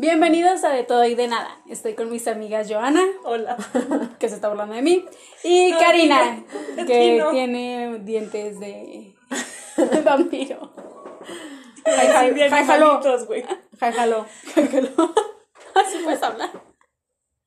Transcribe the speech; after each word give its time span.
Bienvenidos 0.00 0.62
a 0.62 0.68
De 0.68 0.84
Todo 0.84 1.04
y 1.06 1.16
de 1.16 1.26
Nada. 1.26 1.60
Estoy 1.68 1.94
con 1.94 2.08
mis 2.08 2.28
amigas 2.28 2.70
Joana. 2.70 3.02
Hola. 3.24 3.56
Que 4.20 4.28
se 4.28 4.36
está 4.36 4.46
hablando 4.46 4.76
de 4.76 4.82
mí. 4.82 5.04
Y 5.42 5.72
Karina, 5.72 6.44
que 6.86 7.20
tiene 7.32 7.98
dientes 8.04 8.60
de, 8.60 9.16
vampiro. 10.04 10.72
Jajalo. 11.84 13.00
güey. 13.26 13.44
Jajalo. 13.80 14.26
Así 15.74 15.98
puedes 16.04 16.22
hablar. 16.22 16.50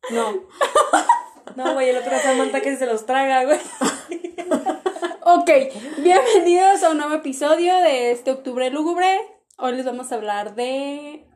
No. 0.09 0.33
No, 1.55 1.73
güey, 1.73 1.87
el 1.87 1.99
otro 1.99 2.19
Samantha 2.19 2.59
que 2.59 2.75
se 2.75 2.85
los 2.85 3.05
traga, 3.05 3.45
güey. 3.45 3.59
ok, 5.21 5.49
bienvenidos 5.99 6.83
a 6.83 6.89
un 6.89 6.97
nuevo 6.97 7.13
episodio 7.13 7.77
de 7.77 8.11
este 8.11 8.29
octubre 8.31 8.69
lúgubre. 8.71 9.21
Hoy 9.57 9.77
les 9.77 9.85
vamos 9.85 10.11
a 10.11 10.15
hablar 10.15 10.55
de 10.55 11.30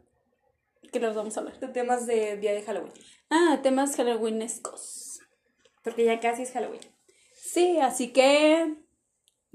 ¿Qué 0.91 0.99
les 0.99 1.15
vamos 1.15 1.35
a 1.35 1.39
hablar? 1.41 1.59
De 1.59 1.67
temas 1.67 2.05
de 2.05 2.37
día 2.37 2.53
de 2.53 2.61
Halloween. 2.61 2.93
Ah, 3.29 3.59
temas 3.61 3.95
halloweenescos. 3.95 5.19
Porque 5.83 6.05
ya 6.05 6.19
casi 6.19 6.43
es 6.43 6.51
Halloween. 6.51 6.81
Sí, 7.35 7.79
así 7.79 8.11
que 8.11 8.75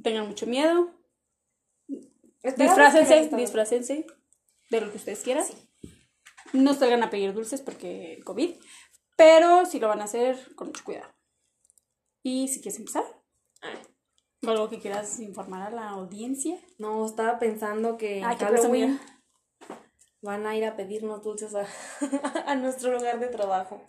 tengan 0.02 0.28
mucho 0.28 0.46
miedo. 0.46 0.94
Disfrácense, 2.42 3.36
disfrácense 3.36 4.06
de 4.70 4.80
lo 4.80 4.90
que 4.90 4.96
ustedes 4.96 5.20
quieran. 5.20 5.44
No 6.52 6.74
salgan 6.74 7.02
a 7.02 7.10
pedir 7.10 7.34
dulces 7.34 7.60
porque 7.60 8.20
COVID, 8.24 8.56
pero 9.16 9.66
si 9.66 9.78
lo 9.78 9.88
van 9.88 10.00
a 10.00 10.04
hacer 10.04 10.54
con 10.54 10.68
mucho 10.68 10.84
cuidado. 10.84 11.12
Y 12.22 12.48
si 12.48 12.60
quieres 12.60 12.78
empezar, 12.78 13.04
ah. 13.62 13.82
algo 14.46 14.70
que 14.70 14.78
quieras 14.78 15.20
informar 15.20 15.62
a 15.62 15.70
la 15.70 15.88
audiencia. 15.90 16.58
No, 16.78 17.04
estaba 17.04 17.38
pensando 17.38 17.96
que 17.96 18.22
Halloween 18.22 18.98
van 20.22 20.46
a 20.46 20.56
ir 20.56 20.64
a 20.64 20.76
pedirnos 20.76 21.22
dulces 21.22 21.52
a, 22.46 22.54
nuestro 22.56 22.92
lugar 22.92 23.18
de 23.18 23.28
trabajo. 23.28 23.82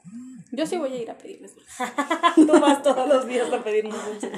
Yo 0.52 0.66
sí 0.66 0.78
voy 0.78 0.94
a 0.94 0.98
ir 0.98 1.12
a 1.12 1.18
pedirles 1.18 1.56
dulces. 1.56 1.88
Tú 2.36 2.60
vas 2.60 2.82
todos 2.84 3.08
los 3.08 3.28
días 3.28 3.52
a 3.52 3.64
pedirnos 3.64 4.06
dulces. 4.06 4.32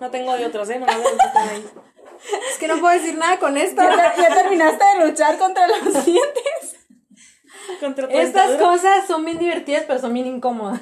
No 0.00 0.10
tengo 0.10 0.36
de 0.36 0.46
otros, 0.46 0.68
¿eh? 0.70 0.78
No 0.78 0.86
ahí. 0.86 1.64
Es 2.50 2.58
que 2.58 2.68
no 2.68 2.80
puedo 2.80 2.94
decir 2.94 3.16
nada 3.16 3.38
con 3.38 3.56
esto. 3.56 3.82
Ya, 3.82 4.34
terminaste 4.34 4.84
de 4.84 5.06
luchar 5.06 5.38
contra 5.38 5.66
los 5.68 5.82
dientes. 6.04 6.76
Contra 7.80 8.06
Estas 8.06 8.56
cosas 8.60 9.06
son 9.06 9.24
bien 9.24 9.38
divertidas, 9.38 9.84
pero 9.86 9.98
son 10.00 10.12
bien 10.12 10.26
incómodas. 10.26 10.80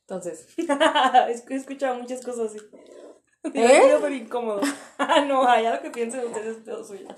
Entonces. 0.00 0.46
He 0.56 1.54
escuchado 1.54 1.96
muchas 1.96 2.24
cosas 2.24 2.50
así. 2.50 2.58
¿Eh? 3.54 3.96
pero 4.00 4.14
incómodo. 4.14 4.60
Ah, 4.98 5.20
no, 5.20 5.44
ya 5.60 5.74
lo 5.74 5.82
que 5.82 5.90
piensen 5.90 6.24
ustedes 6.24 6.58
es 6.58 6.64
todo 6.64 6.84
suyo. 6.84 7.08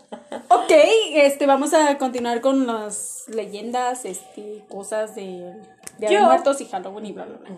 Ok, 0.65 0.73
este, 1.13 1.47
vamos 1.47 1.75
a 1.75 1.99
continuar 1.99 2.41
con 2.41 2.67
las 2.67 3.25
leyendas, 3.29 4.07
este, 4.07 4.65
cosas 4.71 5.15
de, 5.15 5.53
de 5.99 6.19
muertos 6.21 6.59
y 6.63 6.65
Halloween 6.65 7.05
y 7.05 7.13
bla, 7.13 7.27
bla, 7.27 7.37
bla. 7.37 7.51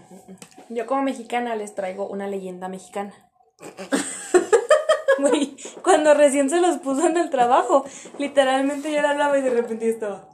Yo 0.71 0.87
como 0.87 1.03
mexicana 1.03 1.55
les 1.55 1.77
traigo 1.77 2.09
una 2.09 2.27
leyenda 2.27 2.69
mexicana. 2.69 3.15
Güey, 5.19 5.57
cuando 5.83 6.13
recién 6.15 6.51
se 6.51 6.61
los 6.61 6.77
puso 6.79 7.07
en 7.07 7.17
el 7.17 7.31
trabajo, 7.31 7.87
literalmente 8.19 8.93
yo 8.93 9.01
la 9.01 9.11
hablaba 9.11 9.39
y 9.39 9.43
de 9.43 9.51
repente 9.51 9.89
estaba... 9.89 10.29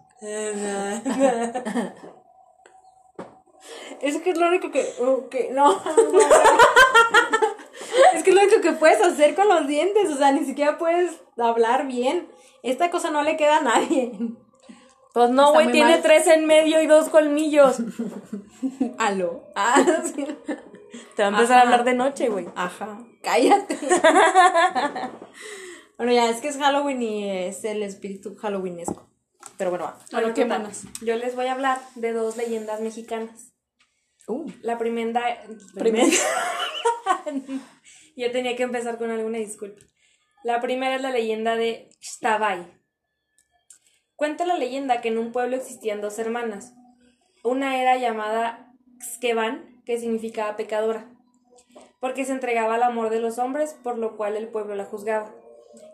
Es 4.00 4.16
que 4.22 4.30
es 4.30 4.38
lo 4.38 4.48
único 4.48 4.72
que... 4.72 4.92
Okay, 4.98 5.50
no. 5.50 5.80
es 8.14 8.22
que 8.24 8.30
es 8.30 8.34
lo 8.34 8.42
único 8.42 8.60
que 8.60 8.72
puedes 8.72 9.00
hacer 9.02 9.36
con 9.36 9.48
los 9.48 9.68
dientes, 9.68 10.10
o 10.10 10.16
sea, 10.16 10.32
ni 10.32 10.44
siquiera 10.44 10.78
puedes 10.78 11.20
hablar 11.36 11.86
bien. 11.86 12.31
Esta 12.62 12.90
cosa 12.90 13.10
no 13.10 13.22
le 13.22 13.36
queda 13.36 13.58
a 13.58 13.62
nadie. 13.62 14.12
Pues 15.12 15.30
no, 15.30 15.52
güey, 15.52 15.70
tiene 15.70 15.98
tres 15.98 16.26
en 16.26 16.46
medio 16.46 16.80
y 16.80 16.86
dos 16.86 17.08
colmillos. 17.10 17.78
Aló. 18.98 19.44
Ah, 19.54 19.84
Te 21.16 21.22
va 21.22 21.28
a 21.28 21.30
empezar 21.30 21.58
a 21.58 21.62
hablar 21.62 21.84
de 21.84 21.94
noche, 21.94 22.28
güey. 22.28 22.48
Ajá. 22.54 22.98
Cállate. 23.22 23.78
bueno, 25.96 26.12
ya, 26.12 26.28
es 26.30 26.40
que 26.40 26.48
es 26.48 26.58
Halloween 26.58 27.02
y 27.02 27.30
es 27.30 27.64
el 27.64 27.82
espíritu 27.82 28.34
halloweenesco. 28.36 29.08
Pero 29.56 29.70
bueno, 29.70 29.86
va. 29.86 29.98
Bueno, 30.10 30.34
¿qué 30.34 30.44
manos? 30.44 30.82
Yo 31.02 31.16
les 31.16 31.34
voy 31.34 31.46
a 31.46 31.52
hablar 31.52 31.80
de 31.94 32.12
dos 32.12 32.36
leyendas 32.36 32.80
mexicanas. 32.80 33.52
Uh. 34.26 34.50
La 34.62 34.78
primera. 34.78 35.42
Primera. 35.74 36.06
Yo 38.16 38.30
tenía 38.30 38.56
que 38.56 38.62
empezar 38.62 38.98
con 38.98 39.10
alguna 39.10 39.38
disculpa. 39.38 39.80
La 40.44 40.60
primera 40.60 40.96
es 40.96 41.02
la 41.02 41.10
leyenda 41.10 41.56
de 41.56 41.88
Xtabay. 42.00 42.66
Cuenta 44.16 44.44
la 44.44 44.56
leyenda 44.56 45.00
que 45.00 45.08
en 45.08 45.18
un 45.18 45.32
pueblo 45.32 45.56
existían 45.56 46.00
dos 46.00 46.18
hermanas. 46.18 46.74
Una 47.44 47.80
era 47.80 47.96
llamada 47.96 48.72
Xkeban, 49.00 49.82
que 49.84 49.98
significaba 49.98 50.56
pecadora, 50.56 51.08
porque 52.00 52.24
se 52.24 52.32
entregaba 52.32 52.74
al 52.74 52.82
amor 52.82 53.10
de 53.10 53.20
los 53.20 53.38
hombres, 53.38 53.76
por 53.82 53.98
lo 53.98 54.16
cual 54.16 54.36
el 54.36 54.48
pueblo 54.48 54.74
la 54.74 54.84
juzgaba. 54.84 55.32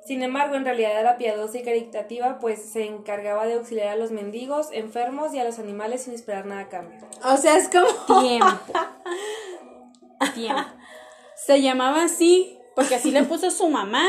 Sin 0.06 0.22
embargo, 0.22 0.56
en 0.56 0.64
realidad 0.64 0.98
era 0.98 1.18
piadosa 1.18 1.58
y 1.58 1.62
caritativa, 1.62 2.38
pues 2.38 2.72
se 2.72 2.84
encargaba 2.86 3.46
de 3.46 3.54
auxiliar 3.54 3.88
a 3.88 3.96
los 3.96 4.10
mendigos, 4.10 4.68
enfermos 4.72 5.34
y 5.34 5.38
a 5.38 5.44
los 5.44 5.58
animales 5.58 6.02
sin 6.02 6.14
esperar 6.14 6.46
nada 6.46 6.62
a 6.62 6.68
cambio. 6.68 6.98
O 7.24 7.36
sea, 7.36 7.56
es 7.56 7.68
como 7.68 8.20
tiempo. 8.20 8.46
tiempo. 10.34 10.62
Se 11.36 11.60
llamaba 11.60 12.04
así 12.04 12.58
porque 12.74 12.94
así 12.94 13.10
le 13.10 13.24
puso 13.24 13.50
su 13.50 13.68
mamá 13.68 14.08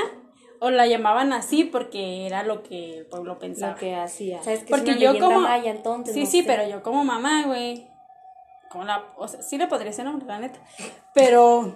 o 0.59 0.69
la 0.69 0.87
llamaban 0.87 1.33
así 1.33 1.63
porque 1.63 2.25
era 2.25 2.43
lo 2.43 2.63
que 2.63 2.99
el 2.99 3.05
pueblo 3.05 3.39
pensaba. 3.39 3.73
Lo 3.73 3.79
que 3.79 3.95
hacía. 3.95 4.41
¿Sabes 4.43 4.63
que 4.63 4.69
porque 4.69 4.97
yo 4.97 5.17
como 5.19 5.47
entonces, 5.47 6.13
Sí, 6.13 6.25
sí, 6.25 6.43
pero 6.43 6.67
yo 6.67 6.83
como 6.83 7.03
mamá, 7.03 7.45
güey. 7.45 7.87
Como 8.69 8.83
la, 8.83 9.03
o 9.17 9.27
sea, 9.27 9.41
sí 9.41 9.57
le 9.57 9.67
podría 9.67 9.91
ser 9.91 10.05
nombre, 10.05 10.27
la 10.27 10.39
neta. 10.39 10.59
Pero 11.13 11.75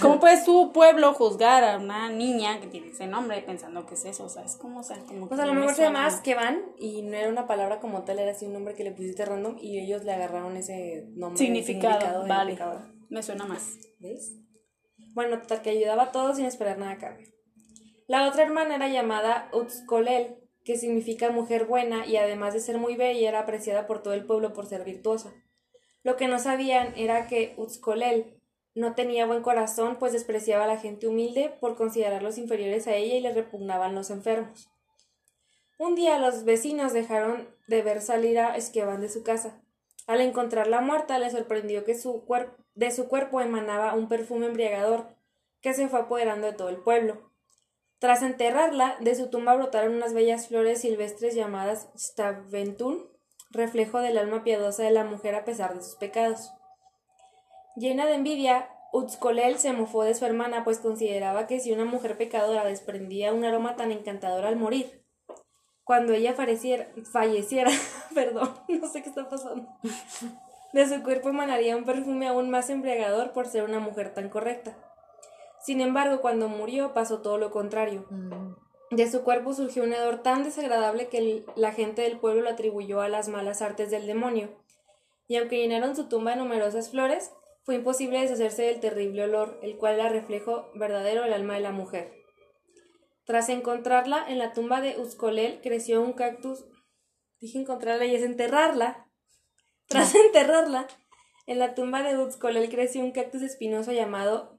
¿Cómo 0.00 0.20
puede 0.20 0.42
su 0.42 0.72
pueblo 0.72 1.12
juzgar 1.12 1.62
a 1.64 1.76
una 1.76 2.08
niña 2.08 2.60
que 2.60 2.66
tiene 2.66 2.88
ese 2.88 3.06
nombre 3.06 3.42
pensando 3.42 3.84
que 3.86 3.94
es 3.94 4.04
eso? 4.06 4.24
O 4.24 4.28
sea, 4.28 4.42
es 4.42 4.56
como, 4.56 4.80
o 4.80 4.82
sea, 4.82 4.98
como 5.06 5.28
Pues 5.28 5.38
a 5.40 5.46
lo 5.46 5.54
mejor 5.54 5.74
se 5.74 5.82
llama 5.82 6.08
que 6.22 6.34
van 6.34 6.62
y 6.78 7.02
no 7.02 7.14
era 7.14 7.28
una 7.28 7.46
palabra 7.46 7.78
como 7.78 8.02
tal, 8.04 8.18
era 8.18 8.30
así 8.30 8.46
un 8.46 8.54
nombre 8.54 8.74
que 8.74 8.84
le 8.84 8.92
pusiste 8.92 9.24
random 9.24 9.56
y 9.60 9.78
ellos 9.78 10.04
le 10.04 10.12
agarraron 10.12 10.56
ese 10.56 11.08
nombre. 11.14 11.38
Significado, 11.38 12.26
vale. 12.26 12.58
Me 13.10 13.22
suena 13.22 13.44
más. 13.44 13.78
¿Ves? 13.98 14.32
Bueno, 15.16 15.40
total, 15.40 15.62
que 15.62 15.70
ayudaba 15.70 16.02
a 16.02 16.12
todos 16.12 16.36
sin 16.36 16.44
esperar 16.44 16.76
nada 16.76 16.92
a 16.92 16.98
cambio. 16.98 17.26
La 18.06 18.28
otra 18.28 18.42
hermana 18.42 18.74
era 18.74 18.88
llamada 18.88 19.48
Utskolel, 19.50 20.36
que 20.62 20.76
significa 20.76 21.30
mujer 21.30 21.64
buena 21.64 22.04
y 22.04 22.18
además 22.18 22.52
de 22.52 22.60
ser 22.60 22.76
muy 22.76 22.96
bella 22.96 23.26
era 23.26 23.40
apreciada 23.40 23.86
por 23.86 24.02
todo 24.02 24.12
el 24.12 24.26
pueblo 24.26 24.52
por 24.52 24.66
ser 24.66 24.84
virtuosa. 24.84 25.32
Lo 26.02 26.16
que 26.16 26.28
no 26.28 26.38
sabían 26.38 26.92
era 26.96 27.28
que 27.28 27.54
Utskolel 27.56 28.38
no 28.74 28.94
tenía 28.94 29.24
buen 29.24 29.40
corazón, 29.40 29.96
pues 29.98 30.12
despreciaba 30.12 30.64
a 30.64 30.66
la 30.68 30.76
gente 30.76 31.06
humilde 31.06 31.56
por 31.62 31.76
considerarlos 31.76 32.36
inferiores 32.36 32.86
a 32.86 32.94
ella 32.94 33.14
y 33.14 33.20
le 33.20 33.32
repugnaban 33.32 33.94
los 33.94 34.10
enfermos. 34.10 34.68
Un 35.78 35.94
día 35.94 36.18
los 36.18 36.44
vecinos 36.44 36.92
dejaron 36.92 37.48
de 37.68 37.80
ver 37.80 38.02
salir 38.02 38.38
a 38.38 38.54
Esqueban 38.54 39.00
de 39.00 39.08
su 39.08 39.22
casa. 39.22 39.62
Al 40.06 40.20
encontrarla 40.20 40.82
muerta, 40.82 41.18
le 41.18 41.30
sorprendió 41.30 41.86
que 41.86 41.94
su 41.94 42.26
de 42.76 42.92
su 42.92 43.08
cuerpo 43.08 43.40
emanaba 43.40 43.94
un 43.94 44.08
perfume 44.08 44.46
embriagador 44.46 45.08
que 45.60 45.74
se 45.74 45.88
fue 45.88 46.00
apoderando 46.00 46.46
de 46.46 46.52
todo 46.52 46.68
el 46.68 46.76
pueblo. 46.76 47.32
Tras 47.98 48.22
enterrarla, 48.22 48.96
de 49.00 49.14
su 49.14 49.30
tumba 49.30 49.54
brotaron 49.54 49.94
unas 49.94 50.12
bellas 50.12 50.48
flores 50.48 50.82
silvestres 50.82 51.34
llamadas 51.34 51.88
Staventun, 51.98 53.10
reflejo 53.50 54.00
del 54.00 54.18
alma 54.18 54.44
piadosa 54.44 54.82
de 54.82 54.90
la 54.90 55.04
mujer 55.04 55.34
a 55.34 55.44
pesar 55.44 55.74
de 55.74 55.82
sus 55.82 55.96
pecados. 55.96 56.52
Llena 57.74 58.06
de 58.06 58.14
envidia, 58.14 58.68
Utskolel 58.92 59.58
se 59.58 59.72
mofó 59.72 60.02
de 60.02 60.14
su 60.14 60.26
hermana, 60.26 60.62
pues 60.62 60.78
consideraba 60.78 61.46
que 61.46 61.60
si 61.60 61.72
una 61.72 61.86
mujer 61.86 62.18
pecadora 62.18 62.64
desprendía 62.64 63.32
un 63.32 63.44
aroma 63.44 63.76
tan 63.76 63.90
encantador 63.90 64.44
al 64.44 64.56
morir, 64.56 65.04
cuando 65.84 66.12
ella 66.12 66.34
falleciera, 66.34 66.88
falleciera 67.10 67.70
perdón, 68.14 68.54
no 68.68 68.86
sé 68.88 69.02
qué 69.02 69.08
está 69.08 69.28
pasando, 69.28 69.66
de 70.76 70.86
su 70.86 71.02
cuerpo 71.02 71.30
emanaría 71.30 71.74
un 71.74 71.84
perfume 71.84 72.28
aún 72.28 72.50
más 72.50 72.68
embriagador 72.68 73.32
por 73.32 73.46
ser 73.46 73.64
una 73.64 73.80
mujer 73.80 74.12
tan 74.12 74.28
correcta. 74.28 74.76
Sin 75.58 75.80
embargo, 75.80 76.20
cuando 76.20 76.48
murió 76.48 76.92
pasó 76.92 77.22
todo 77.22 77.38
lo 77.38 77.50
contrario. 77.50 78.04
Mm. 78.10 78.54
De 78.90 79.10
su 79.10 79.24
cuerpo 79.24 79.54
surgió 79.54 79.82
un 79.82 79.94
hedor 79.94 80.22
tan 80.22 80.44
desagradable 80.44 81.08
que 81.08 81.44
la 81.56 81.72
gente 81.72 82.02
del 82.02 82.20
pueblo 82.20 82.42
lo 82.42 82.50
atribuyó 82.50 83.00
a 83.00 83.08
las 83.08 83.28
malas 83.28 83.62
artes 83.62 83.90
del 83.90 84.06
demonio. 84.06 84.50
Y 85.26 85.36
aunque 85.36 85.58
llenaron 85.58 85.96
su 85.96 86.08
tumba 86.08 86.32
de 86.32 86.36
numerosas 86.36 86.90
flores, 86.90 87.32
fue 87.64 87.76
imposible 87.76 88.20
deshacerse 88.20 88.64
del 88.64 88.78
terrible 88.78 89.24
olor, 89.24 89.58
el 89.62 89.78
cual 89.78 89.94
era 89.94 90.10
reflejo 90.10 90.70
verdadero 90.74 91.22
del 91.22 91.32
alma 91.32 91.54
de 91.54 91.60
la 91.60 91.72
mujer. 91.72 92.12
Tras 93.24 93.48
encontrarla 93.48 94.24
en 94.28 94.38
la 94.38 94.52
tumba 94.52 94.82
de 94.82 95.00
Uskolel, 95.00 95.60
creció 95.62 96.02
un 96.02 96.12
cactus. 96.12 96.66
Dije 97.40 97.58
encontrarla 97.58 98.04
y 98.04 98.14
es 98.14 98.22
enterrarla. 98.22 99.05
Tras 99.88 100.14
enterrarla, 100.14 100.86
en 101.46 101.58
la 101.58 101.74
tumba 101.74 102.02
de 102.02 102.18
Uskolel 102.18 102.68
creció 102.68 103.02
un 103.02 103.12
cactus 103.12 103.42
espinoso 103.42 103.92
llamado 103.92 104.56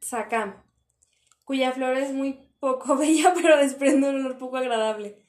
Tsakam, 0.00 0.62
cuya 1.44 1.72
flor 1.72 1.96
es 1.96 2.12
muy 2.12 2.50
poco 2.60 2.96
bella, 2.98 3.34
pero 3.34 3.56
desprende 3.56 4.08
un 4.08 4.16
olor 4.16 4.38
poco 4.38 4.56
agradable. 4.58 5.22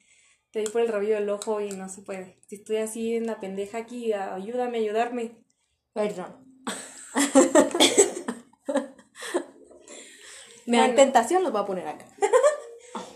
te 0.50 0.60
di 0.60 0.66
por 0.66 0.80
el 0.80 0.88
rabillo 0.88 1.14
del 1.14 1.28
ojo 1.28 1.60
y 1.60 1.70
no 1.70 1.88
se 1.88 2.02
puede. 2.02 2.38
Si 2.46 2.56
estoy 2.56 2.76
así 2.76 3.16
en 3.16 3.26
la 3.26 3.40
pendeja 3.40 3.78
aquí, 3.78 4.12
ayúdame, 4.12 4.78
ayudarme. 4.78 5.44
Perdón. 5.92 6.44
Me 10.66 10.76
da 10.76 10.94
tentación, 10.94 11.42
los 11.42 11.50
voy 11.50 11.62
a 11.62 11.64
poner 11.64 11.88
acá. 11.88 12.04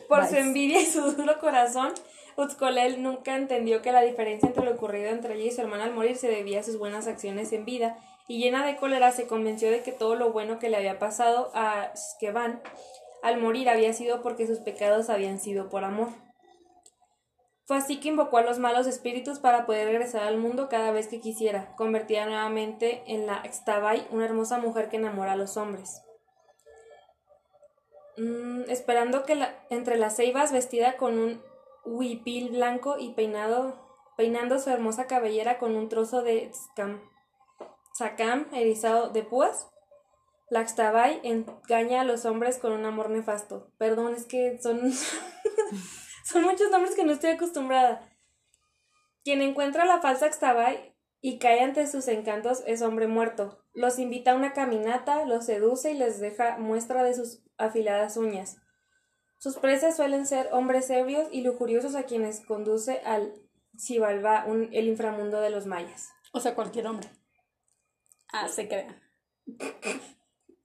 Por 0.09 0.27
su 0.27 0.37
envidia 0.37 0.81
y 0.81 0.87
su 0.87 1.13
duro 1.13 1.39
corazón, 1.39 1.93
Utzcolel 2.37 3.03
nunca 3.03 3.37
entendió 3.37 3.83
que 3.83 3.93
la 3.93 4.03
diferencia 4.03 4.49
entre 4.49 4.65
lo 4.65 4.73
ocurrido 4.73 5.11
entre 5.11 5.35
ella 5.35 5.45
y 5.45 5.51
su 5.51 5.61
hermana 5.61 5.85
al 5.85 5.95
morir 5.95 6.17
se 6.17 6.29
debía 6.29 6.61
a 6.61 6.65
sus 6.65 6.79
buenas 6.79 7.07
acciones 7.07 7.53
en 7.53 7.65
vida, 7.65 7.99
y 8.29 8.39
llena 8.39 8.65
de 8.65 8.77
cólera 8.77 9.13
se 9.13 9.27
convenció 9.27 9.71
de 9.71 9.83
que 9.83 9.93
todo 9.93 10.15
lo 10.15 10.33
bueno 10.33 10.59
que 10.59 10.69
le 10.69 10.77
había 10.77 10.99
pasado 10.99 11.51
a 11.55 11.93
Skevan 11.97 12.63
al 13.23 13.39
morir 13.39 13.69
había 13.69 13.93
sido 13.93 14.23
porque 14.23 14.47
sus 14.47 14.59
pecados 14.59 15.11
habían 15.11 15.39
sido 15.39 15.69
por 15.69 15.85
amor. 15.85 16.09
Fue 17.65 17.77
así 17.77 18.01
que 18.01 18.09
invocó 18.09 18.39
a 18.39 18.43
los 18.43 18.59
malos 18.59 18.87
espíritus 18.87 19.39
para 19.39 19.67
poder 19.67 19.87
regresar 19.87 20.25
al 20.25 20.37
mundo 20.37 20.69
cada 20.69 20.91
vez 20.91 21.07
que 21.07 21.21
quisiera, 21.21 21.75
convertida 21.77 22.27
nuevamente 22.27 23.03
en 23.07 23.27
la 23.27 23.43
Xtabai, 23.45 24.07
una 24.11 24.25
hermosa 24.25 24.59
mujer 24.59 24.89
que 24.89 24.97
enamora 24.97 25.33
a 25.33 25.37
los 25.37 25.57
hombres. 25.57 26.03
Mm, 28.19 28.69
esperando 28.69 29.25
que 29.25 29.37
la, 29.37 29.55
entre 29.71 29.97
las 29.97 30.17
ceibas, 30.17 30.53
vestida 30.53 30.97
con 30.97 31.19
un 31.19 31.43
huipil 31.85 32.51
blanco 32.51 32.99
y 32.99 33.15
peinado, 33.15 33.89
peinando 34.17 34.59
su 34.59 34.71
hermosa 34.71 35.07
cabellera 35.07 35.59
con 35.59 35.77
un 35.77 35.89
trozo 35.89 36.23
de 36.23 36.51
zacam 37.97 38.47
erizado 38.53 39.11
de 39.11 39.23
púas, 39.23 39.73
la 40.53 40.69
Xtabai 40.69 41.21
engaña 41.23 42.03
a 42.03 42.05
los 42.05 42.27
hombres 42.27 42.59
con 42.59 42.73
un 42.73 42.85
amor 42.85 43.09
nefasto. 43.09 43.73
Perdón, 43.79 44.15
es 44.15 44.27
que 44.27 44.59
son, 44.61 44.93
son 46.25 46.43
muchos 46.43 46.71
nombres 46.71 46.95
que 46.95 47.05
no 47.05 47.13
estoy 47.13 47.31
acostumbrada. 47.31 48.07
Quien 49.25 49.41
encuentra 49.41 49.87
la 49.87 50.03
falsa 50.03 50.31
Xtabai 50.31 50.95
y 51.23 51.39
cae 51.39 51.61
ante 51.61 51.87
sus 51.87 52.07
encantos 52.07 52.63
es 52.67 52.83
hombre 52.83 53.07
muerto. 53.07 53.65
Los 53.73 53.99
invita 53.99 54.33
a 54.33 54.35
una 54.35 54.53
caminata, 54.53 55.25
los 55.25 55.47
seduce 55.47 55.93
y 55.93 55.97
les 55.97 56.21
deja 56.21 56.59
muestra 56.59 57.03
de 57.03 57.15
sus 57.15 57.43
afiladas 57.57 58.19
uñas. 58.19 58.59
Sus 59.43 59.57
presas 59.57 59.97
suelen 59.97 60.25
ser 60.25 60.51
hombres 60.53 60.89
ebrios 60.89 61.27
y 61.33 61.41
lujuriosos 61.41 61.97
a 61.97 62.05
quienes 62.05 62.47
conduce 62.47 63.01
al 63.05 63.35
Xibalbá, 63.77 64.47
el 64.47 64.87
inframundo 64.87 65.41
de 65.41 65.51
los 65.51 65.67
mayas. 65.67 66.11
O 66.33 66.39
sea, 66.39 66.55
cualquier 66.55 66.87
hombre. 66.87 67.09
Ah, 68.33 68.47
se 68.49 68.69
crea. 68.69 69.03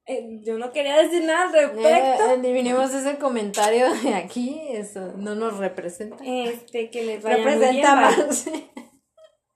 Eh, 0.10 0.40
yo 0.42 0.58
no 0.58 0.72
quería 0.72 0.96
decir 1.04 1.22
nada 1.26 1.48
al 1.48 1.52
respecto. 1.52 1.90
Eh, 1.90 2.86
ese 2.86 3.18
comentario 3.18 3.94
de 3.94 4.14
aquí, 4.14 4.58
eso 4.72 5.12
no 5.18 5.36
nos 5.36 5.58
representa. 5.58 6.24
Este, 6.26 6.90
que 6.90 7.04
les 7.04 7.22
vaya 7.22 7.44
representa 7.44 7.94
más. 7.94 8.50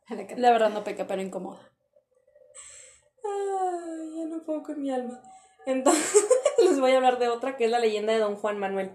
La 0.35 0.51
verdad 0.51 0.69
no 0.71 0.83
peca, 0.83 1.07
pero 1.07 1.21
incomoda. 1.21 1.71
Ay, 3.23 4.17
ya 4.17 4.25
no 4.25 4.43
puedo 4.43 4.61
con 4.61 4.81
mi 4.81 4.91
alma. 4.91 5.23
Entonces, 5.65 6.27
les 6.65 6.81
voy 6.81 6.91
a 6.91 6.97
hablar 6.97 7.17
de 7.17 7.29
otra 7.29 7.55
que 7.55 7.63
es 7.63 7.71
la 7.71 7.79
leyenda 7.79 8.11
de 8.11 8.19
Don 8.19 8.35
Juan 8.35 8.59
Manuel. 8.59 8.91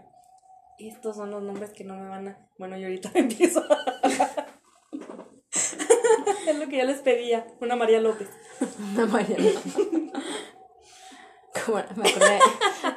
Estos 0.78 1.16
son 1.16 1.30
los 1.30 1.42
nombres 1.42 1.70
que 1.70 1.84
no 1.84 1.96
me 1.96 2.08
van 2.08 2.28
a. 2.28 2.38
Bueno, 2.58 2.76
yo 2.76 2.86
ahorita 2.86 3.10
empiezo. 3.18 3.62
es 6.46 6.58
lo 6.58 6.68
que 6.68 6.76
ya 6.76 6.84
les 6.84 7.00
pedía. 7.00 7.46
Una 7.60 7.76
María 7.76 8.00
López. 8.00 8.28
Una 8.94 9.06
María 9.06 9.38
López. 9.38 9.76
me, 11.96 12.08
acordé, 12.08 12.38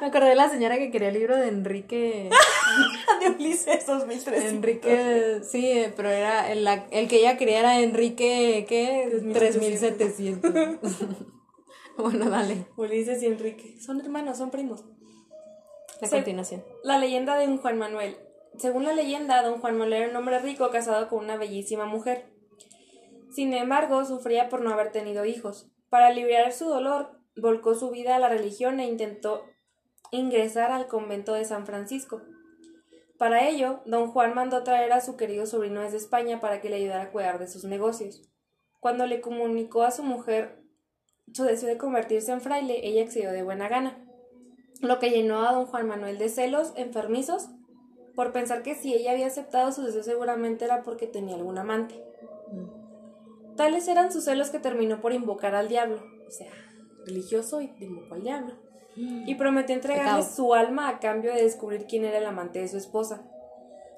me 0.00 0.06
acordé 0.06 0.28
de 0.28 0.34
la 0.34 0.48
señora 0.48 0.78
que 0.78 0.90
quería 0.90 1.08
el 1.08 1.14
libro 1.14 1.36
de 1.36 1.48
Enrique. 1.48 2.30
de 3.20 3.30
Ulises 3.30 3.86
2003. 3.86 4.44
Enrique, 4.44 5.40
sí, 5.42 5.86
pero 5.96 6.10
era 6.10 6.52
el, 6.52 6.66
el 6.90 7.08
que 7.08 7.16
ella 7.16 7.36
quería 7.36 7.60
era 7.60 7.80
Enrique, 7.80 8.66
¿qué? 8.68 9.10
3700. 9.32 10.52
bueno, 11.96 12.30
dale. 12.30 12.66
Ulises 12.76 13.22
y 13.22 13.26
Enrique. 13.26 13.76
Son 13.80 14.00
hermanos, 14.00 14.38
son 14.38 14.50
primos. 14.50 14.84
A 16.02 16.08
continuación. 16.08 16.64
La 16.82 16.98
leyenda 16.98 17.36
de 17.36 17.46
un 17.46 17.58
Juan 17.58 17.78
Manuel. 17.78 18.16
Según 18.56 18.84
la 18.84 18.94
leyenda, 18.94 19.42
don 19.42 19.60
Juan 19.60 19.76
Manuel 19.76 19.92
era 19.92 20.10
un 20.10 20.16
hombre 20.16 20.38
rico 20.38 20.70
casado 20.70 21.08
con 21.08 21.24
una 21.24 21.36
bellísima 21.36 21.84
mujer. 21.84 22.32
Sin 23.30 23.52
embargo, 23.52 24.04
sufría 24.04 24.48
por 24.48 24.62
no 24.62 24.70
haber 24.72 24.92
tenido 24.92 25.24
hijos. 25.24 25.70
Para 25.90 26.08
aliviar 26.08 26.52
su 26.52 26.66
dolor, 26.66 27.20
volcó 27.36 27.74
su 27.74 27.90
vida 27.90 28.16
a 28.16 28.18
la 28.18 28.28
religión 28.28 28.80
e 28.80 28.88
intentó 28.88 29.44
ingresar 30.10 30.72
al 30.72 30.86
convento 30.86 31.34
de 31.34 31.44
San 31.44 31.66
Francisco. 31.66 32.22
Para 33.18 33.46
ello, 33.46 33.80
don 33.84 34.10
Juan 34.10 34.34
mandó 34.34 34.62
traer 34.62 34.92
a 34.92 35.02
su 35.02 35.16
querido 35.16 35.44
sobrino 35.44 35.82
desde 35.82 35.98
España 35.98 36.40
para 36.40 36.60
que 36.62 36.70
le 36.70 36.76
ayudara 36.76 37.04
a 37.04 37.12
cuidar 37.12 37.38
de 37.38 37.46
sus 37.46 37.64
negocios. 37.64 38.22
Cuando 38.80 39.06
le 39.06 39.20
comunicó 39.20 39.82
a 39.82 39.90
su 39.90 40.02
mujer 40.02 40.62
su 41.34 41.44
deseo 41.44 41.68
de 41.68 41.76
convertirse 41.76 42.32
en 42.32 42.40
fraile, 42.40 42.80
ella 42.82 43.02
accedió 43.02 43.30
de 43.30 43.42
buena 43.42 43.68
gana, 43.68 44.09
lo 44.80 44.98
que 44.98 45.10
llenó 45.10 45.46
a 45.46 45.52
don 45.52 45.66
Juan 45.66 45.86
Manuel 45.86 46.18
de 46.18 46.28
celos 46.28 46.72
enfermizos 46.76 47.48
por 48.14 48.32
pensar 48.32 48.62
que 48.62 48.74
si 48.74 48.94
ella 48.94 49.12
había 49.12 49.26
aceptado 49.26 49.72
su 49.72 49.82
deseo 49.82 50.02
seguramente 50.02 50.64
era 50.64 50.82
porque 50.82 51.06
tenía 51.06 51.36
algún 51.36 51.58
amante. 51.58 52.02
Tales 53.56 53.88
eran 53.88 54.10
sus 54.10 54.24
celos 54.24 54.50
que 54.50 54.58
terminó 54.58 55.00
por 55.00 55.12
invocar 55.12 55.54
al 55.54 55.68
diablo, 55.68 56.02
o 56.26 56.30
sea, 56.30 56.50
religioso 57.06 57.60
y 57.60 57.72
invocó 57.80 58.14
al 58.14 58.22
diablo. 58.22 58.54
Mm. 58.96 59.28
Y 59.28 59.34
prometió 59.36 59.74
entregarle 59.74 60.22
su 60.24 60.54
alma 60.54 60.88
a 60.88 60.98
cambio 60.98 61.32
de 61.32 61.42
descubrir 61.42 61.86
quién 61.86 62.04
era 62.04 62.18
el 62.18 62.26
amante 62.26 62.58
de 62.58 62.68
su 62.68 62.76
esposa. 62.76 63.22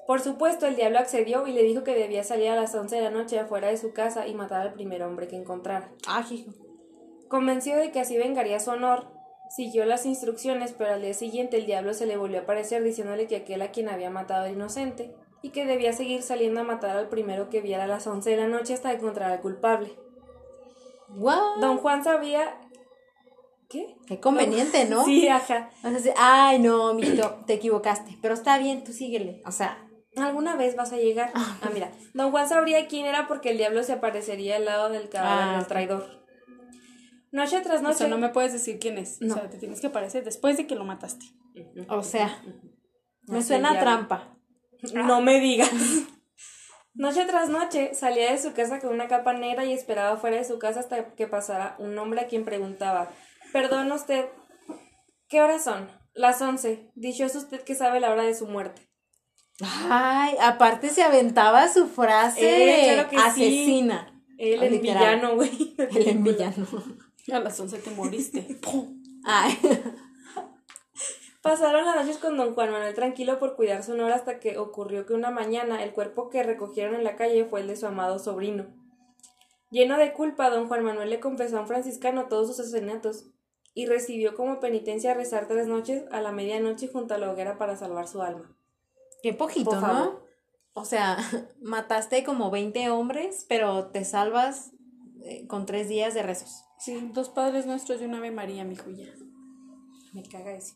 Por 0.05 0.19
supuesto, 0.19 0.67
el 0.67 0.75
diablo 0.75 0.99
accedió 0.99 1.47
y 1.47 1.53
le 1.53 1.63
dijo 1.63 1.83
que 1.83 1.95
debía 1.95 2.23
salir 2.23 2.49
a 2.49 2.55
las 2.55 2.75
once 2.75 2.97
de 2.97 3.01
la 3.03 3.09
noche 3.09 3.39
afuera 3.39 3.69
de 3.69 3.77
su 3.77 3.93
casa 3.93 4.27
y 4.27 4.35
matar 4.35 4.61
al 4.61 4.73
primer 4.73 5.01
hombre 5.01 5.27
que 5.27 5.37
encontrara. 5.37 5.91
Ah, 6.07 6.25
hijo. 6.29 6.51
Convencido 7.29 7.77
de 7.77 7.91
que 7.91 8.01
así 8.01 8.17
vengaría 8.17 8.59
su 8.59 8.71
honor, 8.71 9.07
siguió 9.49 9.85
las 9.85 10.05
instrucciones, 10.05 10.73
pero 10.77 10.93
al 10.93 11.01
día 11.01 11.13
siguiente 11.13 11.57
el 11.57 11.65
diablo 11.65 11.93
se 11.93 12.05
le 12.05 12.17
volvió 12.17 12.39
a 12.39 12.43
aparecer 12.43 12.83
diciéndole 12.83 13.27
que 13.27 13.35
aquel 13.35 13.61
a 13.61 13.71
quien 13.71 13.89
había 13.89 14.09
matado 14.09 14.45
era 14.45 14.53
inocente 14.53 15.15
y 15.41 15.49
que 15.49 15.65
debía 15.65 15.93
seguir 15.93 16.23
saliendo 16.23 16.61
a 16.61 16.63
matar 16.63 16.97
al 16.97 17.09
primero 17.09 17.49
que 17.49 17.61
viera 17.61 17.83
a 17.83 17.87
las 17.87 18.07
once 18.07 18.31
de 18.31 18.37
la 18.37 18.47
noche 18.47 18.73
hasta 18.73 18.93
encontrar 18.93 19.31
al 19.31 19.41
culpable. 19.41 19.93
Don 21.59 21.77
Juan 21.77 22.03
sabía 22.03 22.59
¿Qué? 23.69 23.95
Qué 24.07 24.19
conveniente, 24.19 24.85
¿no? 24.85 25.03
Sí, 25.05 25.27
ajá. 25.27 25.69
ay, 26.17 26.59
no, 26.59 26.93
mijito, 26.93 27.43
te 27.47 27.53
equivocaste, 27.53 28.17
pero 28.21 28.33
está 28.35 28.57
bien, 28.57 28.83
tú 28.83 28.93
síguele. 28.93 29.41
O 29.45 29.51
sea, 29.51 29.87
alguna 30.15 30.55
vez 30.55 30.75
vas 30.75 30.93
a 30.93 30.97
llegar. 30.97 31.31
Ah, 31.33 31.57
ah 31.61 31.69
mira, 31.73 31.91
don 32.13 32.31
Juan 32.31 32.47
sabría 32.47 32.87
quién 32.87 33.05
era 33.05 33.27
porque 33.27 33.49
el 33.49 33.57
diablo 33.57 33.83
se 33.83 33.93
aparecería 33.93 34.57
al 34.57 34.65
lado 34.65 34.89
del 34.89 35.09
cadáver 35.09 35.55
ah, 35.55 35.57
del 35.57 35.67
traidor. 35.67 36.22
Noche 37.33 37.61
tras 37.61 37.81
noche. 37.81 37.95
O 37.95 37.97
sea, 37.97 38.07
no 38.07 38.19
me 38.19 38.29
puedes 38.29 38.53
decir 38.53 38.77
quién 38.79 38.99
es. 38.99 39.19
O 39.21 39.33
sea, 39.33 39.49
te 39.49 39.57
tienes 39.57 39.81
que 39.81 39.87
aparecer 39.87 40.23
después 40.23 40.55
de 40.55 40.67
que 40.67 40.75
lo 40.75 40.85
mataste. 40.85 41.25
O 41.89 42.03
sea, 42.03 42.41
me 43.23 43.41
suena 43.41 43.79
trampa. 43.79 44.37
No 44.93 45.19
me 45.19 45.39
digas. 45.39 45.69
Noche 46.95 47.25
tras 47.25 47.49
noche 47.49 47.95
salía 47.95 48.31
de 48.31 48.37
su 48.37 48.53
casa 48.53 48.79
con 48.79 48.91
una 48.91 49.07
capa 49.07 49.33
negra 49.33 49.65
y 49.65 49.73
esperaba 49.73 50.15
fuera 50.17 50.37
de 50.37 50.43
su 50.43 50.59
casa 50.59 50.79
hasta 50.79 51.15
que 51.15 51.25
pasara 51.25 51.75
un 51.79 51.97
hombre 51.97 52.21
a 52.21 52.27
quien 52.27 52.45
preguntaba 52.45 53.09
Perdón 53.51 53.91
usted. 53.91 54.25
¿Qué 55.27 55.41
horas 55.41 55.63
son? 55.63 55.89
Las 56.13 56.39
once. 56.39 56.91
Dichoso 56.93 57.39
usted 57.39 57.63
que 57.63 57.73
sabe 57.73 57.99
la 57.99 58.11
hora 58.11 58.21
de 58.21 58.35
su 58.35 58.45
muerte. 58.45 58.87
Ay, 59.89 60.35
aparte 60.39 60.89
se 60.89 61.01
aventaba 61.01 61.67
su 61.67 61.87
frase 61.87 62.93
eh, 62.93 63.07
asesina. 63.17 64.23
El 64.37 64.61
en 64.61 64.81
villano, 64.81 65.35
güey. 65.35 65.75
El 65.77 66.07
en 66.07 66.23
villano. 66.23 66.67
A 67.31 67.39
las 67.39 67.59
once 67.59 67.77
te 67.79 67.91
moriste. 67.91 68.59
Ay. 69.23 69.57
Pasaron 71.41 71.85
las 71.85 71.95
noches 71.95 72.17
con 72.19 72.37
don 72.37 72.53
Juan 72.53 72.71
Manuel 72.71 72.93
tranquilo 72.93 73.37
por 73.37 73.55
cuidar 73.55 73.83
su 73.83 73.91
honor 73.91 74.11
hasta 74.13 74.39
que 74.39 74.57
ocurrió 74.57 75.05
que 75.05 75.13
una 75.13 75.29
mañana 75.29 75.83
el 75.83 75.91
cuerpo 75.91 76.29
que 76.29 76.41
recogieron 76.41 76.95
en 76.95 77.03
la 77.03 77.15
calle 77.15 77.45
fue 77.45 77.61
el 77.61 77.67
de 77.67 77.75
su 77.75 77.85
amado 77.85 78.17
sobrino. 78.17 78.65
Lleno 79.69 79.97
de 79.97 80.13
culpa, 80.13 80.49
don 80.49 80.67
Juan 80.67 80.83
Manuel 80.83 81.09
le 81.09 81.19
confesó 81.19 81.57
a 81.57 81.61
un 81.61 81.67
franciscano 81.67 82.27
todos 82.27 82.47
sus 82.47 82.59
asesinatos 82.59 83.25
y 83.73 83.87
recibió 83.87 84.35
como 84.35 84.59
penitencia 84.59 85.13
rezar 85.13 85.47
tres 85.47 85.67
noches 85.67 86.03
a 86.11 86.21
la 86.21 86.31
medianoche 86.31 86.87
junto 86.87 87.13
a 87.13 87.17
la 87.17 87.31
hoguera 87.31 87.57
para 87.57 87.75
salvar 87.75 88.07
su 88.07 88.21
alma. 88.21 88.55
Qué 89.21 89.33
poquito, 89.33 89.79
¿no? 89.81 90.19
O 90.73 90.85
sea, 90.85 91.17
mataste 91.61 92.23
como 92.23 92.51
20 92.51 92.89
hombres, 92.89 93.45
pero 93.49 93.87
te 93.87 94.05
salvas 94.05 94.71
eh, 95.23 95.47
con 95.47 95.65
tres 95.65 95.89
días 95.89 96.13
de 96.13 96.23
rezos. 96.23 96.65
Sí, 96.79 97.09
dos 97.13 97.29
padres 97.29 97.65
nuestros 97.65 98.01
y 98.01 98.05
una 98.05 98.17
Ave 98.17 98.31
María, 98.31 98.63
mi 98.63 98.75
ya. 98.75 99.13
Me 100.13 100.23
caga 100.23 100.53
eso. 100.53 100.75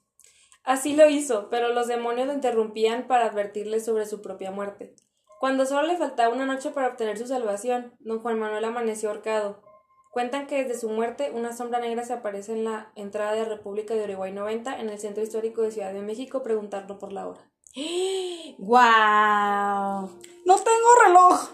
Así 0.64 0.96
lo 0.96 1.10
hizo, 1.10 1.50
pero 1.50 1.74
los 1.74 1.88
demonios 1.88 2.28
lo 2.28 2.34
interrumpían 2.34 3.08
para 3.08 3.26
advertirle 3.26 3.80
sobre 3.80 4.06
su 4.06 4.22
propia 4.22 4.52
muerte. 4.52 4.96
Cuando 5.40 5.66
solo 5.66 5.88
le 5.88 5.98
faltaba 5.98 6.34
una 6.34 6.46
noche 6.46 6.72
para 6.72 6.88
obtener 6.88 7.18
su 7.18 7.28
salvación, 7.28 7.94
don 8.00 8.20
Juan 8.20 8.40
Manuel 8.40 8.66
amaneció 8.66 9.10
ahorcado, 9.10 9.62
Cuentan 10.18 10.48
que 10.48 10.64
desde 10.64 10.80
su 10.80 10.90
muerte 10.90 11.30
una 11.32 11.56
sombra 11.56 11.80
negra 11.80 12.04
se 12.04 12.14
aparece 12.14 12.54
en 12.54 12.64
la 12.64 12.92
entrada 12.96 13.34
de 13.34 13.46
República 13.46 13.94
de 13.94 14.06
Uruguay 14.06 14.32
90 14.32 14.80
en 14.80 14.90
el 14.90 14.98
centro 14.98 15.22
histórico 15.22 15.62
de 15.62 15.70
Ciudad 15.70 15.94
de 15.94 16.02
México 16.02 16.42
preguntando 16.42 16.98
por 16.98 17.14
la 17.14 17.28
hora. 17.28 17.52
¡Guau! 18.58 20.10
No 20.46 20.56
tengo 20.56 20.90
reloj. 21.06 21.50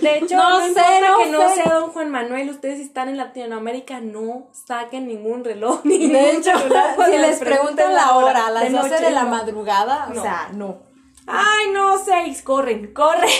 De 0.00 0.18
hecho, 0.18 0.36
No 0.38 0.60
no, 0.60 0.66
sé, 0.74 1.00
no 1.00 1.18
que 1.18 1.30
no 1.30 1.48
sé. 1.48 1.54
sea 1.62 1.74
Don 1.74 1.90
Juan 1.90 2.10
Manuel, 2.10 2.50
ustedes 2.50 2.78
si 2.78 2.84
están 2.84 3.08
en 3.08 3.16
Latinoamérica, 3.16 4.00
no 4.00 4.48
saquen 4.52 5.06
ningún 5.08 5.44
reloj 5.44 5.80
ni 5.84 5.98
De 5.98 6.06
ningún 6.06 6.40
hecho, 6.40 6.56
celular 6.58 6.96
si 7.10 7.18
les 7.18 7.38
preguntan 7.40 7.92
la 7.94 8.16
hora 8.16 8.46
a 8.46 8.50
las 8.50 8.70
12 8.72 8.88
noche, 8.90 9.04
de 9.04 9.10
la 9.10 9.24
no. 9.24 9.30
madrugada, 9.30 10.06
o 10.10 10.14
No. 10.14 10.22
sea, 10.22 10.50
no. 10.54 10.78
Ay, 11.26 11.70
no, 11.72 11.98
seis, 12.04 12.42
corren, 12.42 12.92
corren. 12.92 13.30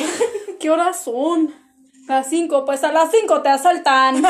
¿Qué 0.59 0.71
horas 0.71 1.05
son? 1.05 1.55
Las 2.09 2.29
5, 2.29 2.65
pues 2.65 2.83
a 2.85 2.93
las 2.93 3.11
5 3.11 3.43
te 3.43 3.49
asaltan. 3.51 4.23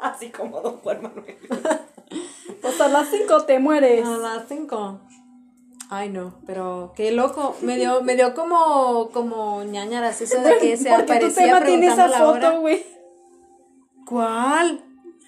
Así 0.00 0.30
como 0.30 0.60
Don 0.60 0.78
Juan 0.78 1.02
Manuel. 1.02 1.38
Pues 2.62 2.80
a 2.80 2.88
las 2.88 3.08
5 3.08 3.44
te 3.44 3.58
mueres. 3.58 4.06
A 4.06 4.16
las 4.18 4.48
5. 4.48 5.00
Ay, 5.90 6.08
no, 6.08 6.34
pero 6.46 6.92
qué 6.96 7.12
loco. 7.12 7.56
Me 7.60 7.76
dio, 7.76 8.02
me 8.02 8.16
dio 8.16 8.34
como, 8.34 9.10
como 9.10 9.62
ñañaras 9.64 10.20
eso 10.20 10.40
de 10.40 10.58
que 10.58 10.76
se 10.76 10.90
Porque 10.90 11.06
tu 11.06 11.12
aparecía 11.12 11.44
tema 11.44 11.64
tiene 11.64 11.86
esa 11.88 12.08
la 12.08 12.18
foto, 12.18 12.60
güey. 12.60 12.84
¿Cuál? 14.06 14.82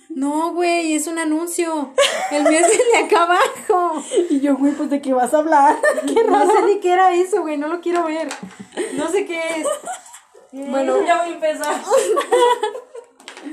No, 0.09 0.55
güey, 0.55 0.95
es 0.95 1.07
un 1.09 1.19
anuncio. 1.19 1.93
El 2.31 2.45
mío 2.45 2.59
es 2.59 2.71
el 2.71 2.93
de 2.93 2.99
acá 3.05 3.25
abajo. 3.25 4.03
Y 4.31 4.41
yo, 4.41 4.57
güey, 4.57 4.73
pues 4.73 4.89
de 4.89 5.03
qué 5.03 5.13
vas 5.13 5.35
a 5.35 5.39
hablar. 5.39 5.77
Qué 6.07 6.25
No 6.25 6.51
sé 6.51 6.63
ni 6.63 6.81
qué 6.81 6.93
era 6.93 7.13
eso, 7.15 7.43
güey, 7.43 7.59
no 7.59 7.69
lo 7.69 7.81
quiero 7.81 8.05
ver. 8.05 8.29
No 8.95 9.09
sé 9.09 9.27
qué 9.27 9.39
es. 9.39 9.67
Bueno, 10.53 11.05
ya 11.05 11.23
voy 11.23 11.33
a 11.33 11.35
empezar. 11.35 11.75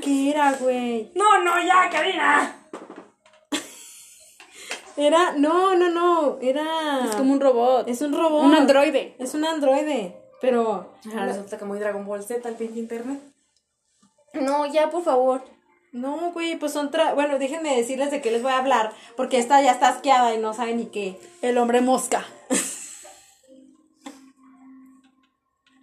¿qué 0.02 0.30
era, 0.30 0.52
güey? 0.52 1.12
No, 1.14 1.42
no, 1.42 1.62
ya, 1.62 1.88
Karina. 1.90 2.63
Era, 4.96 5.32
no, 5.32 5.74
no, 5.76 5.90
no, 5.90 6.38
era... 6.40 7.04
Es 7.04 7.16
como 7.16 7.32
un 7.32 7.40
robot. 7.40 7.88
Es 7.88 8.00
un 8.00 8.12
robot. 8.12 8.44
un 8.44 8.54
androide. 8.54 9.16
Es 9.18 9.34
un 9.34 9.44
androide, 9.44 10.16
pero... 10.40 10.92
Resulta 11.04 11.58
que 11.58 11.64
muy 11.64 11.78
Dragon 11.80 12.06
Ball 12.06 12.22
Z 12.22 12.48
al 12.48 12.54
pinche 12.54 12.78
internet. 12.78 13.20
No, 14.34 14.66
ya, 14.66 14.90
por 14.90 15.02
favor. 15.02 15.42
No, 15.92 16.30
güey, 16.32 16.56
pues 16.58 16.72
son... 16.72 16.90
tra- 16.92 17.14
Bueno, 17.14 17.38
déjenme 17.38 17.76
decirles 17.76 18.10
de 18.12 18.20
qué 18.20 18.30
les 18.30 18.42
voy 18.42 18.52
a 18.52 18.58
hablar, 18.58 18.92
porque 19.16 19.38
esta 19.38 19.60
ya 19.62 19.72
está 19.72 19.88
asqueada 19.88 20.32
y 20.34 20.38
no 20.38 20.54
sabe 20.54 20.74
ni 20.74 20.86
qué. 20.86 21.18
El 21.42 21.58
hombre 21.58 21.80
mosca. 21.80 22.24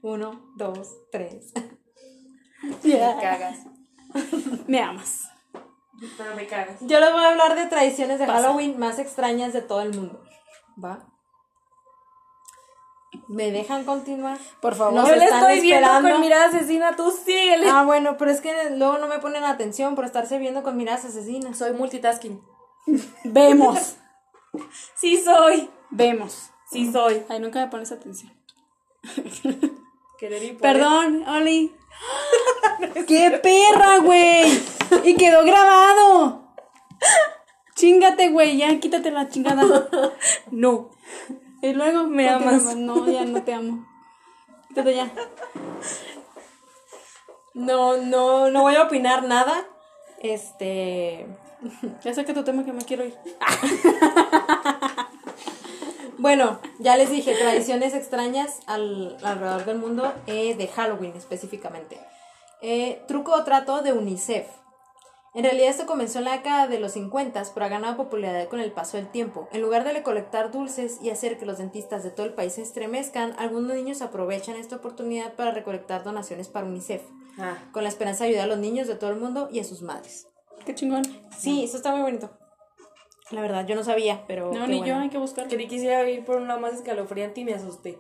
Uno, 0.02 0.42
dos, 0.56 0.90
tres. 1.12 1.52
Me 2.84 2.98
cagas. 3.22 3.60
Me 4.68 4.82
amas. 4.82 5.31
Pero 6.18 6.36
me 6.36 6.48
cagas. 6.48 6.78
Yo 6.82 7.00
les 7.00 7.12
voy 7.12 7.24
a 7.24 7.30
hablar 7.30 7.56
de 7.56 7.68
tradiciones 7.68 8.18
de 8.20 8.26
Pasa. 8.26 8.42
Halloween 8.42 8.80
más 8.80 8.98
extrañas 9.00 9.54
de 9.54 9.62
todo 9.62 9.82
el 9.82 9.94
mundo. 9.94 10.24
¿Va? 10.84 11.08
¿Me 13.28 13.52
dejan 13.52 13.84
continuar? 13.86 14.38
Por 14.62 14.74
favor. 14.76 14.94
Nos 14.94 15.08
Yo 15.10 15.16
le 15.16 15.26
están 15.26 15.42
estoy 15.42 15.62
viendo 15.62 15.86
esperando. 15.86 16.10
con 16.12 16.22
mirada 16.22 16.46
asesina, 16.46 16.96
tú 16.96 17.12
síguele. 17.12 17.68
Ah, 17.70 17.84
bueno, 17.84 18.18
pero 18.18 18.32
es 18.32 18.42
que 18.42 18.72
luego 18.72 18.98
no 18.98 19.08
me 19.08 19.20
ponen 19.20 19.44
atención 19.44 19.96
por 19.96 20.06
estarse 20.06 20.38
viendo 20.38 20.64
con 20.64 20.76
miradas 20.78 21.06
asesinas. 21.06 21.58
Soy 21.58 21.74
multitasking. 21.74 22.42
Vemos. 23.24 23.98
Sí 24.96 25.16
soy. 25.24 25.70
Vemos. 25.92 26.50
Sí 26.70 26.92
soy. 26.92 27.24
Ay, 27.30 27.40
nunca 27.40 27.62
me 27.62 27.68
pones 27.72 27.90
atención. 27.94 28.34
Perdón, 30.60 31.24
Oli. 31.28 31.74
¡Qué 33.08 33.40
perra, 33.42 34.00
güey! 34.00 34.62
Y 35.04 35.16
quedó 35.16 35.44
grabado. 35.44 36.44
Chingate, 37.76 38.30
güey, 38.30 38.58
ya 38.58 38.80
quítate 38.80 39.12
la 39.12 39.30
chingada. 39.30 39.64
No. 40.52 40.90
Y 41.62 41.74
luego 41.74 42.06
Me 42.06 42.30
amas. 42.30 42.76
No, 42.76 43.08
ya 43.08 43.26
no 43.26 43.44
te 43.44 43.54
amo. 43.54 43.86
Quítate 44.68 44.96
ya. 44.96 45.12
No, 47.54 47.98
no, 47.98 48.50
no 48.50 48.62
voy 48.62 48.76
a 48.76 48.84
opinar 48.84 49.24
nada. 49.24 49.66
Este. 50.20 51.28
Ya 52.04 52.14
saca 52.14 52.34
tu 52.34 52.44
tema 52.44 52.66
que 52.66 52.74
me 52.74 52.84
quiero 52.84 53.06
ir. 53.06 53.16
Bueno, 56.22 56.60
ya 56.78 56.98
les 56.98 57.10
dije, 57.10 57.34
tradiciones 57.34 57.96
extrañas 57.96 58.60
al, 58.68 59.18
alrededor 59.24 59.66
del 59.66 59.80
mundo 59.80 60.14
eh, 60.28 60.54
de 60.54 60.68
Halloween 60.68 61.14
específicamente. 61.16 62.00
Eh, 62.62 63.02
truco 63.08 63.34
o 63.34 63.44
trato 63.44 63.82
de 63.82 63.92
UNICEF. 63.92 64.46
En 65.34 65.44
realidad 65.46 65.70
esto 65.70 65.88
comenzó 65.88 66.20
en 66.20 66.26
la 66.26 66.34
década 66.34 66.68
de 66.68 66.80
los 66.80 66.92
50, 66.92 67.42
pero 67.56 67.66
ha 67.66 67.70
ganado 67.70 67.98
popularidad 67.98 68.50
con 68.50 68.60
el 68.60 68.72
paso 68.72 68.98
del 68.98 69.10
tiempo. 69.10 69.50
En 69.52 69.64
lugar 69.64 69.84
de 69.84 69.94
recolectar 69.94 70.52
dulces 70.52 71.00
y 71.02 71.10
hacer 71.10 71.40
que 71.40 71.48
los 71.48 71.58
dentistas 71.58 72.04
de 72.04 72.12
todo 72.12 72.28
el 72.28 72.36
país 72.36 72.54
se 72.54 72.62
estremezcan, 72.62 73.34
algunos 73.40 73.74
niños 73.74 74.04
aprovechan 74.04 74.58
esta 74.58 74.76
oportunidad 74.76 75.34
para 75.34 75.50
recolectar 75.50 76.04
donaciones 76.04 76.50
para 76.50 76.68
UNICEF, 76.68 77.02
Ah. 77.40 77.58
con 77.72 77.82
la 77.82 77.90
esperanza 77.90 78.26
de 78.26 78.32
ayudar 78.32 78.46
a 78.46 78.50
los 78.50 78.60
niños 78.60 78.88
de 78.88 78.94
todo 78.94 79.10
el 79.10 79.20
mundo 79.20 79.50
y 79.52 79.60
a 79.60 79.64
sus 79.64 79.82
madres. 79.82 80.28
Qué 80.68 80.76
chingón. 80.76 81.02
Sí, 81.36 81.64
eso 81.64 81.78
está 81.78 81.92
muy 81.94 82.02
bonito. 82.02 82.30
La 83.32 83.42
verdad, 83.42 83.66
yo 83.68 83.76
no 83.76 83.84
sabía, 83.84 84.24
pero... 84.28 84.52
No, 84.54 84.68
ni 84.68 84.84
yo, 84.84 84.98
hay 84.98 85.10
que 85.10 85.18
buscarlo. 85.18 85.50
Creí 85.50 85.66
que 85.68 85.76
quisiera 85.76 86.08
ir 86.10 86.26
por 86.26 86.38
una 86.38 86.58
más 86.58 86.74
escalofriante 86.74 87.42
y 87.42 87.46
me 87.46 87.54
asusté. 87.54 87.98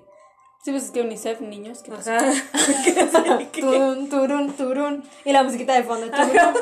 Sí, 0.63 0.71
pues 0.71 0.83
es 0.85 0.91
que 0.91 1.01
UNICEF, 1.01 1.41
niños, 1.41 1.81
¿qué 1.83 1.91
pasa? 1.91 2.19
Turun, 3.53 4.09
turun, 4.09 4.53
turun. 4.53 5.03
Y 5.25 5.31
la 5.31 5.43
musiquita 5.43 5.73
de 5.73 5.83
fondo. 5.83 6.07
turun. 6.11 6.53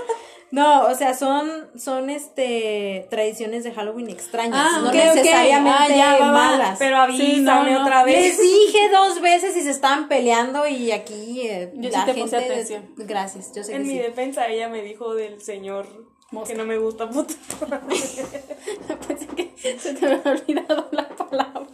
No, 0.52 0.86
o 0.88 0.96
sea, 0.96 1.14
son, 1.14 1.70
son 1.78 2.10
este 2.10 3.06
tradiciones 3.12 3.64
de 3.64 3.72
Halloween 3.72 4.10
extrañas. 4.10 4.56
Ah, 4.74 4.80
no 4.82 4.90
ok, 4.90 4.96
ok. 4.96 5.16
necesariamente 5.16 5.94
Ah, 5.94 5.96
ya, 5.96 6.18
va, 6.26 6.32
malas. 6.32 6.80
Pero 6.80 6.98
avísame 6.98 7.30
Sí, 7.36 7.42
no, 7.42 7.64
no. 7.64 7.82
otra 7.84 8.04
Les 8.04 8.38
vez. 8.38 8.42
dije 8.42 8.90
dos 8.92 9.22
veces 9.22 9.56
y 9.58 9.62
se 9.62 9.70
estaban 9.70 10.08
peleando 10.08 10.66
y 10.66 10.92
aquí 10.92 11.42
eh, 11.42 11.72
Yo 11.76 11.90
sí 11.92 11.96
la 11.96 12.06
te 12.06 12.14
gente. 12.16 12.22
puse 12.24 12.38
atención. 12.38 12.90
Gracias, 12.98 13.52
yo 13.56 13.64
sé 13.64 13.76
En 13.76 13.84
que 13.84 13.88
mi 13.90 13.94
sí. 13.96 14.00
defensa 14.00 14.48
ella 14.48 14.70
me 14.70 14.82
dijo 14.82 15.14
del 15.14 15.40
señor 15.40 15.86
Mosca. 16.32 16.52
que 16.54 16.58
no 16.58 16.66
me 16.66 16.78
gusta 16.78 17.10
puto. 17.10 17.34
Pensé 19.08 19.28
que 19.28 19.56
se 19.80 19.94
te 19.94 20.06
había 20.06 20.32
olvidado 20.32 20.88
la 20.92 21.08
palabra. 21.10 21.68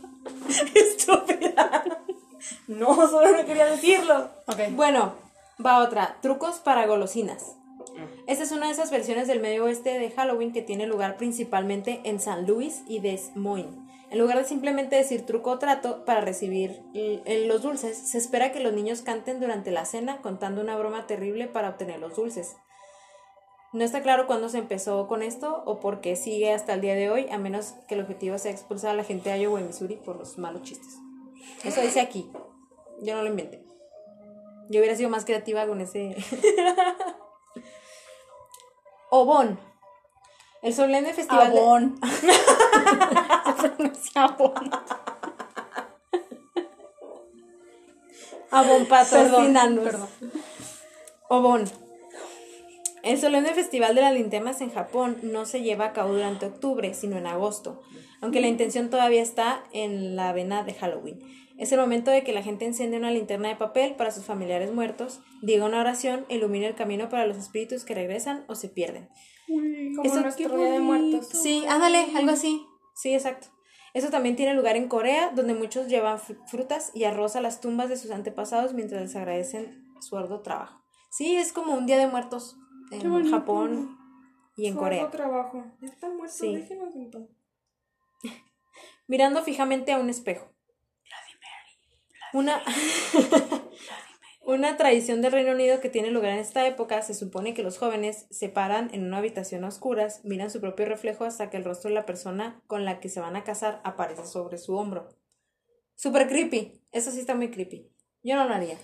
Estúpida. 0.73 1.83
No, 2.67 2.95
solo 3.09 3.31
no 3.37 3.45
quería 3.45 3.65
decirlo. 3.67 4.29
Ok. 4.47 4.59
Bueno, 4.71 5.13
va 5.63 5.79
otra. 5.83 6.17
Trucos 6.21 6.57
para 6.59 6.85
golosinas. 6.87 7.55
Mm. 7.95 8.23
Esta 8.27 8.43
es 8.43 8.51
una 8.51 8.67
de 8.67 8.73
esas 8.73 8.91
versiones 8.91 9.27
del 9.27 9.39
medio 9.39 9.65
oeste 9.65 9.97
de 9.99 10.11
Halloween 10.11 10.51
que 10.53 10.61
tiene 10.61 10.85
lugar 10.87 11.17
principalmente 11.17 12.01
en 12.03 12.19
San 12.19 12.45
Luis 12.47 12.83
y 12.87 12.99
Des 12.99 13.35
Moines. 13.35 13.75
En 14.11 14.19
lugar 14.19 14.37
de 14.37 14.45
simplemente 14.45 14.95
decir 14.95 15.25
truco 15.25 15.51
o 15.51 15.59
trato 15.59 16.05
para 16.05 16.21
recibir 16.21 16.81
el- 16.93 17.47
los 17.47 17.61
dulces, 17.63 17.97
se 17.97 18.17
espera 18.17 18.51
que 18.51 18.59
los 18.59 18.71
niños 18.73 19.01
canten 19.01 19.39
durante 19.39 19.71
la 19.71 19.85
cena 19.85 20.17
contando 20.21 20.61
una 20.61 20.77
broma 20.77 21.07
terrible 21.07 21.47
para 21.47 21.69
obtener 21.69 21.99
los 21.99 22.15
dulces. 22.15 22.55
No 23.75 23.83
está 23.83 24.01
claro 24.01 24.25
cuándo 24.25 24.47
se 24.47 24.57
empezó 24.57 25.05
con 25.05 25.21
esto 25.21 25.61
o 25.65 25.81
por 25.81 25.99
qué 25.99 26.15
sigue 26.15 26.53
hasta 26.53 26.73
el 26.75 26.81
día 26.81 26.95
de 26.95 27.09
hoy, 27.09 27.27
a 27.29 27.37
menos 27.37 27.73
que 27.89 27.95
el 27.95 28.01
objetivo 28.01 28.37
sea 28.37 28.51
expulsar 28.51 28.91
a 28.91 28.93
la 28.93 29.03
gente 29.03 29.29
de 29.29 29.39
Iowa 29.41 29.59
y 29.59 29.63
Missouri 29.65 29.97
por 29.97 30.15
los 30.15 30.37
malos 30.37 30.61
chistes. 30.63 30.97
Eso 31.63 31.81
dice 31.81 31.99
aquí. 31.99 32.31
Yo 33.01 33.15
no 33.15 33.21
lo 33.23 33.27
inventé. 33.27 33.65
Yo 34.69 34.79
hubiera 34.79 34.95
sido 34.95 35.09
más 35.09 35.25
creativa 35.25 35.67
con 35.67 35.81
ese. 35.81 36.15
Obon. 39.09 39.59
El 40.61 40.73
solemne 40.73 41.13
festival. 41.13 41.51
de- 41.51 41.59
Abón. 41.59 41.99
Se 43.61 43.69
pronuncia. 43.69 44.37
Abon 48.51 48.85
patrocínanos. 48.85 49.83
Perdón. 49.83 50.07
Obon. 51.27 51.84
El 53.05 53.19
solemne 53.19 53.53
festival 53.53 53.93
de 53.95 54.01
las 54.01 54.13
linternas 54.13 54.61
en 54.61 54.71
Japón 54.71 55.17
no 55.21 55.45
se 55.45 55.61
lleva 55.61 55.85
a 55.85 55.93
cabo 55.93 56.13
durante 56.13 56.47
octubre, 56.47 56.93
sino 56.93 57.17
en 57.17 57.27
agosto, 57.27 57.81
aunque 58.19 58.41
la 58.41 58.47
intención 58.47 58.89
todavía 58.89 59.21
está 59.21 59.63
en 59.71 60.15
la 60.15 60.33
vena 60.33 60.63
de 60.63 60.73
Halloween. 60.73 61.19
Es 61.57 61.71
el 61.71 61.79
momento 61.79 62.09
de 62.11 62.23
que 62.23 62.33
la 62.33 62.41
gente 62.41 62.65
enciende 62.65 62.97
una 62.97 63.11
linterna 63.11 63.47
de 63.47 63.55
papel 63.55 63.95
para 63.95 64.11
sus 64.11 64.25
familiares 64.25 64.73
muertos, 64.73 65.21
diga 65.41 65.65
una 65.65 65.79
oración 65.79 66.25
ilumine 66.29 66.67
el 66.67 66.75
camino 66.75 67.07
para 67.07 67.27
los 67.27 67.37
espíritus 67.37 67.85
que 67.85 67.93
regresan 67.93 68.43
o 68.47 68.55
se 68.55 68.67
pierden. 68.69 69.07
Como 69.47 70.03
Eso- 70.03 70.21
nuestro 70.21 70.57
día 70.57 70.71
de 70.71 70.79
muertos. 70.79 71.27
Sí, 71.29 71.63
ándale, 71.69 72.07
algo 72.15 72.31
así. 72.31 72.65
Sí, 72.95 73.13
exacto. 73.13 73.47
Eso 73.93 74.09
también 74.09 74.35
tiene 74.35 74.53
lugar 74.55 74.75
en 74.75 74.89
Corea, 74.89 75.31
donde 75.33 75.53
muchos 75.53 75.87
llevan 75.87 76.17
fr- 76.17 76.37
frutas 76.47 76.91
y 76.93 77.05
arroz 77.05 77.35
a 77.37 77.41
las 77.41 77.61
tumbas 77.61 77.87
de 77.87 77.95
sus 77.97 78.11
antepasados 78.11 78.73
mientras 78.73 79.01
les 79.03 79.15
agradecen 79.15 79.85
su 80.01 80.17
arduo 80.17 80.41
trabajo. 80.41 80.81
Sí, 81.11 81.35
es 81.37 81.53
como 81.53 81.73
un 81.75 81.85
día 81.85 81.97
de 81.97 82.07
muertos 82.07 82.57
en. 82.91 83.31
Japón 83.31 83.97
y 84.55 84.67
en 84.67 84.75
Corea. 84.75 85.09
trabajo. 85.11 85.63
Ya 85.81 85.87
están 85.89 86.15
muertos, 86.17 86.37
Sí. 86.37 86.55
déjenos 86.55 86.95
en 86.95 87.11
paz. 87.11 87.23
Mirando 89.07 89.43
fijamente 89.43 89.91
a 89.91 89.97
un 89.99 90.09
espejo. 90.09 90.51
Una, 92.33 92.61
una 94.45 94.75
tradición 94.77 95.21
del 95.21 95.31
Reino 95.31 95.53
Unido 95.53 95.79
que 95.79 95.89
tiene 95.89 96.11
lugar 96.11 96.31
en 96.31 96.39
esta 96.39 96.67
época, 96.67 97.01
se 97.01 97.13
supone 97.13 97.53
que 97.53 97.63
los 97.63 97.77
jóvenes 97.77 98.27
se 98.29 98.49
paran 98.49 98.89
en 98.93 99.05
una 99.05 99.19
habitación 99.19 99.63
a 99.63 99.69
oscuras, 99.69 100.23
miran 100.25 100.49
su 100.51 100.59
propio 100.59 100.85
reflejo 100.85 101.23
hasta 101.23 101.49
que 101.49 101.55
el 101.57 101.63
rostro 101.63 101.89
de 101.89 101.95
la 101.95 102.05
persona 102.05 102.61
con 102.67 102.83
la 102.83 102.99
que 102.99 103.07
se 103.09 103.21
van 103.21 103.35
a 103.37 103.43
casar 103.45 103.79
aparece 103.85 104.25
sobre 104.25 104.57
su 104.57 104.75
hombro. 104.75 105.07
Súper 105.95 106.27
creepy. 106.27 106.81
Eso 106.91 107.09
sí 107.11 107.19
está 107.21 107.35
muy 107.35 107.51
creepy. 107.51 107.89
Yo 108.21 108.35
no 108.35 108.45
lo 108.45 108.53
haría. 108.53 108.77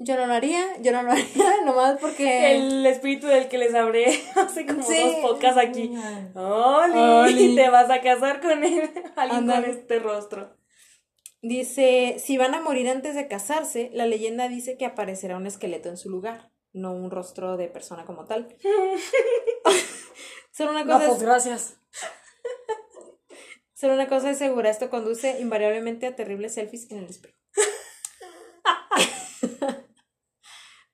Yo 0.00 0.16
no 0.16 0.26
lo 0.26 0.34
haría, 0.34 0.64
yo 0.80 0.92
no 0.92 1.02
lo 1.02 1.10
haría, 1.12 1.64
nomás 1.64 1.98
porque... 2.00 2.52
El 2.56 2.86
espíritu 2.86 3.26
del 3.26 3.48
que 3.48 3.58
les 3.58 3.74
hablé 3.74 4.06
hace 4.36 4.64
como 4.66 4.82
Sí. 4.82 4.96
dos 5.02 5.14
podcasts 5.16 5.58
aquí. 5.60 5.92
¡Oli! 6.34 6.98
Oli. 6.98 7.54
Te 7.56 7.68
vas 7.68 7.90
a 7.90 8.00
casar 8.00 8.40
con 8.40 8.62
él, 8.64 8.90
alguien 9.16 9.46
con 9.46 9.64
este 9.64 9.98
rostro. 9.98 10.56
Dice, 11.42 12.16
si 12.18 12.36
van 12.36 12.54
a 12.54 12.60
morir 12.60 12.88
antes 12.88 13.14
de 13.14 13.28
casarse, 13.28 13.90
la 13.92 14.06
leyenda 14.06 14.48
dice 14.48 14.76
que 14.76 14.86
aparecerá 14.86 15.36
un 15.36 15.46
esqueleto 15.46 15.88
en 15.88 15.96
su 15.96 16.10
lugar, 16.10 16.50
no 16.72 16.92
un 16.92 17.10
rostro 17.12 17.56
de 17.56 17.68
persona 17.68 18.04
como 18.04 18.24
tal. 18.24 18.56
Solo 20.52 20.72
una 20.72 20.84
No, 20.84 20.92
cosa, 20.94 21.06
pues 21.06 21.18
es, 21.18 21.22
gracias. 21.24 21.80
solo 23.72 23.94
una 23.94 24.08
cosa 24.08 24.30
es 24.30 24.38
segura, 24.38 24.68
esto 24.70 24.90
conduce 24.90 25.38
invariablemente 25.40 26.06
a 26.08 26.16
terribles 26.16 26.54
selfies 26.54 26.90
en 26.90 26.98
el 26.98 27.04
espejo. 27.06 27.37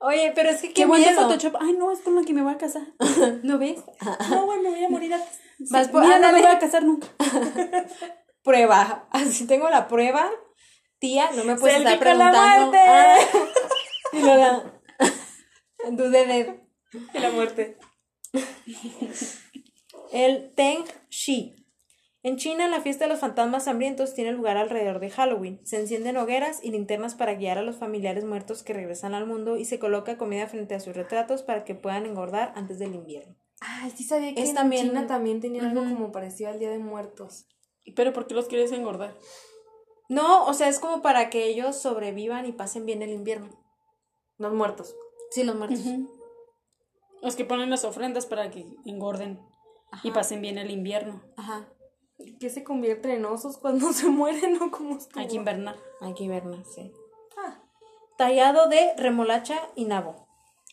Oye, 0.07 0.31
pero 0.35 0.49
es 0.51 0.61
que 0.61 0.67
qué, 0.67 0.73
Qué 0.73 0.85
buen 0.85 1.01
de 1.01 1.09
miedo. 1.09 1.23
Photoshop. 1.23 1.55
Ay, 1.59 1.73
no, 1.73 1.91
es 1.91 2.01
con 2.01 2.15
la 2.15 2.21
que 2.21 2.31
me 2.33 2.43
voy 2.43 2.53
a 2.53 2.57
casar. 2.59 2.83
¿No 3.43 3.57
ves? 3.57 3.79
No, 4.29 4.45
güey, 4.45 4.59
me 4.59 4.69
voy 4.69 4.83
a 4.83 4.89
morir 4.89 5.13
antes. 5.15 5.39
Vas 5.71 5.87
por, 5.87 6.03
Mira, 6.03 6.19
no 6.19 6.31
me 6.31 6.41
voy 6.41 6.51
a 6.51 6.59
casar 6.59 6.83
nunca. 6.83 7.07
prueba. 8.43 9.07
Así 9.09 9.47
tengo 9.47 9.67
la 9.69 9.87
prueba. 9.87 10.29
Tía, 10.99 11.31
no 11.35 11.43
me 11.43 11.55
puedes 11.55 11.77
estar 11.77 11.97
con 11.97 12.17
la 12.19 12.31
preguntando. 12.31 12.71
muerte. 12.71 12.79
Ah. 14.19 14.63
Dudé 15.89 16.25
de 16.25 16.59
Y 17.13 17.19
la 17.19 17.31
muerte. 17.31 17.77
El 20.11 20.53
Teng 20.53 20.85
Shi. 21.09 21.55
En 22.25 22.37
China, 22.37 22.67
la 22.67 22.81
fiesta 22.81 23.05
de 23.05 23.09
los 23.11 23.19
fantasmas 23.19 23.67
hambrientos 23.67 24.15
tiene 24.15 24.31
lugar 24.31 24.57
alrededor 24.57 24.99
de 24.99 25.11
Halloween. 25.11 25.59
Se 25.63 25.79
encienden 25.79 26.17
hogueras 26.17 26.59
y 26.63 26.71
linternas 26.71 27.13
para 27.13 27.35
guiar 27.35 27.59
a 27.59 27.61
los 27.61 27.75
familiares 27.75 28.25
muertos 28.25 28.63
que 28.63 28.73
regresan 28.73 29.13
al 29.13 29.27
mundo 29.27 29.57
y 29.57 29.65
se 29.65 29.77
coloca 29.77 30.17
comida 30.17 30.47
frente 30.47 30.73
a 30.73 30.79
sus 30.79 30.95
retratos 30.95 31.43
para 31.43 31.63
que 31.63 31.75
puedan 31.75 32.07
engordar 32.07 32.51
antes 32.55 32.79
del 32.79 32.95
invierno. 32.95 33.35
Ay, 33.61 33.91
sí 33.95 34.03
sabía 34.03 34.33
que 34.33 34.41
Es 34.41 34.49
en 34.49 34.55
también- 34.55 34.87
China 34.87 35.05
también 35.05 35.39
tenían 35.39 35.67
algo 35.67 35.83
como 35.83 36.11
parecido 36.11 36.49
al 36.49 36.57
Día 36.57 36.71
de 36.71 36.79
Muertos. 36.79 37.45
Pero 37.95 38.11
¿por 38.11 38.25
qué 38.25 38.33
los 38.33 38.47
quieres 38.47 38.71
engordar? 38.71 39.15
No, 40.09 40.47
o 40.47 40.53
sea, 40.55 40.67
es 40.67 40.79
como 40.79 41.03
para 41.03 41.29
que 41.29 41.45
ellos 41.45 41.75
sobrevivan 41.79 42.47
y 42.47 42.53
pasen 42.53 42.87
bien 42.87 43.03
el 43.03 43.11
invierno. 43.11 43.49
Los 44.39 44.51
muertos. 44.51 44.95
Sí, 45.29 45.43
los 45.43 45.55
muertos. 45.55 45.79
Los 47.21 47.35
que 47.35 47.45
ponen 47.45 47.69
las 47.69 47.85
ofrendas 47.85 48.25
para 48.25 48.49
que 48.49 48.65
engorden 48.83 49.39
y 50.01 50.09
pasen 50.09 50.41
bien 50.41 50.57
el 50.57 50.71
invierno. 50.71 51.21
Ajá. 51.37 51.69
¿Qué 52.39 52.49
se 52.49 52.63
convierten 52.63 53.11
en 53.11 53.25
osos 53.25 53.57
cuando 53.57 53.91
se 53.93 54.07
mueren 54.07 54.61
o 54.61 54.71
cómo 54.71 54.97
estuvo? 54.97 55.19
Hay 55.19 55.27
que 55.27 55.35
invernar. 55.35 55.75
Hay 56.01 56.13
que 56.13 56.27
verla, 56.27 56.57
sí. 56.73 56.91
Ah. 57.37 57.59
Tallado 58.17 58.67
de 58.69 58.93
remolacha 58.97 59.59
y 59.75 59.85
nabo, 59.85 60.27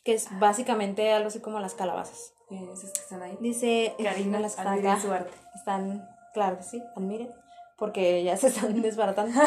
que 0.04 0.14
es 0.14 0.28
básicamente 0.38 1.10
algo 1.12 1.28
así 1.28 1.40
como 1.40 1.58
las 1.60 1.74
calabazas. 1.74 2.34
Eh, 2.50 2.68
esos 2.72 2.92
que 2.92 3.00
están 3.00 3.22
ahí. 3.22 3.36
Dice 3.40 3.94
Karina, 4.02 4.38
no 4.38 4.42
las 4.42 4.58
acá. 4.58 5.00
su 5.00 5.10
arte. 5.10 5.32
Están, 5.54 6.08
claro 6.34 6.58
que 6.58 6.64
sí, 6.64 6.82
admiren, 6.94 7.30
porque 7.78 8.22
ya 8.22 8.36
se 8.36 8.48
están 8.48 8.80
desbaratando. 8.82 9.40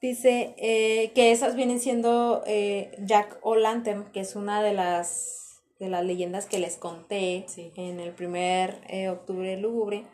Dice 0.00 0.54
eh, 0.58 1.12
que 1.14 1.30
esas 1.30 1.54
vienen 1.54 1.78
siendo 1.80 2.42
eh, 2.46 2.92
Jack 3.04 3.38
O'Lantern, 3.42 4.10
que 4.12 4.20
es 4.20 4.34
una 4.36 4.62
de 4.62 4.74
las 4.74 5.38
de 5.78 5.88
las 5.88 6.04
leyendas 6.04 6.46
que 6.46 6.60
les 6.60 6.76
conté 6.76 7.44
Sí. 7.48 7.72
en 7.76 7.98
el 7.98 8.12
primer 8.12 8.80
eh, 8.88 9.08
octubre 9.08 9.56
lúgubre. 9.56 10.04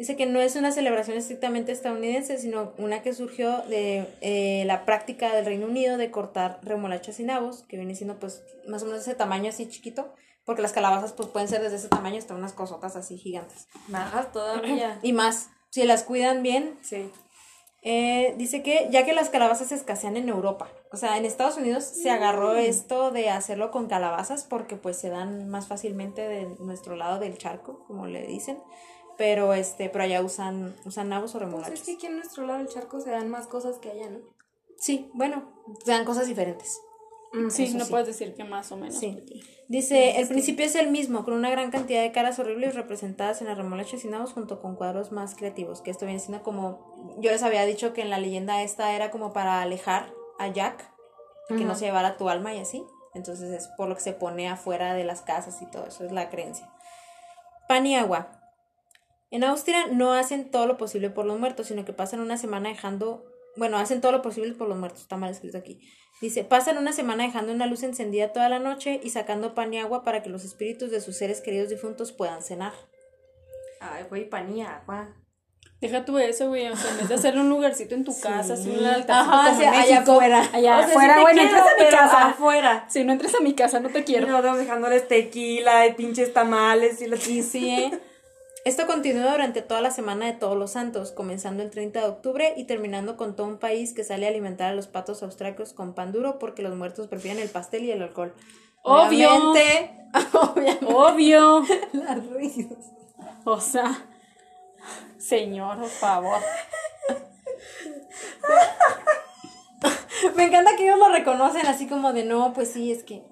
Dice 0.00 0.16
que 0.16 0.24
no 0.24 0.40
es 0.40 0.56
una 0.56 0.72
celebración 0.72 1.18
estrictamente 1.18 1.72
estadounidense, 1.72 2.38
sino 2.38 2.72
una 2.78 3.02
que 3.02 3.12
surgió 3.12 3.58
de 3.68 4.06
eh, 4.22 4.64
la 4.64 4.86
práctica 4.86 5.34
del 5.34 5.44
Reino 5.44 5.66
Unido 5.66 5.98
de 5.98 6.10
cortar 6.10 6.58
remolachas 6.62 7.20
y 7.20 7.24
nabos, 7.24 7.64
que 7.68 7.76
viene 7.76 7.94
siendo 7.94 8.18
pues 8.18 8.42
más 8.66 8.82
o 8.82 8.86
menos 8.86 9.02
ese 9.02 9.14
tamaño 9.14 9.50
así 9.50 9.68
chiquito, 9.68 10.10
porque 10.46 10.62
las 10.62 10.72
calabazas 10.72 11.12
pues 11.12 11.28
pueden 11.28 11.48
ser 11.48 11.60
desde 11.60 11.76
ese 11.76 11.88
tamaño 11.88 12.16
hasta 12.16 12.34
unas 12.34 12.54
cosotas 12.54 12.96
así 12.96 13.18
gigantes. 13.18 13.68
Más 13.88 14.32
todavía. 14.32 14.98
Y 15.02 15.12
más, 15.12 15.50
si 15.68 15.84
las 15.84 16.02
cuidan 16.02 16.42
bien, 16.42 16.78
Sí. 16.80 17.10
eh, 17.82 18.32
dice 18.38 18.62
que 18.62 18.88
ya 18.90 19.04
que 19.04 19.12
las 19.12 19.28
calabazas 19.28 19.70
escasean 19.70 20.16
en 20.16 20.30
Europa, 20.30 20.70
o 20.92 20.96
sea, 20.96 21.18
en 21.18 21.26
Estados 21.26 21.58
Unidos 21.58 21.84
se 21.84 22.08
agarró 22.08 22.54
esto 22.54 23.10
de 23.10 23.28
hacerlo 23.28 23.70
con 23.70 23.86
calabazas 23.86 24.44
porque 24.44 24.76
pues 24.76 24.96
se 24.96 25.10
dan 25.10 25.50
más 25.50 25.66
fácilmente 25.68 26.22
de 26.22 26.46
nuestro 26.58 26.96
lado 26.96 27.18
del 27.18 27.36
charco, 27.36 27.84
como 27.86 28.06
le 28.06 28.26
dicen, 28.26 28.56
pero 29.20 29.52
este, 29.52 29.90
pero 29.90 30.04
allá 30.04 30.22
usan, 30.22 30.74
usan 30.86 31.10
nabos 31.10 31.34
o 31.34 31.38
Pues 31.38 31.44
remolachas. 31.44 31.80
es 31.80 31.82
que 31.84 31.92
aquí 31.92 32.06
en 32.06 32.16
nuestro 32.16 32.46
lado 32.46 32.58
del 32.60 32.68
charco 32.68 33.02
se 33.02 33.10
dan 33.10 33.28
más 33.28 33.46
cosas 33.46 33.76
que 33.78 33.90
allá, 33.90 34.08
¿no? 34.08 34.20
Sí, 34.78 35.10
bueno, 35.12 35.52
se 35.84 35.90
dan 35.92 36.06
cosas 36.06 36.26
diferentes. 36.26 36.80
Sí, 37.50 37.64
eso 37.64 37.76
no 37.76 37.84
sí. 37.84 37.90
puedes 37.90 38.06
decir 38.06 38.32
que 38.34 38.44
más 38.44 38.72
o 38.72 38.78
menos. 38.78 38.94
Sí. 38.98 39.12
porque- 39.12 39.40
Dice, 39.68 40.18
el 40.20 40.26
principio 40.26 40.64
es 40.64 40.74
el 40.74 40.90
mismo, 40.90 41.22
con 41.26 41.34
una 41.34 41.50
gran 41.50 41.70
cantidad 41.70 42.00
de 42.00 42.12
caras 42.12 42.38
horribles 42.38 42.74
representadas 42.74 43.42
en 43.42 43.48
las 43.48 43.58
remolachas 43.58 44.02
y 44.06 44.08
nabos 44.08 44.32
junto 44.32 44.58
con 44.62 44.74
cuadros 44.74 45.12
más 45.12 45.34
creativos, 45.34 45.82
que 45.82 45.90
esto 45.90 46.06
viene 46.06 46.18
siendo 46.18 46.42
como, 46.42 46.94
yo 47.20 47.30
les 47.30 47.42
había 47.42 47.66
dicho 47.66 47.92
que 47.92 48.00
en 48.00 48.08
la 48.08 48.18
leyenda 48.18 48.62
esta 48.62 48.94
era 48.94 49.10
como 49.10 49.34
para 49.34 49.60
alejar 49.60 50.14
a 50.38 50.48
Jack, 50.48 50.90
que 51.48 51.56
no 51.56 51.72
Ujú. 51.72 51.78
se 51.78 51.84
llevara 51.84 52.16
tu 52.16 52.30
alma 52.30 52.54
y 52.54 52.58
así, 52.60 52.82
entonces 53.12 53.50
es 53.50 53.68
por 53.76 53.86
lo 53.90 53.94
que 53.96 54.00
se 54.00 54.14
pone 54.14 54.48
afuera 54.48 54.94
de 54.94 55.04
las 55.04 55.20
casas 55.20 55.60
y 55.60 55.66
todo 55.70 55.84
eso, 55.86 56.04
es 56.06 56.10
la 56.10 56.30
creencia. 56.30 56.72
Pan 57.68 57.86
y 57.86 57.96
agua. 57.96 58.39
En 59.30 59.44
Austria 59.44 59.86
no 59.90 60.12
hacen 60.12 60.50
todo 60.50 60.66
lo 60.66 60.76
posible 60.76 61.10
por 61.10 61.24
los 61.24 61.38
muertos, 61.38 61.68
sino 61.68 61.84
que 61.84 61.92
pasan 61.92 62.20
una 62.20 62.36
semana 62.36 62.68
dejando, 62.68 63.24
bueno, 63.56 63.78
hacen 63.78 64.00
todo 64.00 64.12
lo 64.12 64.22
posible 64.22 64.52
por 64.54 64.68
los 64.68 64.76
muertos, 64.76 65.02
está 65.02 65.16
mal 65.16 65.30
escrito 65.30 65.58
aquí. 65.58 65.80
Dice, 66.20 66.44
pasan 66.44 66.78
una 66.78 66.92
semana 66.92 67.24
dejando 67.24 67.52
una 67.52 67.66
luz 67.66 67.82
encendida 67.82 68.32
toda 68.32 68.48
la 68.48 68.58
noche 68.58 69.00
y 69.02 69.10
sacando 69.10 69.54
pan 69.54 69.72
y 69.72 69.78
agua 69.78 70.02
para 70.02 70.22
que 70.22 70.30
los 70.30 70.44
espíritus 70.44 70.90
de 70.90 71.00
sus 71.00 71.16
seres 71.16 71.40
queridos 71.40 71.68
difuntos 71.70 72.12
puedan 72.12 72.42
cenar. 72.42 72.72
Ay, 73.80 74.04
güey, 74.10 74.28
pan 74.28 74.54
y 74.54 74.62
agua. 74.62 75.14
Deja 75.80 76.04
tú 76.04 76.18
eso, 76.18 76.48
güey. 76.48 76.68
O 76.68 76.76
sea, 76.76 76.90
en 76.90 76.98
vez 76.98 77.08
de 77.08 77.14
hacerle 77.14 77.40
un 77.40 77.48
lugarcito 77.48 77.94
en 77.94 78.04
tu 78.04 78.18
casa, 78.20 78.52
así 78.52 78.68
un 78.68 78.84
altarcito 78.84 79.12
Ajá, 79.14 79.48
como 79.48 79.56
sí, 79.60 79.62
en 79.64 79.68
allá 79.70 79.80
México, 79.80 80.12
afuera. 80.12 80.50
Allá 80.52 80.74
O 80.74 80.78
sea, 80.80 80.86
sí 80.86 80.90
afuera, 80.92 81.14
te 81.14 81.20
güey. 81.22 81.34
No 81.36 81.42
quiero, 81.42 81.56
entres 81.56 81.72
a 81.72 81.84
mi 81.84 81.90
casa. 81.90 82.28
afuera. 82.28 82.86
Si 82.90 83.04
no 83.04 83.12
entres 83.12 83.34
a 83.34 83.40
mi 83.40 83.54
casa, 83.54 83.80
no 83.80 83.88
te 83.88 84.04
quiero. 84.04 84.26
nosotros 84.26 84.58
dejándoles 84.58 85.08
tequila 85.08 85.86
y 85.86 85.94
pinches 85.94 86.34
tamales 86.34 87.00
y 87.00 87.06
la 87.06 87.16
sí, 87.16 87.70
¿eh? 87.70 88.00
Esto 88.64 88.86
continúa 88.86 89.32
durante 89.32 89.62
toda 89.62 89.80
la 89.80 89.90
semana 89.90 90.26
de 90.26 90.34
Todos 90.34 90.56
los 90.56 90.72
Santos, 90.72 91.12
comenzando 91.12 91.62
el 91.62 91.70
30 91.70 92.00
de 92.00 92.06
octubre 92.06 92.52
y 92.58 92.64
terminando 92.64 93.16
con 93.16 93.34
todo 93.34 93.46
un 93.46 93.56
país 93.56 93.94
que 93.94 94.04
sale 94.04 94.26
a 94.26 94.28
alimentar 94.28 94.70
a 94.70 94.74
los 94.74 94.86
patos 94.86 95.22
austriacos 95.22 95.72
con 95.72 95.94
pan 95.94 96.12
duro 96.12 96.38
porque 96.38 96.60
los 96.60 96.76
muertos 96.76 97.06
prefieren 97.06 97.42
el 97.42 97.48
pastel 97.48 97.84
y 97.84 97.90
el 97.90 98.02
alcohol. 98.02 98.34
Obvio. 98.82 99.32
Obviamente, 99.32 99.96
obviamente, 100.34 100.86
Obvio. 100.86 101.64
las 101.92 102.26
risas. 102.26 102.92
O 103.44 103.60
sea, 103.60 104.04
señor, 105.18 105.78
por 105.78 105.88
favor. 105.88 106.38
Me 110.36 110.44
encanta 110.44 110.76
que 110.76 110.84
ellos 110.84 110.98
lo 110.98 111.08
reconocen 111.08 111.66
así 111.66 111.86
como 111.86 112.12
de 112.12 112.24
no, 112.24 112.52
pues 112.52 112.72
sí, 112.72 112.92
es 112.92 113.04
que. 113.04 113.22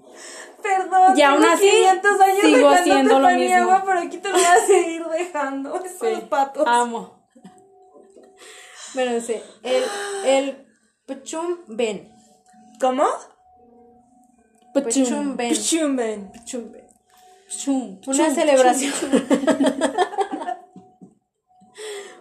Perdón, 0.63 1.17
Y 1.17 1.23
aún 1.23 1.45
así, 1.45 1.69
500 1.71 2.21
años 2.21 2.41
sigo 2.43 2.69
haciendo 2.69 3.19
lo 3.21 3.29
mismo. 3.31 3.57
agua, 3.57 3.83
pero 3.87 4.01
aquí 4.01 4.19
te 4.19 4.29
lo 4.29 4.35
voy 4.35 4.45
a 4.45 4.67
seguir 4.67 5.05
dejando. 5.07 5.75
Es 5.85 5.99
Sí, 5.99 6.07
los 6.11 6.25
patos. 6.25 6.65
Amo. 6.67 7.27
Bueno, 8.95 9.15
dice, 9.15 9.43
el, 9.63 9.85
el 10.25 10.67
Pechum 11.07 11.59
Ben. 11.69 12.11
¿Cómo? 12.81 13.05
Pechum 14.75 15.37
Ben. 15.37 15.49
Pechum 15.51 15.97
Ben. 15.97 16.31
Chum, 17.49 17.99
Una 18.07 18.27
chum, 18.27 18.35
celebración. 18.35 18.93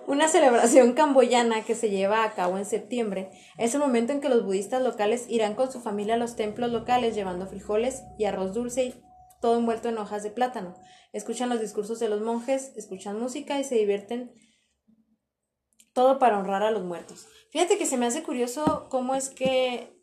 Una 0.08 0.30
celebración 0.30 0.94
camboyana 0.94 1.66
que 1.66 1.76
se 1.76 1.90
lleva 1.90 2.24
a 2.24 2.34
cabo 2.34 2.58
en 2.58 2.66
septiembre 2.66 3.30
es 3.58 3.74
el 3.74 3.82
momento 3.82 4.14
en 4.14 4.22
que 4.22 4.30
los 4.30 4.46
budistas 4.46 4.82
locales 4.82 5.26
irán 5.28 5.54
con 5.54 5.70
su 5.70 5.82
familia 5.82 6.14
a 6.14 6.18
los 6.18 6.38
templos 6.38 6.72
locales 6.72 7.14
llevando 7.14 7.46
frijoles 7.46 8.04
y 8.18 8.24
arroz 8.24 8.54
dulce 8.54 8.86
y 8.86 9.04
todo 9.42 9.58
envuelto 9.58 9.90
en 9.90 9.98
hojas 9.98 10.24
de 10.24 10.32
plátano. 10.32 10.76
Escuchan 11.12 11.50
los 11.50 11.60
discursos 11.60 12.00
de 12.00 12.08
los 12.08 12.22
monjes, 12.22 12.72
escuchan 12.78 13.20
música 13.20 13.60
y 13.60 13.66
se 13.66 13.76
divierten 13.76 14.32
todo 15.92 16.20
para 16.20 16.40
honrar 16.40 16.64
a 16.64 16.72
los 16.72 16.86
muertos. 16.86 17.28
Fíjate 17.52 17.78
que 17.78 17.86
se 17.86 17.98
me 17.98 18.06
hace 18.06 18.24
curioso 18.24 18.88
cómo 18.90 19.14
es 19.14 19.30
que 19.30 19.94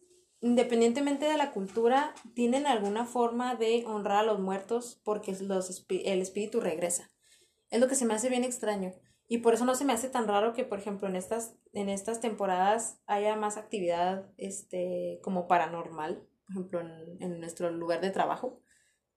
independientemente 0.42 1.24
de 1.24 1.38
la 1.38 1.52
cultura, 1.52 2.14
tienen 2.34 2.66
alguna 2.66 3.06
forma 3.06 3.54
de 3.54 3.84
honrar 3.86 4.18
a 4.18 4.24
los 4.24 4.40
muertos 4.40 5.00
porque 5.02 5.34
los 5.40 5.86
el 5.88 6.20
espíritu 6.20 6.60
regresa. 6.60 7.10
Es 7.70 7.80
lo 7.80 7.88
que 7.88 7.94
se 7.94 8.04
me 8.04 8.12
hace 8.12 8.28
bien 8.28 8.44
extraño. 8.44 8.92
Y 9.26 9.38
por 9.38 9.54
eso 9.54 9.64
no 9.64 9.74
se 9.74 9.84
me 9.84 9.92
hace 9.94 10.08
tan 10.10 10.28
raro 10.28 10.52
que, 10.52 10.64
por 10.64 10.78
ejemplo, 10.78 11.08
en 11.08 11.16
estas, 11.16 11.56
en 11.72 11.88
estas 11.88 12.20
temporadas 12.20 13.00
haya 13.06 13.36
más 13.36 13.56
actividad 13.56 14.30
este, 14.36 15.20
como 15.22 15.46
paranormal, 15.48 16.26
por 16.46 16.50
ejemplo, 16.52 16.80
en, 16.80 17.22
en 17.22 17.40
nuestro 17.40 17.70
lugar 17.70 18.00
de 18.00 18.10
trabajo. 18.10 18.60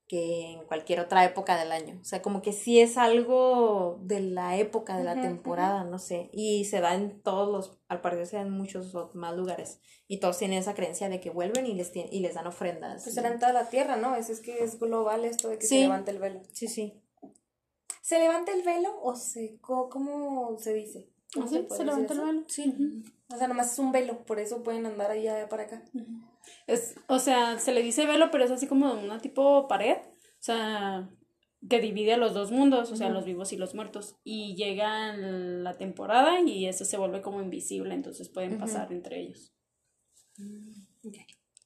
que 0.08 0.54
en 0.54 0.65
cualquier 0.65 1.02
otra 1.02 1.26
época 1.26 1.58
del 1.60 1.72
año. 1.74 2.00
O 2.02 2.06
sea, 2.06 2.22
como 2.22 2.41
que 2.41 2.54
sí 2.54 2.80
es 2.80 2.98
algo 2.98 4.00
de 4.04 4.22
la 4.22 4.56
época, 4.58 4.98
de 4.98 5.04
la 5.04 5.20
temporada, 5.20 5.84
no 5.84 6.00
sé. 6.00 6.30
Y 6.32 6.63
se 6.65 6.80
da 6.80 6.96
en 6.96 7.22
todos 7.22 7.50
los, 7.52 7.80
al 7.89 8.00
parecer 8.02 8.26
se 8.28 8.36
da 8.38 8.43
en 8.43 8.52
muchos 8.52 8.96
más 9.13 9.36
lugares. 9.36 9.82
Y 10.08 10.20
todos 10.22 10.38
tienen 10.38 10.60
esa 10.60 10.76
creencia 10.76 11.10
de 11.10 11.20
que 11.20 11.30
vuelven 11.30 11.65
y 11.65 11.74
les, 11.74 11.91
y 11.93 12.20
les 12.22 12.36
dan 12.36 12.48
ofrendas. 12.48 13.04
Pues 13.04 13.15
será 13.15 13.30
en 13.30 13.39
toda 13.39 13.52
la 13.52 13.70
tierra, 13.70 13.98
¿no? 13.98 14.15
Es, 14.15 14.30
es 14.30 14.39
que 14.39 14.63
es 14.63 14.80
global 14.80 15.26
esto 15.26 15.50
de 15.50 15.60
que 15.60 15.67
se 15.67 15.78
levante 15.80 16.12
el 16.12 16.20
velo. 16.20 16.41
Sí, 16.54 16.70
sí. 16.70 17.04
¿Se 18.08 18.20
levanta 18.20 18.54
el 18.54 18.63
velo 18.63 19.02
o 19.02 19.17
se, 19.17 19.60
cómo 19.60 20.58
se 20.60 20.74
dice? 20.74 21.10
¿Ah, 21.38 21.46
sí? 21.46 21.67
¿Se 21.70 21.84
levanta 21.84 22.13
el 22.13 22.22
velo? 22.22 22.46
Sí. 22.48 22.74
O 23.30 23.36
sea, 23.36 23.50
nomás 23.50 23.74
es 23.74 23.80
un 23.80 23.91
velo, 23.91 24.24
por 24.24 24.39
eso 24.39 24.63
pueden 24.63 24.86
andar 24.86 25.12
allá 25.12 25.50
para 25.50 25.63
acá. 25.63 25.84
Es, 26.67 26.96
o 27.10 27.20
sea, 27.20 27.60
se 27.60 27.74
le 27.74 27.84
dice 27.84 28.06
velo, 28.06 28.32
pero 28.32 28.46
es 28.46 28.52
así 28.52 28.65
como 28.65 28.93
una 28.93 29.20
tipo 29.20 29.67
pared, 29.67 29.98
o 29.98 30.39
sea, 30.39 31.10
que 31.70 31.82
divide 31.82 32.13
a 32.13 32.17
los 32.17 32.34
dos 32.34 32.50
mundos, 32.50 32.93
o 32.93 32.96
sea, 32.96 33.10
los 33.10 33.26
vivos 33.26 33.52
y 33.52 33.58
los 33.58 33.76
muertos. 33.76 34.15
Y 34.24 34.56
llega 34.56 35.13
la 35.17 35.78
temporada 35.78 36.39
y 36.39 36.65
ese 36.65 36.86
se 36.86 36.96
vuelve 36.96 37.22
como 37.22 37.41
invisible, 37.41 37.93
entonces 37.93 38.30
pueden 38.30 38.58
pasar 38.58 38.89
entre 38.93 39.20
ellos. 39.20 39.54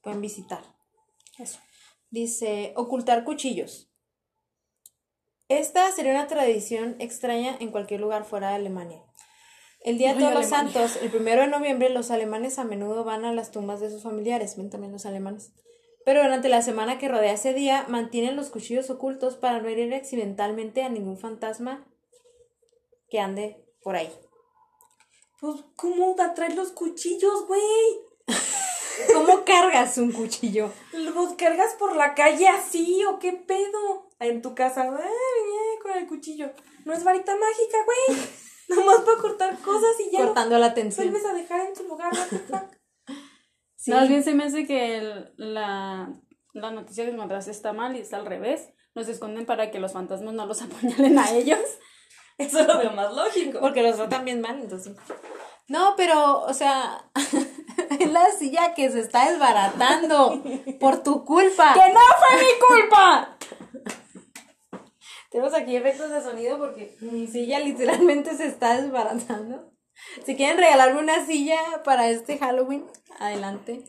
Pueden 0.02 0.22
visitar. 0.22 0.64
Eso. 1.38 1.60
Dice, 2.10 2.74
ocultar 2.76 3.26
cuchillos. 3.26 3.91
Esta 5.60 5.92
sería 5.92 6.14
una 6.14 6.28
tradición 6.28 6.96
extraña 7.00 7.58
en 7.60 7.72
cualquier 7.72 8.00
lugar 8.00 8.24
fuera 8.24 8.52
de 8.52 8.56
Alemania. 8.56 9.04
El 9.82 9.98
Día 9.98 10.14
de 10.14 10.22
Todos 10.22 10.34
los 10.34 10.46
Santos, 10.46 10.98
el 11.02 11.12
primero 11.12 11.42
de 11.42 11.50
noviembre, 11.50 11.90
los 11.90 12.10
alemanes 12.10 12.58
a 12.58 12.64
menudo 12.64 13.04
van 13.04 13.26
a 13.26 13.34
las 13.34 13.52
tumbas 13.52 13.82
de 13.82 13.90
sus 13.90 14.04
familiares, 14.04 14.56
ven 14.56 14.70
también 14.70 14.94
los 14.94 15.06
alemanes. 15.06 15.52
Pero 16.06 16.24
durante 16.24 16.48
la 16.48 16.62
semana 16.62 16.98
que 16.98 17.10
rodea 17.10 17.34
ese 17.34 17.54
día, 17.54 17.86
mantienen 17.90 18.38
los 18.38 18.50
cuchillos 18.50 18.90
ocultos 18.90 19.36
para 19.36 19.60
no 19.60 19.68
herir 19.68 19.94
accidentalmente 19.94 20.84
a 20.84 20.90
ningún 20.90 21.18
fantasma 21.18 21.86
que 23.10 23.20
ande 23.20 23.62
por 23.84 23.98
ahí. 23.98 24.10
Pues, 25.42 25.66
¿cómo 25.76 26.16
traer 26.34 26.56
los 26.56 26.72
cuchillos, 26.72 27.46
güey? 27.46 27.62
¿Cómo 29.14 29.44
cargas 29.44 29.98
un 29.98 30.14
cuchillo? 30.14 30.72
¿Los 30.94 31.34
cargas 31.34 31.74
por 31.78 31.98
la 31.98 32.16
calle 32.16 32.48
así 32.48 33.04
o 33.04 33.20
qué 33.20 33.34
pedo? 33.34 34.11
En 34.22 34.42
tu 34.44 34.54
casa, 34.54 34.84
ay, 34.84 35.80
con 35.82 35.92
el 35.98 36.08
cuchillo. 36.08 36.52
No 36.86 36.94
es 36.94 37.04
varita 37.04 37.34
mágica, 37.36 37.78
güey. 37.86 38.20
Nomás 38.70 39.02
para 39.02 39.18
cortar 39.18 39.58
cosas 39.60 40.00
y 40.00 40.12
ya. 40.12 40.26
Cortando 40.26 40.60
la 40.60 40.68
atención. 40.68 41.10
Vuelves 41.10 41.30
a 41.30 41.34
dejar 41.34 41.62
en 41.62 41.74
tu 41.74 41.84
lugar, 41.84 42.12
sí. 43.76 43.92
Más 43.92 44.08
bien 44.08 44.24
se 44.24 44.34
me 44.34 44.44
hace 44.44 44.68
que 44.68 45.26
la, 45.38 46.14
la 46.54 46.72
noticia 46.72 47.04
que 47.04 47.12
encontraste 47.12 47.50
está 47.50 47.74
mal 47.74 47.96
y 47.96 48.00
está 48.00 48.18
al 48.18 48.28
revés. 48.28 48.70
Nos 48.94 49.08
esconden 49.08 49.48
para 49.48 49.72
que 49.72 49.80
los 49.80 49.94
fantasmas 49.94 50.36
no 50.36 50.46
los 50.46 50.62
apuñalen 50.62 51.18
a 51.18 51.32
ellos. 51.32 51.60
Eso 52.38 52.60
es 52.60 52.68
lo 52.68 52.78
veo 52.78 52.92
más 52.92 53.14
lógico. 53.14 53.60
Porque 53.60 53.82
los 53.82 53.96
tratan 53.96 54.24
bien 54.24 54.40
mal, 54.40 54.60
entonces. 54.60 54.96
No, 55.68 55.96
pero, 55.98 56.42
o 56.42 56.54
sea, 56.54 57.10
es 58.00 58.12
la 58.12 58.30
silla 58.32 58.76
que 58.76 58.92
se 58.92 59.00
está 59.00 59.32
desbaratando 59.32 60.44
por 60.80 61.02
tu 61.02 61.26
culpa. 61.26 61.74
¡Que 61.74 61.92
no 61.92 62.00
fue 62.20 62.38
mi 62.38 62.82
culpa! 62.82 63.38
Tenemos 65.32 65.54
aquí 65.54 65.78
efectos 65.78 66.12
de 66.12 66.22
sonido 66.22 66.60
porque 66.60 66.98
mi 67.00 67.26
silla 67.26 67.60
literalmente 67.60 68.36
se 68.36 68.48
está 68.48 68.80
desbaratando. 68.80 69.72
Si 70.26 70.36
quieren 70.36 70.58
regalarme 70.58 71.00
una 71.00 71.26
silla 71.26 71.58
para 71.86 72.10
este 72.10 72.38
Halloween, 72.38 72.86
adelante. 73.18 73.86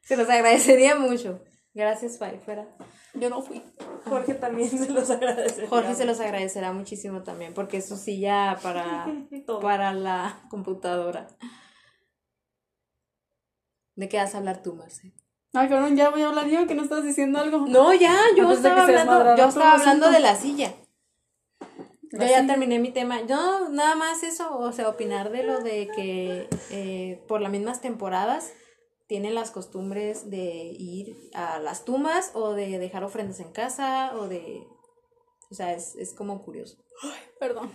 Se 0.00 0.16
los 0.16 0.30
agradecería 0.30 0.96
mucho. 0.96 1.44
Gracias, 1.74 2.16
Pai. 2.16 2.40
Fuera. 2.42 2.66
Yo 3.12 3.28
no 3.28 3.42
fui. 3.42 3.62
Jorge 4.06 4.32
también 4.32 4.70
se 4.70 4.88
los 4.88 5.10
agradecerá. 5.10 5.68
Jorge 5.68 5.94
se 5.94 6.06
los 6.06 6.20
agradecerá 6.20 6.72
muchísimo 6.72 7.24
también 7.24 7.52
porque 7.52 7.76
es 7.76 7.88
su 7.88 7.98
silla 7.98 8.58
para, 8.62 9.06
para 9.60 9.92
la 9.92 10.46
computadora. 10.48 11.28
¿De 13.96 14.08
qué 14.08 14.16
vas 14.16 14.34
a 14.34 14.38
hablar 14.38 14.62
tú, 14.62 14.76
Marce? 14.76 15.12
Ay, 15.54 15.68
cabrón, 15.68 15.96
ya 15.96 16.10
voy 16.10 16.22
a 16.22 16.28
hablar 16.28 16.46
yo, 16.48 16.66
que 16.66 16.74
no 16.74 16.82
estás 16.82 17.04
diciendo 17.04 17.38
algo. 17.38 17.66
No, 17.66 17.94
ya, 17.94 18.16
yo 18.36 18.52
estaba 18.52 18.82
hablando, 18.82 19.36
yo 19.36 19.48
estaba 19.48 19.72
hablando 19.72 20.10
de 20.10 20.20
la 20.20 20.36
silla. 20.36 20.74
yo 22.12 22.18
ya 22.18 22.46
terminé 22.46 22.78
mi 22.78 22.90
tema. 22.90 23.22
Yo 23.26 23.68
nada 23.70 23.94
más 23.94 24.22
eso, 24.22 24.58
o 24.58 24.72
sea, 24.72 24.88
opinar 24.88 25.30
de 25.30 25.42
lo 25.44 25.60
de 25.60 25.88
que 25.94 26.48
eh, 26.70 27.24
por 27.28 27.40
las 27.40 27.50
mismas 27.50 27.80
temporadas 27.80 28.52
tienen 29.06 29.34
las 29.34 29.50
costumbres 29.50 30.28
de 30.28 30.74
ir 30.78 31.30
a 31.32 31.58
las 31.58 31.86
tumbas 31.86 32.30
o 32.34 32.52
de 32.52 32.78
dejar 32.78 33.04
ofrendas 33.04 33.40
en 33.40 33.50
casa 33.52 34.12
o 34.16 34.28
de... 34.28 34.66
O 35.50 35.54
sea, 35.54 35.72
es, 35.72 35.94
es 35.96 36.12
como 36.12 36.44
curioso. 36.44 36.76
Ay, 37.02 37.20
perdón. 37.40 37.72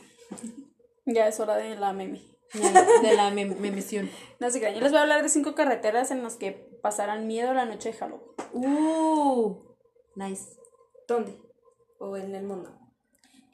Ya 1.05 1.27
es 1.27 1.39
hora 1.39 1.57
de 1.57 1.75
la 1.75 1.91
meme. 1.91 2.21
De 2.53 3.15
la 3.15 3.31
memesión. 3.31 4.11
No 4.39 4.51
sé 4.51 4.59
qué, 4.59 4.73
yo 4.73 4.79
les 4.79 4.91
voy 4.91 4.99
a 4.99 5.01
hablar 5.01 5.23
de 5.23 5.29
cinco 5.29 5.55
carreteras 5.55 6.11
en 6.11 6.21
las 6.21 6.35
que 6.35 6.72
pasarán 6.83 7.27
miedo 7.27 7.53
la 7.53 7.63
noche 7.63 7.93
de 7.93 7.97
Halloween. 7.97 8.29
Uh, 8.51 9.57
nice. 10.17 10.59
¿Dónde? 11.07 11.39
¿O 11.97 12.17
en 12.17 12.35
el 12.35 12.43
mundo? 12.43 12.77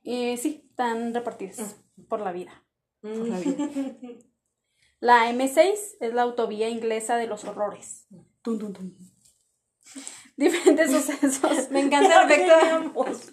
Eh, 0.04 0.36
sí, 0.36 0.66
están 0.68 1.14
repartidas 1.14 1.76
por 2.08 2.22
la 2.22 2.32
vida. 2.32 2.52
Por 3.02 3.28
la 3.28 3.40
vida. 3.40 3.70
La 5.02 5.32
M6 5.32 5.78
es 6.02 6.14
la 6.14 6.24
autovía 6.24 6.68
inglesa 6.68 7.16
de 7.16 7.26
los 7.26 7.46
horrores. 7.46 8.06
Tum, 8.42 8.60
tum, 8.60 8.74
tum. 8.74 8.94
Diferentes 10.36 10.92
sucesos. 10.92 11.70
Me 11.72 11.80
encanta 11.80 12.24
el 12.24 12.30
efecto 12.30 12.58
de 12.58 12.70
ambos. 12.70 13.32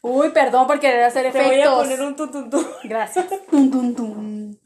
Uy, 0.00 0.30
perdón 0.30 0.66
por 0.66 0.80
querer 0.80 1.02
hacer 1.02 1.26
efectos. 1.26 1.50
Te 1.50 1.56
voy 1.56 1.60
a 1.60 1.74
poner 1.74 2.00
un 2.00 2.16
tum, 2.16 2.30
tum, 2.30 2.48
tum. 2.48 2.64
Gracias. 2.84 3.26
Tum, 3.50 3.70
tum, 3.70 3.94
tum. 3.94 4.56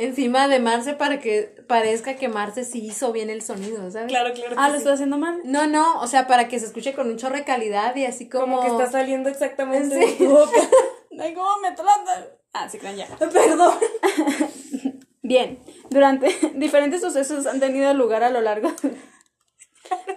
Encima 0.00 0.48
de 0.48 0.60
Marce 0.60 0.94
para 0.94 1.20
que 1.20 1.42
parezca 1.68 2.16
que 2.16 2.30
Marce 2.30 2.64
sí 2.64 2.86
hizo 2.86 3.12
bien 3.12 3.28
el 3.28 3.42
sonido, 3.42 3.90
¿sabes? 3.90 4.08
Claro, 4.08 4.32
claro. 4.32 4.56
Ah, 4.56 4.70
¿lo 4.70 4.76
estoy 4.76 4.94
haciendo 4.94 5.18
mal? 5.18 5.42
No, 5.44 5.66
no, 5.66 6.00
o 6.00 6.06
sea, 6.06 6.26
para 6.26 6.48
que 6.48 6.58
se 6.58 6.64
escuche 6.64 6.94
con 6.94 7.08
un 7.08 7.18
chorro 7.18 7.36
de 7.36 7.44
calidad 7.44 7.94
y 7.96 8.06
así 8.06 8.26
como... 8.26 8.56
Como 8.56 8.62
que 8.62 8.68
está 8.68 8.90
saliendo 8.90 9.28
exactamente 9.28 9.94
Sí. 9.94 10.00
de 10.00 10.12
tu 10.24 10.30
boca. 10.30 10.58
Ay, 11.20 11.34
¿cómo 11.34 11.50
me 11.60 11.72
tratan? 11.72 12.24
Ah, 12.54 12.66
sí, 12.70 12.78
crean 12.78 12.96
ya. 12.96 13.08
Perdón. 13.18 13.74
Bien, 15.22 15.58
durante 15.90 16.34
diferentes 16.54 17.02
sucesos 17.02 17.46
han 17.46 17.60
tenido 17.60 17.92
lugar 17.92 18.22
a 18.24 18.30
lo 18.30 18.40
largo 18.40 18.72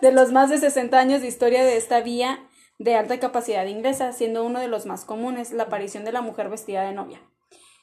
de 0.02 0.12
los 0.14 0.32
más 0.32 0.50
de 0.50 0.60
60 0.60 0.98
años 0.98 1.20
de 1.22 1.28
historia 1.28 1.66
de 1.66 1.76
esta 1.76 2.00
vía 2.00 2.40
de 2.80 2.96
alta 2.96 3.20
capacidad 3.20 3.66
inglesa, 3.66 4.14
siendo 4.14 4.46
uno 4.46 4.62
de 4.62 4.70
los 4.70 4.86
más 4.86 5.04
comunes 5.04 5.52
la 5.52 5.64
aparición 5.64 6.06
de 6.06 6.14
la 6.14 6.22
mujer 6.22 6.48
vestida 6.50 6.84
de 6.84 6.94
novia 6.94 7.20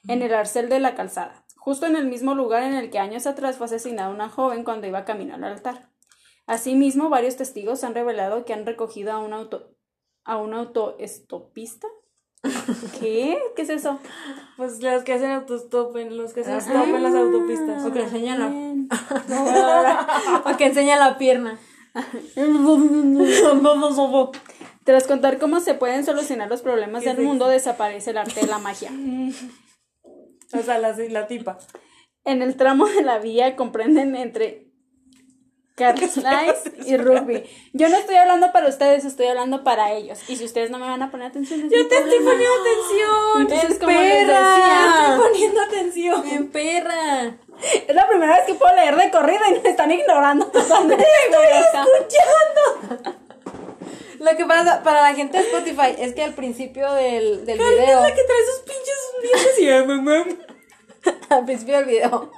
en 0.09 0.23
el 0.23 0.33
arcel 0.33 0.71
de 0.71 0.81
la 0.81 0.95
calzada, 0.95 1.45
justo 1.61 1.87
en 1.87 1.95
el 1.95 2.07
mismo 2.07 2.35
lugar 2.35 2.65
en 2.65 2.75
el 2.75 2.91
que 2.91 2.99
años 2.99 3.27
atrás 3.27 3.57
fue 3.57 3.67
asesinada 3.67 4.09
una 4.11 4.29
joven 4.29 4.65
cuando 4.65 4.87
iba 4.89 5.05
camino 5.05 5.35
al 5.37 5.45
altar. 5.45 5.89
Asimismo, 6.47 7.09
varios 7.11 7.37
testigos 7.37 7.85
han 7.85 7.95
revelado 7.95 8.45
que 8.45 8.53
han 8.53 8.67
recogido 8.67 9.13
a 9.13 9.19
un 9.21 9.33
auto 9.33 9.71
a 10.25 10.37
un 10.37 10.53
autoestopista. 10.55 11.87
¿Qué? 13.01 13.39
¿Qué 13.55 13.63
es 13.63 13.71
eso? 13.71 13.99
Pues 14.57 14.83
los 14.83 15.03
que 15.05 15.13
hacen 15.15 15.31
autostop, 15.31 15.97
en- 15.97 16.17
los 16.17 16.33
que 16.33 16.41
hacen 16.41 16.57
stop 16.59 16.87
en 16.95 17.03
las 17.03 17.15
autopistas. 17.15 17.85
O 17.85 17.93
que 17.93 18.03
enseña 18.03 18.37
la... 18.37 18.49
O 20.53 20.57
que 20.57 20.67
enseña 20.67 20.97
la 20.97 21.19
pierna. 21.19 21.59
Tras 24.85 25.07
contar 25.07 25.39
cómo 25.39 25.61
se 25.61 25.75
pueden 25.75 26.05
solucionar 26.05 26.49
los 26.49 26.63
problemas 26.63 27.05
del 27.05 27.19
mundo, 27.21 27.49
desaparece 27.49 28.11
el 28.11 28.19
arte 28.19 28.41
de 28.41 28.47
la 28.47 28.59
magia. 28.59 28.91
O 30.59 30.63
sea, 30.63 30.79
la, 30.79 30.93
la 30.93 31.27
tipa. 31.27 31.59
En 32.25 32.43
el 32.43 32.57
tramo 32.57 32.87
de 32.87 33.03
la 33.03 33.19
vía 33.19 33.57
comprenden 33.57 34.17
entre 34.17 34.71
Carlisle 35.81 36.55
y 36.85 36.97
Rugby. 36.99 37.45
Yo 37.73 37.89
no 37.89 37.97
estoy 37.97 38.17
hablando 38.17 38.53
para 38.53 38.69
ustedes, 38.69 39.07
estoy 39.07 39.27
hablando 39.27 39.65
para 39.65 39.93
ellos. 39.93 40.19
Y 40.29 40.37
si 40.37 40.45
ustedes 40.45 40.71
no 40.71 40.79
me 40.79 40.87
van 40.87 41.03
a 41.03 41.11
poner 41.11 41.29
atención, 41.29 41.63
Yo 41.71 41.89
te 41.89 41.95
estoy 41.99 42.19
poniendo 42.19 42.45
atención. 42.61 43.41
Entonces, 43.41 43.79
como 43.79 43.99
les 43.99 44.27
decía, 44.27 45.07
Estoy 45.09 45.31
poniendo 45.31 45.61
atención. 45.63 46.29
¡En 46.29 46.51
perra! 46.51 47.39
es 47.89 47.95
la 47.95 48.09
primera 48.09 48.37
vez 48.37 48.47
que 48.47 48.55
puedo 48.55 48.75
leer 48.75 48.97
de 48.97 49.11
corrido 49.11 49.41
y 49.49 49.61
me 49.61 49.69
están 49.69 49.91
ignorando. 49.91 50.47
¡Estoy 50.55 50.69
Lo 54.19 54.37
que 54.37 54.45
pasa 54.45 54.83
para 54.83 55.03
la 55.03 55.15
gente 55.15 55.39
de 55.39 55.45
Spotify 55.45 55.95
es 55.99 56.15
que 56.15 56.23
al 56.23 56.35
principio 56.35 56.93
del, 56.93 57.47
del 57.47 57.59
video... 57.59 57.83
es 57.83 58.01
la 58.01 58.15
que 58.15 58.25
trae 58.25 58.45
sus 58.47 58.61
pinches 58.67 59.00
dientes 59.21 59.59
y 59.59 59.69
ah, 59.69 59.85
mamá. 59.85 60.25
al 61.31 61.45
principio 61.45 61.77
del 61.77 61.87
video 61.87 62.31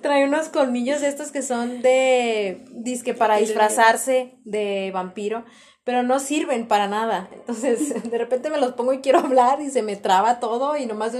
trae 0.00 0.24
unos 0.24 0.48
colmillos 0.48 1.02
estos 1.02 1.30
que 1.30 1.42
son 1.42 1.82
de 1.82 2.64
disque 2.70 3.14
para 3.14 3.36
disfrazarse 3.36 4.38
de 4.44 4.90
vampiro, 4.92 5.44
pero 5.84 6.02
no 6.02 6.18
sirven 6.18 6.66
para 6.66 6.88
nada. 6.88 7.28
Entonces, 7.32 8.02
de 8.10 8.18
repente 8.18 8.50
me 8.50 8.58
los 8.58 8.72
pongo 8.72 8.92
y 8.92 9.00
quiero 9.00 9.18
hablar 9.20 9.60
y 9.60 9.70
se 9.70 9.82
me 9.82 9.96
traba 9.96 10.40
todo 10.40 10.76
y 10.76 10.86
nomás 10.86 11.12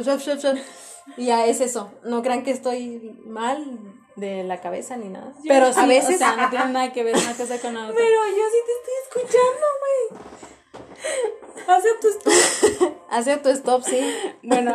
y 1.17 1.27
ya 1.27 1.47
es 1.47 1.61
eso. 1.61 1.93
No 2.03 2.23
crean 2.23 2.43
que 2.43 2.51
estoy 2.51 3.15
mal, 3.27 3.79
de 4.17 4.45
la 4.45 4.61
cabeza 4.61 4.97
ni 4.97 5.09
nada. 5.09 5.33
Pero 5.47 5.73
sí, 5.73 5.81
a 5.81 5.87
veces 5.87 6.17
o 6.17 6.19
sea, 6.19 6.37
no 6.37 6.51
tiene 6.51 6.67
nada 6.73 6.93
que 6.93 7.03
ver 7.03 7.17
una 7.17 7.35
cosa 7.35 7.59
con 7.59 7.75
la 7.75 7.83
otra. 7.85 7.95
Pero 7.97 8.27
yo 8.29 8.45
sí 8.51 8.59
te 8.67 8.73
estoy 8.73 9.23
escuchando, 9.23 9.67
güey. 9.81 10.21
Hace 11.67 11.89
tu 12.01 12.09
stop. 12.79 12.93
hace 13.11 13.33
autostop, 13.33 13.83
sí. 13.85 14.01
Bueno, 14.43 14.73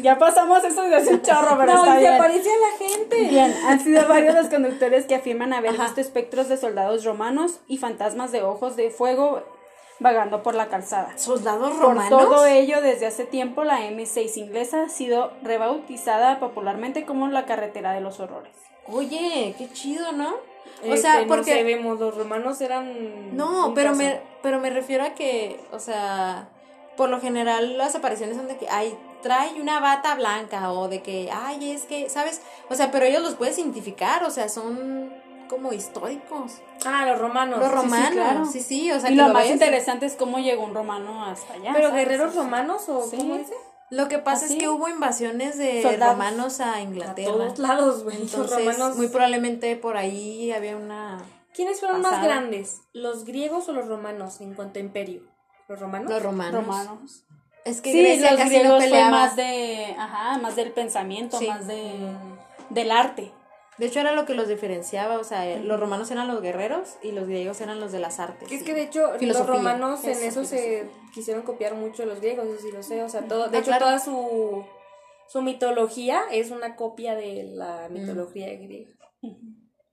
ya 0.00 0.16
pasamos 0.18 0.62
eso 0.64 0.82
de 0.82 0.94
hace 0.96 1.14
un 1.14 1.22
chorro, 1.22 1.56
pero 1.58 1.72
No, 1.74 1.84
está 1.84 1.98
bien. 1.98 2.14
aparece 2.14 2.50
a 2.50 2.56
la 2.58 2.78
gente. 2.88 3.16
Bien, 3.28 3.54
han 3.66 3.80
sido 3.80 4.06
varios 4.06 4.34
los 4.34 4.46
conductores 4.46 5.06
que 5.06 5.16
afirman 5.16 5.52
haber 5.52 5.72
Ajá. 5.74 5.84
visto 5.84 6.00
espectros 6.00 6.48
de 6.48 6.56
soldados 6.56 7.04
romanos 7.04 7.60
y 7.66 7.78
fantasmas 7.78 8.30
de 8.32 8.42
ojos 8.42 8.76
de 8.76 8.90
fuego 8.90 9.42
vagando 9.98 10.42
por 10.42 10.54
la 10.54 10.68
calzada. 10.68 11.18
¿Soldados 11.18 11.72
Por 11.72 11.80
romanos? 11.80 12.08
todo 12.20 12.46
ello, 12.46 12.80
desde 12.80 13.06
hace 13.06 13.24
tiempo, 13.24 13.64
la 13.64 13.80
M6 13.80 14.36
inglesa 14.36 14.84
ha 14.84 14.88
sido 14.88 15.32
rebautizada 15.42 16.38
popularmente 16.38 17.04
como 17.04 17.26
la 17.28 17.44
carretera 17.44 17.92
de 17.92 18.00
los 18.00 18.20
horrores. 18.20 18.52
Oye, 18.86 19.54
qué 19.58 19.68
chido, 19.72 20.12
¿no? 20.12 20.36
O 20.82 20.86
Este, 20.86 20.96
sea, 20.98 21.20
no 21.22 21.26
porque... 21.26 21.56
sabemos, 21.58 21.98
los 22.00 22.16
romanos 22.16 22.60
eran. 22.60 23.36
No, 23.36 23.72
pero 23.74 23.90
caso. 23.90 24.02
me, 24.02 24.20
pero 24.42 24.60
me 24.60 24.70
refiero 24.70 25.04
a 25.04 25.10
que, 25.10 25.60
o 25.72 25.78
sea, 25.78 26.48
por 26.96 27.08
lo 27.10 27.20
general 27.20 27.76
las 27.78 27.94
apariciones 27.94 28.36
son 28.36 28.48
de 28.48 28.56
que, 28.56 28.68
ay, 28.70 28.96
trae 29.22 29.60
una 29.60 29.80
bata 29.80 30.14
blanca 30.14 30.72
o 30.72 30.88
de 30.88 31.02
que, 31.02 31.28
ay, 31.32 31.70
es 31.72 31.82
que, 31.84 32.08
¿sabes? 32.08 32.40
O 32.70 32.74
sea, 32.74 32.90
pero 32.90 33.04
ellos 33.04 33.22
los 33.22 33.34
puedes 33.34 33.58
identificar, 33.58 34.24
o 34.24 34.30
sea, 34.30 34.48
son 34.48 35.12
como 35.48 35.72
históricos. 35.72 36.52
Ah, 36.86 37.04
los 37.06 37.18
romanos. 37.18 37.58
Los 37.58 37.68
sí, 37.68 37.74
sí, 37.74 37.82
romanos, 37.82 38.12
claro. 38.12 38.44
sí, 38.46 38.60
sí, 38.62 38.92
o 38.92 39.00
sea, 39.00 39.10
y 39.10 39.14
que 39.16 39.20
lo, 39.20 39.28
lo 39.28 39.34
más 39.34 39.42
ves. 39.42 39.52
interesante 39.52 40.06
es 40.06 40.14
cómo 40.16 40.38
llegó 40.38 40.64
un 40.64 40.72
romano 40.74 41.24
hasta 41.26 41.54
allá. 41.54 41.72
¿Pero 41.74 41.88
¿sabes? 41.90 42.04
guerreros 42.08 42.34
romanos 42.36 42.88
o 42.88 43.02
Sí. 43.02 43.16
cómo 43.18 43.36
dice? 43.36 43.54
Lo 43.90 44.08
que 44.08 44.18
pasa 44.18 44.44
¿Así? 44.44 44.54
es 44.54 44.60
que 44.60 44.68
hubo 44.68 44.88
invasiones 44.88 45.58
de 45.58 45.82
Soldados. 45.82 46.14
romanos 46.14 46.60
a 46.60 46.74
A 46.74 46.80
Inglaterra. 46.80 47.32
todos 47.32 47.58
lados, 47.58 48.04
güey. 48.04 48.18
Los 48.18 48.32
Entonces, 48.34 48.58
romanos. 48.76 48.96
muy 48.96 49.08
probablemente 49.08 49.74
por 49.76 49.96
ahí 49.96 50.52
había 50.52 50.76
una... 50.76 51.18
¿Quiénes 51.52 51.80
fueron 51.80 52.00
más 52.00 52.22
grandes? 52.22 52.82
¿Los 52.92 53.24
griegos 53.24 53.68
o 53.68 53.72
los 53.72 53.88
romanos 53.88 54.40
en 54.40 54.54
cuanto 54.54 54.78
a 54.78 54.82
imperio? 54.82 55.22
¿Los 55.68 55.80
romanos? 55.80 56.08
Los 56.10 56.22
romanos. 56.22 56.54
romanos. 56.64 57.24
Es 57.64 57.80
que 57.80 57.92
Sí, 57.92 58.00
Grecia 58.00 58.30
los 58.30 58.38
casi 58.40 58.50
griegos 58.54 58.68
no 58.70 58.76
fue 58.78 58.84
peleaba. 58.86 59.10
más 59.10 59.36
de, 59.36 59.94
ajá, 59.98 60.38
más 60.38 60.56
del 60.56 60.72
pensamiento, 60.72 61.38
Sí. 61.38 61.48
más 61.48 61.66
de, 61.66 61.92
del 62.70 62.90
arte. 62.92 63.32
De 63.80 63.86
hecho, 63.86 63.98
era 64.00 64.12
lo 64.12 64.26
que 64.26 64.34
los 64.34 64.46
diferenciaba, 64.46 65.18
o 65.18 65.24
sea, 65.24 65.48
eh, 65.50 65.58
los 65.64 65.80
romanos 65.80 66.10
eran 66.10 66.28
los 66.28 66.40
guerreros 66.42 66.96
y 67.02 67.12
los 67.12 67.26
griegos 67.26 67.60
eran 67.62 67.80
los 67.80 67.90
de 67.92 67.98
las 67.98 68.20
artes. 68.20 68.48
Que 68.48 68.54
es 68.56 68.62
que 68.62 68.74
de 68.74 68.82
hecho 68.82 69.14
Filosofía. 69.18 69.26
los 69.28 69.46
romanos 69.46 70.04
en 70.04 70.10
Eso, 70.10 70.42
eso 70.42 70.44
se 70.44 70.86
quisieron 71.14 71.42
copiar 71.42 71.74
mucho 71.74 72.02
de 72.02 72.08
los 72.08 72.20
griegos, 72.20 72.46
eso 72.46 72.60
sí 72.60 72.70
lo 72.72 72.82
sé, 72.82 73.02
o 73.02 73.08
sea, 73.08 73.26
todo, 73.26 73.48
de 73.48 73.56
Ah, 73.56 73.60
hecho 73.60 73.68
claro. 73.70 73.86
toda 73.86 73.98
su, 73.98 74.64
su 75.28 75.40
mitología 75.42 76.20
es 76.30 76.50
una 76.50 76.76
copia 76.76 77.14
de 77.14 77.44
la 77.44 77.88
mitología 77.88 78.46
griega. 78.54 78.92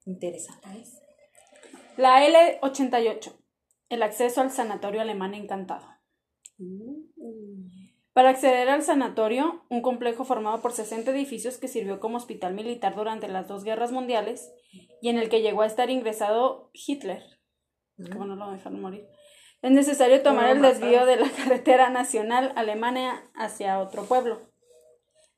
Interesante. 0.06 0.68
La 1.96 2.28
L88, 2.28 3.34
el 3.90 4.04
acceso 4.04 4.42
al 4.42 4.52
sanatorio 4.52 5.00
alemán 5.02 5.34
encantado. 5.34 5.88
Para 8.18 8.30
acceder 8.30 8.68
al 8.70 8.82
sanatorio, 8.82 9.64
un 9.70 9.84
complejo 9.84 10.26
formado 10.26 10.60
por 10.60 10.72
60 10.72 11.12
edificios 11.12 11.60
que 11.60 11.68
sirvió 11.68 12.00
como 12.00 12.18
hospital 12.18 12.56
militar 12.56 12.96
durante 12.96 13.28
las 13.28 13.48
dos 13.48 13.64
guerras 13.64 13.92
mundiales 13.92 14.52
y 15.04 15.10
en 15.10 15.20
el 15.20 15.30
que 15.30 15.44
llegó 15.44 15.62
a 15.62 15.68
estar 15.68 15.92
ingresado 15.92 16.72
Hitler, 16.74 17.22
que 17.96 18.18
bueno, 18.18 18.36
lo 18.36 18.50
dejaron 18.50 18.82
morir. 18.82 19.06
Es 19.62 19.70
necesario 19.70 20.24
tomar 20.24 20.50
el 20.50 20.64
desvío 20.64 21.06
de 21.06 21.18
la 21.18 21.30
carretera 21.38 21.92
nacional 21.92 22.54
alemana 22.56 23.30
hacia 23.36 23.80
otro 23.80 24.06
pueblo. 24.06 24.50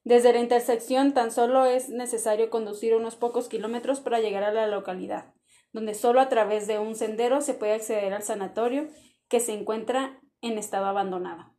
Desde 0.05 0.31
la 0.31 0.39
intersección 0.39 1.13
tan 1.13 1.33
solo 1.33 1.65
es 1.65 1.89
necesario 1.89 2.49
conducir 2.49 2.95
unos 2.95 3.17
pocos 3.17 3.49
kilómetros 3.49 3.99
para 3.99 4.21
llegar 4.21 4.45
a 4.45 4.53
la 4.53 4.67
localidad, 4.67 5.33
donde 5.73 5.95
solo 5.95 6.21
a 6.21 6.29
través 6.29 6.65
de 6.65 6.79
un 6.79 6.95
sendero 6.95 7.41
se 7.41 7.55
puede 7.55 7.73
acceder 7.73 8.13
al 8.13 8.23
sanatorio 8.23 8.87
que 9.27 9.41
se 9.41 9.51
encuentra 9.51 10.21
en 10.39 10.57
estado 10.57 10.85
abandonado. 10.85 11.58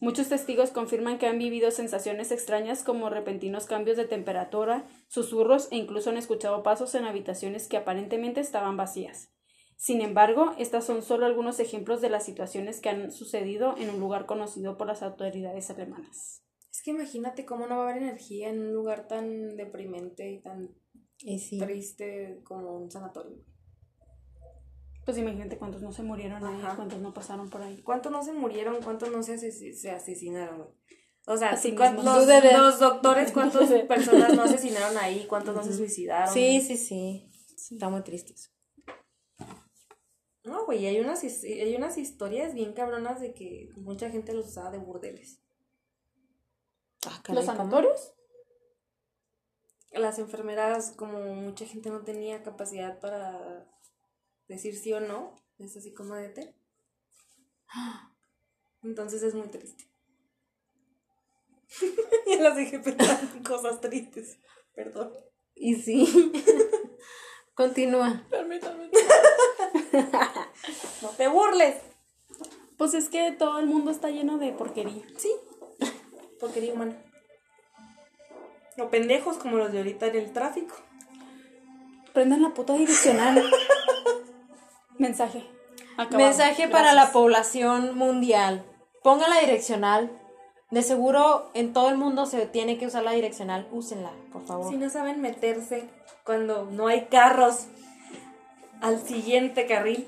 Muchos 0.00 0.28
testigos 0.28 0.70
confirman 0.70 1.18
que 1.18 1.26
han 1.26 1.38
vivido 1.38 1.72
sensaciones 1.72 2.30
extrañas 2.30 2.84
como 2.84 3.10
repentinos 3.10 3.66
cambios 3.66 3.96
de 3.96 4.04
temperatura, 4.04 4.86
susurros 5.08 5.66
e 5.72 5.76
incluso 5.76 6.10
han 6.10 6.16
escuchado 6.16 6.62
pasos 6.62 6.94
en 6.94 7.04
habitaciones 7.04 7.66
que 7.66 7.76
aparentemente 7.76 8.40
estaban 8.40 8.76
vacías. 8.76 9.32
Sin 9.76 10.00
embargo, 10.00 10.54
estas 10.56 10.84
son 10.84 11.02
solo 11.02 11.26
algunos 11.26 11.58
ejemplos 11.58 12.00
de 12.00 12.10
las 12.10 12.24
situaciones 12.24 12.80
que 12.80 12.90
han 12.90 13.10
sucedido 13.10 13.76
en 13.76 13.90
un 13.90 13.98
lugar 13.98 14.26
conocido 14.26 14.76
por 14.76 14.86
las 14.86 15.02
autoridades 15.02 15.68
alemanas. 15.70 16.44
Es 16.70 16.82
que 16.82 16.92
imagínate 16.92 17.44
cómo 17.44 17.66
no 17.66 17.78
va 17.78 17.88
a 17.88 17.90
haber 17.90 18.02
energía 18.02 18.50
en 18.50 18.60
un 18.60 18.72
lugar 18.72 19.08
tan 19.08 19.56
deprimente 19.56 20.30
y 20.30 20.40
tan 20.40 20.76
Y 21.18 21.40
sí. 21.40 21.58
triste 21.58 22.40
como 22.44 22.76
un 22.76 22.90
sanatorio. 22.90 23.36
Pues 25.08 25.16
imagínate 25.16 25.56
cuántos 25.56 25.80
no 25.80 25.90
se 25.90 26.02
murieron 26.02 26.44
ahí, 26.44 26.60
Ajá. 26.60 26.76
cuántos 26.76 26.98
no 27.00 27.14
pasaron 27.14 27.48
por 27.48 27.62
ahí. 27.62 27.80
¿Cuántos 27.80 28.12
no 28.12 28.22
se 28.22 28.34
murieron? 28.34 28.82
¿Cuántos 28.82 29.10
no 29.10 29.22
se, 29.22 29.36
ases- 29.38 29.74
se 29.80 29.90
asesinaron, 29.90 30.58
güey? 30.58 30.68
O 31.26 31.34
sea, 31.38 31.52
Así 31.52 31.74
¿cuántos- 31.74 32.04
mismo. 32.04 32.20
los, 32.20 32.52
los 32.52 32.78
doctores, 32.78 33.32
¿cuántas 33.32 33.70
personas 33.84 34.34
no 34.34 34.42
asesinaron 34.44 34.98
ahí? 34.98 35.24
¿Cuántos 35.26 35.56
no 35.56 35.62
se 35.62 35.72
suicidaron? 35.72 36.34
Sí, 36.34 36.60
sí, 36.60 36.76
sí. 36.76 37.30
Está 37.70 37.88
muy 37.88 38.02
triste 38.02 38.34
eso. 38.34 38.50
No, 40.44 40.66
güey, 40.66 40.84
hay 40.84 41.00
unas, 41.00 41.22
hay 41.24 41.74
unas 41.74 41.96
historias 41.96 42.52
bien 42.52 42.74
cabronas 42.74 43.18
de 43.18 43.32
que 43.32 43.70
mucha 43.76 44.10
gente 44.10 44.34
los 44.34 44.48
usaba 44.48 44.70
de 44.70 44.76
burdeles. 44.76 45.40
Ah, 47.06 47.18
caray, 47.22 47.36
¿Los 47.36 47.46
sanatorios? 47.46 48.12
Las 49.92 50.18
enfermeras, 50.18 50.92
como 50.92 51.18
mucha 51.34 51.64
gente 51.64 51.88
no 51.88 52.02
tenía 52.04 52.42
capacidad 52.42 53.00
para 53.00 53.66
decir 54.48 54.76
sí 54.76 54.92
o 54.92 55.00
no, 55.00 55.36
es 55.58 55.76
así 55.76 55.92
como 55.92 56.14
de 56.14 56.28
té. 56.30 56.54
Entonces 58.82 59.22
es 59.22 59.34
muy 59.34 59.48
triste. 59.48 59.84
ya 62.26 62.40
las 62.40 62.56
dejé 62.56 62.78
pensando 62.78 63.36
en 63.36 63.42
cosas 63.42 63.80
tristes. 63.80 64.38
Perdón. 64.74 65.12
Y 65.54 65.74
sí. 65.74 66.32
Continúa. 67.54 68.24
Permítame. 68.30 68.90
No 71.02 71.10
te 71.10 71.28
burles. 71.28 71.76
Pues 72.76 72.94
es 72.94 73.08
que 73.08 73.32
todo 73.32 73.60
el 73.60 73.66
mundo 73.66 73.90
está 73.90 74.10
lleno 74.10 74.38
de 74.38 74.52
porquería. 74.52 75.04
Sí. 75.16 75.32
Porquería 76.40 76.72
humana. 76.72 76.96
O 78.78 78.90
pendejos 78.90 79.38
como 79.38 79.56
los 79.56 79.72
de 79.72 79.78
ahorita 79.78 80.08
en 80.08 80.16
el 80.16 80.32
tráfico. 80.32 80.74
Prendan 82.12 82.42
la 82.42 82.54
puta 82.54 82.74
direccional. 82.74 83.48
Mensaje. 84.98 85.48
Mensaje 86.10 86.68
para 86.68 86.92
la 86.92 87.12
población 87.12 87.96
mundial. 87.96 88.64
Pongan 89.02 89.30
la 89.30 89.40
direccional. 89.40 90.10
De 90.70 90.82
seguro 90.82 91.50
en 91.54 91.72
todo 91.72 91.88
el 91.88 91.96
mundo 91.96 92.26
se 92.26 92.44
tiene 92.46 92.76
que 92.76 92.86
usar 92.86 93.02
la 93.02 93.12
direccional. 93.12 93.66
Úsenla, 93.72 94.12
por 94.32 94.44
favor. 94.44 94.70
Si 94.70 94.76
no 94.76 94.90
saben 94.90 95.20
meterse 95.20 95.88
cuando 96.24 96.64
no 96.66 96.88
hay 96.88 97.06
carros 97.06 97.66
al 98.82 99.00
siguiente 99.00 99.66
carril, 99.66 100.06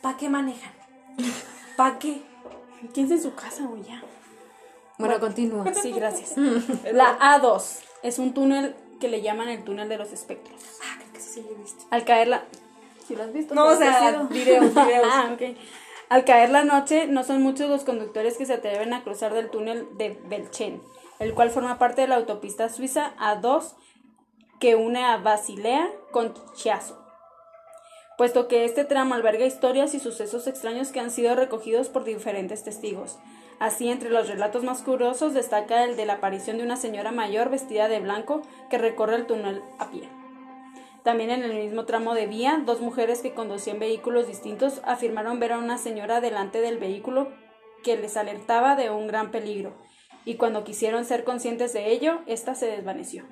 ¿para 0.00 0.16
qué 0.16 0.28
manejan? 0.28 0.72
¿Para 1.76 1.98
qué? 1.98 2.22
¿Quién 2.94 3.12
en 3.12 3.22
su 3.22 3.34
casa, 3.34 3.64
güey? 3.64 3.82
Ya. 3.82 4.02
Bueno, 4.98 5.20
continúa. 5.20 5.64
Sí, 5.74 5.92
gracias. 5.92 6.34
La 6.92 7.18
A2 7.18 7.80
es 8.02 8.18
un 8.18 8.32
túnel 8.32 8.74
que 9.00 9.08
le 9.08 9.22
llaman 9.22 9.48
el 9.48 9.64
túnel 9.64 9.88
de 9.88 9.96
los 9.98 10.12
espectros. 10.12 10.60
Ah, 10.82 10.96
creo 10.98 11.12
que 11.12 11.20
sí, 11.20 11.30
sí 11.34 11.42
lo 11.42 11.50
he 11.50 11.54
visto. 11.54 11.84
Al 11.90 12.04
caer 12.04 12.28
la... 12.28 12.44
¿Sí 13.08 13.16
lo 13.16 13.22
has 13.22 13.32
visto? 13.32 13.54
No, 13.54 13.64
o 13.64 13.78
¿Te 13.78 13.84
has 13.84 13.98
sea, 13.98 14.22
videos, 14.24 14.74
videos. 14.74 15.06
ah. 15.10 15.34
Al 16.10 16.24
caer 16.26 16.50
la 16.50 16.62
noche, 16.62 17.06
no 17.06 17.24
son 17.24 17.42
muchos 17.42 17.70
los 17.70 17.84
conductores 17.84 18.36
que 18.36 18.44
se 18.44 18.52
atreven 18.52 18.92
a 18.92 19.02
cruzar 19.02 19.32
del 19.32 19.48
túnel 19.48 19.88
de 19.96 20.20
Belchen, 20.26 20.82
el 21.18 21.32
cual 21.32 21.50
forma 21.50 21.78
parte 21.78 22.02
de 22.02 22.08
la 22.08 22.16
autopista 22.16 22.68
suiza 22.68 23.14
A2 23.16 23.72
que 24.60 24.74
une 24.74 25.02
a 25.02 25.16
Basilea 25.16 25.90
con 26.10 26.34
Chiasso. 26.54 27.02
Puesto 28.18 28.46
que 28.46 28.66
este 28.66 28.84
tramo 28.84 29.14
alberga 29.14 29.46
historias 29.46 29.94
y 29.94 30.00
sucesos 30.00 30.46
extraños 30.46 30.88
que 30.88 31.00
han 31.00 31.10
sido 31.10 31.34
recogidos 31.34 31.88
por 31.88 32.04
diferentes 32.04 32.62
testigos. 32.62 33.16
Así, 33.58 33.88
entre 33.88 34.10
los 34.10 34.28
relatos 34.28 34.64
más 34.64 34.82
curiosos 34.82 35.32
destaca 35.32 35.84
el 35.84 35.96
de 35.96 36.04
la 36.04 36.14
aparición 36.14 36.58
de 36.58 36.64
una 36.64 36.76
señora 36.76 37.10
mayor 37.10 37.48
vestida 37.48 37.88
de 37.88 38.00
blanco 38.00 38.42
que 38.68 38.76
recorre 38.76 39.16
el 39.16 39.26
túnel 39.26 39.62
a 39.78 39.90
pie. 39.90 40.10
También 41.08 41.30
en 41.30 41.42
el 41.42 41.54
mismo 41.54 41.86
tramo 41.86 42.12
de 42.12 42.26
vía, 42.26 42.62
dos 42.66 42.82
mujeres 42.82 43.22
que 43.22 43.32
conducían 43.32 43.78
vehículos 43.78 44.26
distintos 44.26 44.82
afirmaron 44.84 45.40
ver 45.40 45.52
a 45.52 45.58
una 45.58 45.78
señora 45.78 46.20
delante 46.20 46.60
del 46.60 46.76
vehículo 46.76 47.32
que 47.82 47.96
les 47.96 48.18
alertaba 48.18 48.76
de 48.76 48.90
un 48.90 49.06
gran 49.06 49.30
peligro, 49.30 49.72
y 50.26 50.34
cuando 50.34 50.64
quisieron 50.64 51.06
ser 51.06 51.24
conscientes 51.24 51.72
de 51.72 51.92
ello, 51.92 52.20
ésta 52.26 52.54
se 52.54 52.66
desvaneció. 52.66 53.24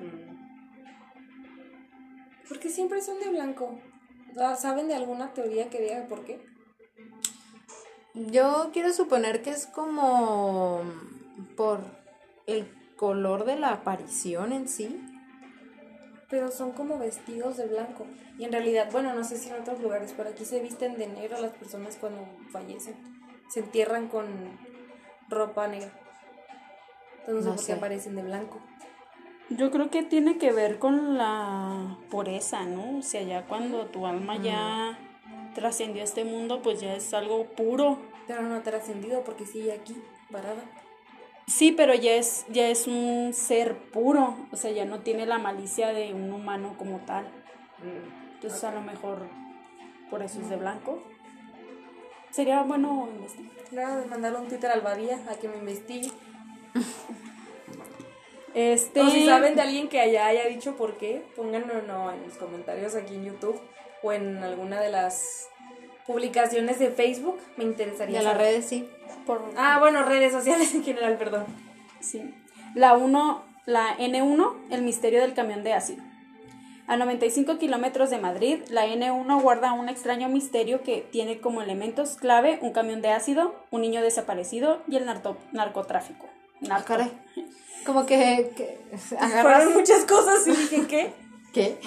¿Por 2.48 2.60
qué 2.60 2.70
siempre 2.70 3.02
son 3.02 3.20
de 3.20 3.28
blanco? 3.28 3.78
Ah, 4.40 4.56
¿Saben 4.56 4.88
de 4.88 4.94
alguna 4.94 5.34
teoría 5.34 5.68
que 5.68 5.82
diga 5.82 6.06
por 6.08 6.24
qué? 6.24 6.40
Yo 8.14 8.70
quiero 8.72 8.90
suponer 8.94 9.42
que 9.42 9.50
es 9.50 9.66
como 9.66 10.80
por 11.58 11.80
el 12.46 12.66
color 12.96 13.44
de 13.44 13.58
la 13.58 13.72
aparición 13.72 14.54
en 14.54 14.66
sí. 14.66 14.98
Pero 16.28 16.50
son 16.50 16.72
como 16.72 16.98
vestidos 16.98 17.56
de 17.56 17.66
blanco. 17.66 18.06
Y 18.38 18.44
en 18.44 18.52
realidad, 18.52 18.88
bueno, 18.90 19.14
no 19.14 19.24
sé 19.24 19.36
si 19.36 19.48
en 19.48 19.60
otros 19.60 19.80
lugares, 19.80 20.14
pero 20.16 20.30
aquí 20.30 20.44
se 20.44 20.60
visten 20.60 20.98
de 20.98 21.06
negro 21.06 21.40
las 21.40 21.52
personas 21.52 21.96
cuando 21.96 22.26
fallecen. 22.50 22.94
Se 23.48 23.60
entierran 23.60 24.08
con 24.08 24.26
ropa 25.28 25.68
negra. 25.68 25.92
Entonces 27.20 27.44
no, 27.44 27.52
No 27.52 27.58
sé 27.58 27.64
por 27.64 27.66
qué 27.66 27.72
aparecen 27.72 28.16
de 28.16 28.22
blanco. 28.22 28.60
Yo 29.48 29.70
creo 29.70 29.90
que 29.90 30.02
tiene 30.02 30.38
que 30.38 30.52
ver 30.52 30.80
con 30.80 31.16
la 31.16 31.96
pureza, 32.10 32.64
¿no? 32.64 32.98
O 32.98 33.02
sea, 33.02 33.22
ya 33.22 33.46
cuando 33.46 33.86
tu 33.86 34.06
alma 34.06 34.36
ya 34.42 34.98
trascendió 35.54 36.02
a 36.02 36.04
este 36.04 36.24
mundo, 36.24 36.62
pues 36.62 36.80
ya 36.80 36.96
es 36.96 37.14
algo 37.14 37.46
puro. 37.46 37.98
Pero 38.26 38.42
no 38.42 38.56
ha 38.56 38.62
trascendido 38.62 39.22
porque 39.22 39.46
sigue 39.46 39.72
aquí, 39.72 40.02
parada. 40.32 40.62
Sí, 41.46 41.72
pero 41.72 41.94
ya 41.94 42.14
es, 42.14 42.44
ya 42.48 42.68
es 42.68 42.86
un 42.86 43.32
ser 43.32 43.76
puro, 43.76 44.36
o 44.50 44.56
sea, 44.56 44.72
ya 44.72 44.84
no 44.84 45.00
tiene 45.00 45.26
la 45.26 45.38
malicia 45.38 45.92
de 45.92 46.12
un 46.12 46.32
humano 46.32 46.74
como 46.76 46.98
tal. 47.00 47.26
Entonces 48.34 48.64
a 48.64 48.72
lo 48.72 48.80
mejor 48.80 49.28
por 50.10 50.22
eso 50.22 50.40
es 50.40 50.48
de 50.50 50.56
blanco. 50.56 51.02
Sería 52.30 52.62
bueno 52.62 53.08
investigar. 53.16 53.56
Claro, 53.70 54.06
mandarle 54.08 54.38
un 54.38 54.48
Twitter 54.48 54.70
al 54.70 54.80
Badía 54.80 55.18
a 55.30 55.34
que 55.36 55.48
me 55.48 55.56
investigue. 55.56 56.10
Este, 58.54 59.02
O 59.02 59.10
si 59.10 59.26
saben 59.26 59.54
de 59.54 59.60
alguien 59.60 59.86
que 59.90 60.00
allá 60.00 60.28
haya 60.28 60.46
dicho 60.46 60.76
por 60.76 60.96
qué, 60.96 61.22
pónganlo 61.36 61.82
no, 61.82 62.10
en 62.10 62.22
los 62.22 62.38
comentarios 62.38 62.94
aquí 62.94 63.14
en 63.14 63.26
YouTube 63.26 63.60
o 64.02 64.12
en 64.14 64.42
alguna 64.42 64.80
de 64.80 64.88
las 64.88 65.50
publicaciones 66.06 66.78
de 66.78 66.90
Facebook. 66.90 67.38
Me 67.56 67.64
Y 67.64 67.66
interesaría 67.68 68.20
a 68.20 68.22
las 68.22 68.36
redes 68.36 68.66
sí. 68.66 68.88
por- 69.26 69.42
Ah, 69.56 69.78
bueno, 69.78 70.02
redes 70.04 70.32
sociales 70.32 70.74
en 70.74 70.84
general, 70.84 71.16
perdón. 71.18 71.44
Sí. 72.00 72.22
La 72.74 72.94
1, 72.94 73.42
la 73.66 73.96
N1, 73.98 74.54
el 74.70 74.82
misterio 74.82 75.20
del 75.20 75.34
camión 75.34 75.62
de 75.64 75.72
ácido. 75.72 76.02
A 76.88 76.96
95 76.96 77.58
kilómetros 77.58 78.10
de 78.10 78.18
Madrid, 78.18 78.60
la 78.70 78.86
N1 78.86 79.40
guarda 79.42 79.72
un 79.72 79.88
extraño 79.88 80.28
misterio 80.28 80.82
que 80.84 81.00
tiene 81.10 81.40
como 81.40 81.60
elementos 81.60 82.16
clave 82.16 82.60
un 82.62 82.72
camión 82.72 83.02
de 83.02 83.10
ácido, 83.10 83.56
un 83.72 83.80
niño 83.80 84.02
desaparecido 84.02 84.82
y 84.86 84.96
el 84.96 85.04
narco- 85.06 85.36
narcotráfico. 85.52 86.26
Narco. 86.60 86.76
Ah, 86.78 86.84
Caray. 86.86 87.12
Como 87.86 88.04
que, 88.06 88.52
que 88.56 88.78
agarras. 89.20 89.70
muchas 89.70 90.04
cosas 90.04 90.46
y 90.46 90.50
dije, 90.52 90.86
¿qué? 90.88 91.12
¿Qué? 91.52 91.78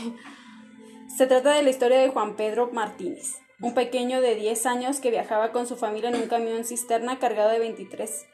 Se 1.16 1.28
trata 1.28 1.52
de 1.54 1.62
la 1.64 1.70
historia 1.70 2.00
de 2.00 2.10
Juan 2.10 2.36
Pedro 2.36 2.70
Martínez, 2.72 3.38
un 3.62 3.74
pequeño 3.74 4.22
de 4.22 4.36
10 4.36 4.66
años 4.66 5.00
que 5.00 5.12
viajaba 5.12 5.52
con 5.52 5.68
su 5.68 5.76
familia 5.76 6.10
en 6.10 6.16
un 6.16 6.28
camión 6.28 6.64
cisterna 6.66 7.20
cargado 7.20 7.50
de 7.50 7.60
23 7.60 8.28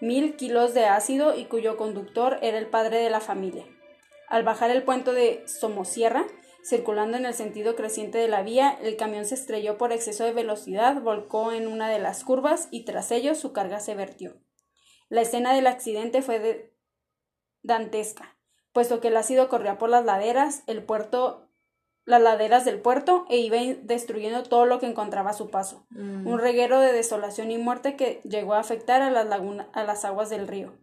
mil 0.00 0.36
kilos 0.36 0.72
de 0.74 0.86
ácido 0.86 1.36
y 1.36 1.44
cuyo 1.44 1.76
conductor 1.76 2.38
era 2.42 2.58
el 2.58 2.66
padre 2.66 2.98
de 2.98 3.10
la 3.10 3.20
familia. 3.20 3.66
Al 4.28 4.44
bajar 4.44 4.70
el 4.70 4.82
puente 4.82 5.12
de 5.12 5.46
Somosierra, 5.46 6.26
circulando 6.64 7.16
en 7.16 7.26
el 7.26 7.34
sentido 7.34 7.76
creciente 7.76 8.18
de 8.18 8.28
la 8.28 8.42
vía, 8.42 8.78
el 8.82 8.96
camión 8.96 9.24
se 9.26 9.34
estrelló 9.34 9.76
por 9.76 9.92
exceso 9.92 10.24
de 10.24 10.32
velocidad, 10.32 11.00
volcó 11.02 11.52
en 11.52 11.66
una 11.66 11.88
de 11.88 11.98
las 11.98 12.24
curvas 12.24 12.68
y 12.70 12.84
tras 12.84 13.10
ello 13.10 13.34
su 13.34 13.52
carga 13.52 13.80
se 13.80 13.94
vertió. 13.94 14.36
La 15.08 15.22
escena 15.22 15.54
del 15.54 15.66
accidente 15.66 16.22
fue 16.22 16.72
dantesca, 17.62 18.38
puesto 18.72 19.00
que 19.00 19.08
el 19.08 19.16
ácido 19.16 19.48
corría 19.48 19.78
por 19.78 19.90
las 19.90 20.04
laderas, 20.04 20.62
el 20.66 20.82
puerto 20.84 21.49
las 22.10 22.20
laderas 22.20 22.64
del 22.64 22.80
puerto 22.80 23.24
e 23.30 23.38
iba 23.38 23.56
destruyendo 23.82 24.42
todo 24.42 24.66
lo 24.66 24.78
que 24.80 24.86
encontraba 24.86 25.30
a 25.30 25.34
su 25.34 25.48
paso. 25.48 25.86
Un 26.26 26.38
reguero 26.38 26.80
de 26.80 26.92
desolación 26.92 27.50
y 27.50 27.56
muerte 27.58 27.96
que 27.96 28.20
llegó 28.24 28.54
a 28.54 28.58
afectar 28.60 29.00
a 29.00 29.10
las, 29.10 29.26
laguna- 29.26 29.68
a 29.72 29.84
las 29.84 30.04
aguas 30.04 30.28
del 30.28 30.46
río. 30.48 30.74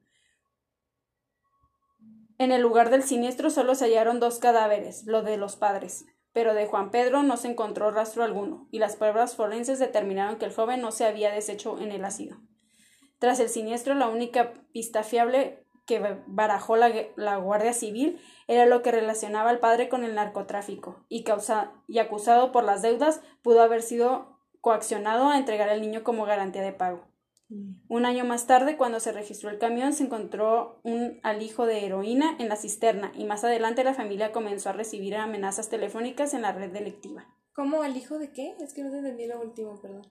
En 2.40 2.52
el 2.52 2.62
lugar 2.62 2.90
del 2.90 3.04
siniestro 3.04 3.50
solo 3.50 3.76
se 3.76 3.86
hallaron 3.86 4.20
dos 4.20 4.40
cadáveres, 4.40 5.06
lo 5.06 5.22
de 5.24 5.38
los 5.38 5.56
padres, 5.56 6.06
pero 6.34 6.54
de 6.54 6.68
Juan 6.68 6.92
Pedro 6.92 7.24
no 7.24 7.36
se 7.36 7.48
encontró 7.50 7.90
rastro 7.92 8.24
alguno, 8.24 8.68
y 8.72 8.80
las 8.80 8.96
pruebas 8.96 9.36
forenses 9.36 9.80
determinaron 9.80 10.38
que 10.38 10.46
el 10.46 10.54
joven 10.54 10.82
no 10.82 10.92
se 10.92 11.06
había 11.06 11.32
deshecho 11.32 11.80
en 11.80 11.92
el 11.92 12.06
ácido. 12.06 12.38
Tras 13.20 13.40
el 13.40 13.50
siniestro, 13.50 13.96
la 13.96 14.08
única 14.08 14.54
pista 14.72 15.02
fiable 15.04 15.66
que 15.88 16.21
barajó 16.28 16.76
la, 16.76 16.91
la 17.15 17.38
Guardia 17.38 17.73
Civil 17.73 18.21
era 18.47 18.67
lo 18.67 18.84
que 18.84 18.91
relacionaba 18.91 19.50
al 19.50 19.60
padre 19.60 19.89
con 19.89 20.04
el 20.04 20.13
narcotráfico 20.13 21.04
y, 21.10 21.23
causa, 21.23 21.71
y 21.88 21.97
acusado 21.97 22.52
por 22.52 22.63
las 22.63 22.84
deudas 22.84 23.21
pudo 23.41 23.62
haber 23.62 23.82
sido 23.82 24.38
coaccionado 24.62 25.30
a 25.30 25.38
entregar 25.38 25.69
al 25.69 25.82
niño 25.82 26.04
como 26.04 26.26
garantía 26.26 26.62
de 26.62 26.73
pago. 26.73 27.08
Un 27.88 28.06
año 28.06 28.26
más 28.26 28.45
tarde, 28.45 28.76
cuando 28.76 29.00
se 29.00 29.13
registró 29.13 29.50
el 29.50 29.58
camión, 29.58 29.93
se 29.93 30.04
encontró 30.04 30.82
un 30.84 31.21
alijo 31.23 31.65
de 31.65 31.86
heroína 31.86 32.36
en 32.39 32.50
la 32.50 32.58
cisterna 32.58 33.13
y 33.15 33.23
más 33.23 33.45
adelante 33.45 33.86
la 33.86 33.93
familia 33.93 34.34
comenzó 34.34 34.69
a 34.69 34.73
recibir 34.73 35.15
amenazas 35.15 35.69
telefónicas 35.69 36.34
en 36.34 36.41
la 36.41 36.52
red 36.52 36.71
delictiva. 36.71 37.26
¿Cómo? 37.54 37.84
¿Al 37.84 37.95
hijo 37.95 38.19
de 38.19 38.34
qué? 38.34 38.58
Es 38.60 38.73
que 38.73 38.84
no 38.84 38.91
te 38.91 38.97
entendí 38.97 39.28
lo 39.28 39.39
último, 39.39 39.80
perdón. 39.82 40.02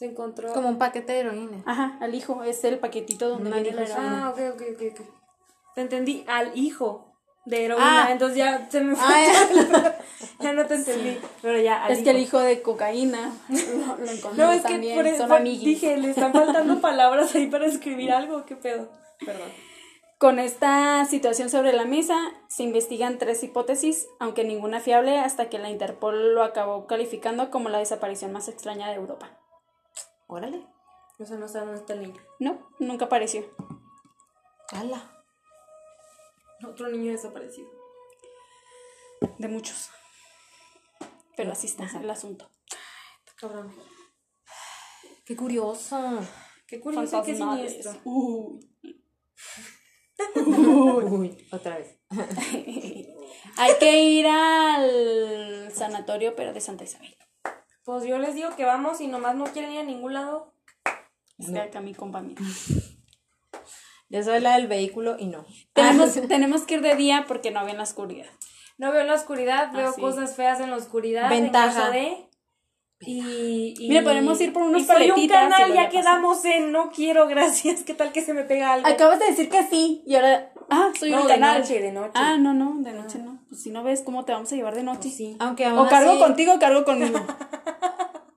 Se 0.00 0.06
encontró... 0.06 0.50
Como 0.54 0.70
un 0.70 0.78
paquete 0.78 1.12
de 1.12 1.18
heroína. 1.18 1.62
Ajá, 1.66 1.98
alijo 2.00 2.42
es 2.42 2.64
el 2.64 2.78
paquetito 2.78 3.28
donde 3.28 3.50
viene 3.50 3.72
la 3.72 3.82
heroína. 3.82 4.26
Ah, 4.28 4.30
ok, 4.30 4.38
ok, 4.54 4.62
ok. 4.92 5.06
Te 5.74 5.82
entendí, 5.82 6.24
al 6.26 6.56
hijo 6.56 7.12
de 7.44 7.66
heroína, 7.66 8.06
Ah. 8.06 8.10
entonces 8.10 8.38
ya 8.38 8.66
se 8.70 8.80
me 8.80 8.96
fue. 8.96 9.04
Ah, 9.06 9.94
ya 10.40 10.52
no 10.54 10.64
te 10.64 10.76
entendí, 10.76 11.18
pero 11.42 11.60
ya, 11.60 11.84
al 11.84 11.92
Es 11.92 12.02
que 12.02 12.12
el 12.12 12.16
hijo 12.16 12.38
de 12.38 12.62
cocaína 12.62 13.30
lo, 13.50 13.96
lo 13.98 14.10
encontró 14.10 14.42
No, 14.42 14.52
es 14.52 14.62
que 14.64 14.94
por 14.94 15.06
eso 15.06 15.38
dije, 15.38 15.98
le 15.98 16.12
están 16.12 16.32
faltando 16.32 16.80
palabras 16.80 17.34
ahí 17.34 17.48
para 17.48 17.66
escribir 17.66 18.10
algo, 18.10 18.46
¿qué 18.46 18.56
pedo? 18.56 18.88
Perdón. 19.26 19.50
Con 20.16 20.38
esta 20.38 21.04
situación 21.04 21.50
sobre 21.50 21.74
la 21.74 21.84
mesa, 21.84 22.16
se 22.48 22.62
investigan 22.62 23.18
tres 23.18 23.42
hipótesis, 23.42 24.08
aunque 24.18 24.44
ninguna 24.44 24.80
fiable, 24.80 25.18
hasta 25.18 25.50
que 25.50 25.58
la 25.58 25.68
Interpol 25.68 26.34
lo 26.34 26.42
acabó 26.42 26.86
calificando 26.86 27.50
como 27.50 27.68
la 27.68 27.80
desaparición 27.80 28.32
más 28.32 28.48
extraña 28.48 28.88
de 28.88 28.94
Europa. 28.94 29.39
Órale. 30.32 30.64
O 31.18 31.26
sea, 31.26 31.36
no 31.36 31.48
sé 31.48 31.58
dónde 31.58 31.74
está 31.74 31.92
el 31.92 32.02
niño. 32.02 32.22
No, 32.38 32.70
nunca 32.78 33.06
apareció. 33.06 33.44
Ala. 34.70 35.24
Otro 36.64 36.88
niño 36.88 37.10
desaparecido. 37.10 37.68
De 39.38 39.48
muchos. 39.48 39.90
Pero 41.36 41.50
así 41.50 41.66
está 41.66 41.84
el 42.00 42.08
asunto. 42.08 42.48
Cabrón. 43.34 43.74
Qué 45.24 45.34
curioso. 45.34 46.20
Qué 46.68 46.78
curioso 46.78 47.24
qué 47.24 47.34
siniestro. 47.34 47.92
Uy. 48.04 48.60
Uy, 50.36 51.48
otra 51.50 51.78
vez. 51.78 51.98
Hay 53.56 53.72
que 53.80 54.00
ir 54.00 54.26
al 54.28 55.72
sanatorio, 55.74 56.36
pero 56.36 56.52
de 56.52 56.60
Santa 56.60 56.84
Isabel. 56.84 57.16
Pues 57.84 58.04
yo 58.04 58.18
les 58.18 58.34
digo 58.34 58.50
que 58.56 58.64
vamos 58.64 59.00
y 59.00 59.06
nomás 59.06 59.34
no 59.36 59.44
quieren 59.44 59.72
ir 59.72 59.80
a 59.80 59.84
ningún 59.84 60.14
lado. 60.14 60.52
Es 61.38 61.50
que 61.50 61.58
acá 61.60 61.80
mi 61.80 61.94
compa 61.94 62.20
mía. 62.20 62.36
Yo 64.12 64.22
soy 64.24 64.40
la 64.40 64.56
del 64.56 64.66
vehículo 64.66 65.16
y 65.20 65.26
no. 65.26 65.46
Tenemos, 65.72 66.14
tenemos 66.28 66.62
que 66.62 66.74
ir 66.74 66.80
de 66.82 66.96
día 66.96 67.24
porque 67.28 67.52
no 67.52 67.64
ven 67.64 67.76
la 67.76 67.84
oscuridad. 67.84 68.26
No 68.76 68.90
veo 68.92 69.04
la 69.04 69.14
oscuridad, 69.14 69.70
veo 69.72 69.90
Ah, 69.90 69.92
sí. 69.94 70.00
cosas 70.00 70.34
feas 70.34 70.58
en 70.60 70.70
la 70.70 70.76
oscuridad. 70.76 71.30
Ventaja. 71.30 71.86
En 71.86 71.92
de... 71.92 72.26
Y, 73.02 73.74
y- 73.78 73.88
Mira, 73.88 74.02
podemos 74.02 74.38
ir 74.40 74.52
por 74.52 74.62
unos 74.64 74.82
y 74.82 74.84
soy 74.84 75.10
un 75.10 75.28
canal, 75.28 75.72
ya 75.72 75.88
quedamos 75.88 76.44
en 76.44 76.70
no 76.72 76.90
quiero, 76.90 77.28
gracias. 77.28 77.82
¿Qué 77.84 77.94
tal 77.94 78.12
que 78.12 78.20
se 78.22 78.34
me 78.34 78.42
pega 78.42 78.72
algo? 78.74 78.86
Acabas 78.88 79.20
de 79.20 79.26
decir 79.26 79.48
que 79.48 79.62
sí 79.68 80.02
y 80.06 80.16
ahora. 80.16 80.52
Ah, 80.68 80.90
soy 80.98 81.10
No, 81.12 81.22
un 81.22 81.26
de 81.28 81.34
canal. 81.34 81.60
noche, 81.60 81.80
de 81.80 81.92
noche. 81.92 82.12
Ah, 82.14 82.36
no, 82.36 82.52
no, 82.52 82.74
de 82.82 82.92
noche 82.92 83.18
no. 83.18 83.42
Pues 83.48 83.62
si 83.62 83.70
no 83.70 83.82
ves 83.84 84.02
cómo 84.02 84.24
te 84.24 84.32
vamos 84.32 84.52
a 84.52 84.56
llevar 84.56 84.74
de 84.74 84.82
noche. 84.82 85.08
sí. 85.08 85.36
Aunque 85.38 85.64
aún 85.64 85.78
O 85.78 85.88
cargo 85.88 86.10
así, 86.10 86.18
contigo 86.20 86.54
o 86.54 86.58
cargo 86.58 86.84
conmigo. 86.84 87.18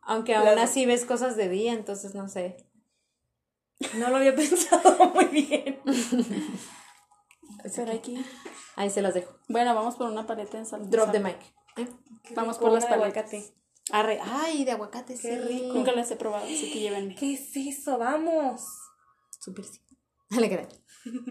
aunque 0.06 0.36
aún 0.36 0.56
Las 0.56 0.72
así 0.72 0.86
ves 0.86 1.06
cosas 1.06 1.36
de 1.36 1.50
día, 1.50 1.74
entonces 1.74 2.14
no 2.16 2.28
sé. 2.28 2.58
No 3.96 4.10
lo 4.10 4.18
había 4.18 4.36
pensado 4.36 5.12
muy 5.14 5.26
bien. 5.26 5.80
Pero 7.76 8.02
que 8.02 8.12
ir. 8.12 8.26
Ahí 8.76 8.90
se 8.90 9.02
las 9.02 9.14
dejo. 9.14 9.34
Bueno, 9.48 9.74
vamos 9.76 9.96
por 9.96 10.10
una 10.10 10.26
paleta 10.26 10.58
de 10.58 10.66
sal. 10.66 10.90
Drop 10.90 11.12
the 11.12 11.20
mic. 11.20 11.38
¿eh? 11.78 11.88
Vamos 12.36 12.58
por 12.58 12.72
las 12.72 12.84
de 12.84 12.90
paletas. 12.90 13.26
aguacate. 13.34 13.54
Arre. 13.92 14.20
Ay, 14.24 14.64
de 14.64 14.72
aguacate, 14.72 15.14
Qué 15.16 15.20
sí. 15.20 15.38
rico. 15.38 15.74
Nunca 15.74 15.92
las 15.92 16.10
he 16.12 16.16
probado, 16.16 16.46
así 16.46 16.72
que 16.72 16.80
llévenme. 16.80 17.16
¿Qué 17.16 17.34
es 17.34 17.56
eso? 17.56 17.98
Vamos. 17.98 18.62
Súper 19.40 19.66
sí. 19.66 19.82
Dale, 20.30 20.50
creo. 20.50 20.68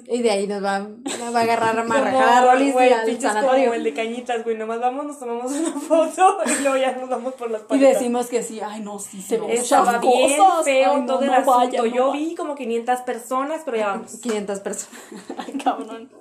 Y 0.06 0.20
de 0.22 0.30
ahí 0.30 0.46
nos 0.46 0.62
va, 0.62 0.80
nos 0.80 1.34
va 1.34 1.38
a 1.38 1.42
agarrar 1.42 1.78
a 1.78 1.84
marcar 1.84 2.28
a 2.28 2.52
Rolis 2.52 2.74
al 2.76 3.20
sanatorio. 3.20 3.64
como 3.64 3.74
el 3.74 3.84
de 3.84 3.94
cañitas, 3.94 4.44
güey. 4.44 4.56
Nomás 4.58 4.80
vamos, 4.80 5.06
nos 5.06 5.18
tomamos 5.18 5.50
una 5.52 5.72
foto 5.72 6.36
y 6.46 6.62
luego 6.62 6.76
ya 6.76 6.92
nos 6.92 7.08
vamos 7.08 7.34
por 7.34 7.50
las 7.50 7.62
Y 7.62 7.64
paletas. 7.64 7.94
decimos 7.94 8.26
que 8.26 8.42
sí. 8.42 8.60
Ay, 8.62 8.80
no, 8.82 8.98
sí, 8.98 9.22
se 9.22 9.38
ve 9.38 9.54
Estaba 9.54 9.98
bien 9.98 10.38
cosas. 10.38 10.64
feo 10.66 10.92
Ay, 10.94 11.00
no, 11.00 11.06
todo 11.06 11.20
el 11.22 11.26
no 11.28 11.32
asunto. 11.32 11.56
vaya, 11.58 11.78
no 11.78 11.86
Yo 11.86 12.08
vaya. 12.10 12.20
vi 12.22 12.34
como 12.34 12.54
500 12.54 13.00
personas, 13.00 13.62
pero 13.64 13.76
ya 13.78 13.86
vamos. 13.88 14.12
500 14.22 14.60
personas. 14.60 15.00
Ay, 15.38 15.52
cabrón. 15.54 16.12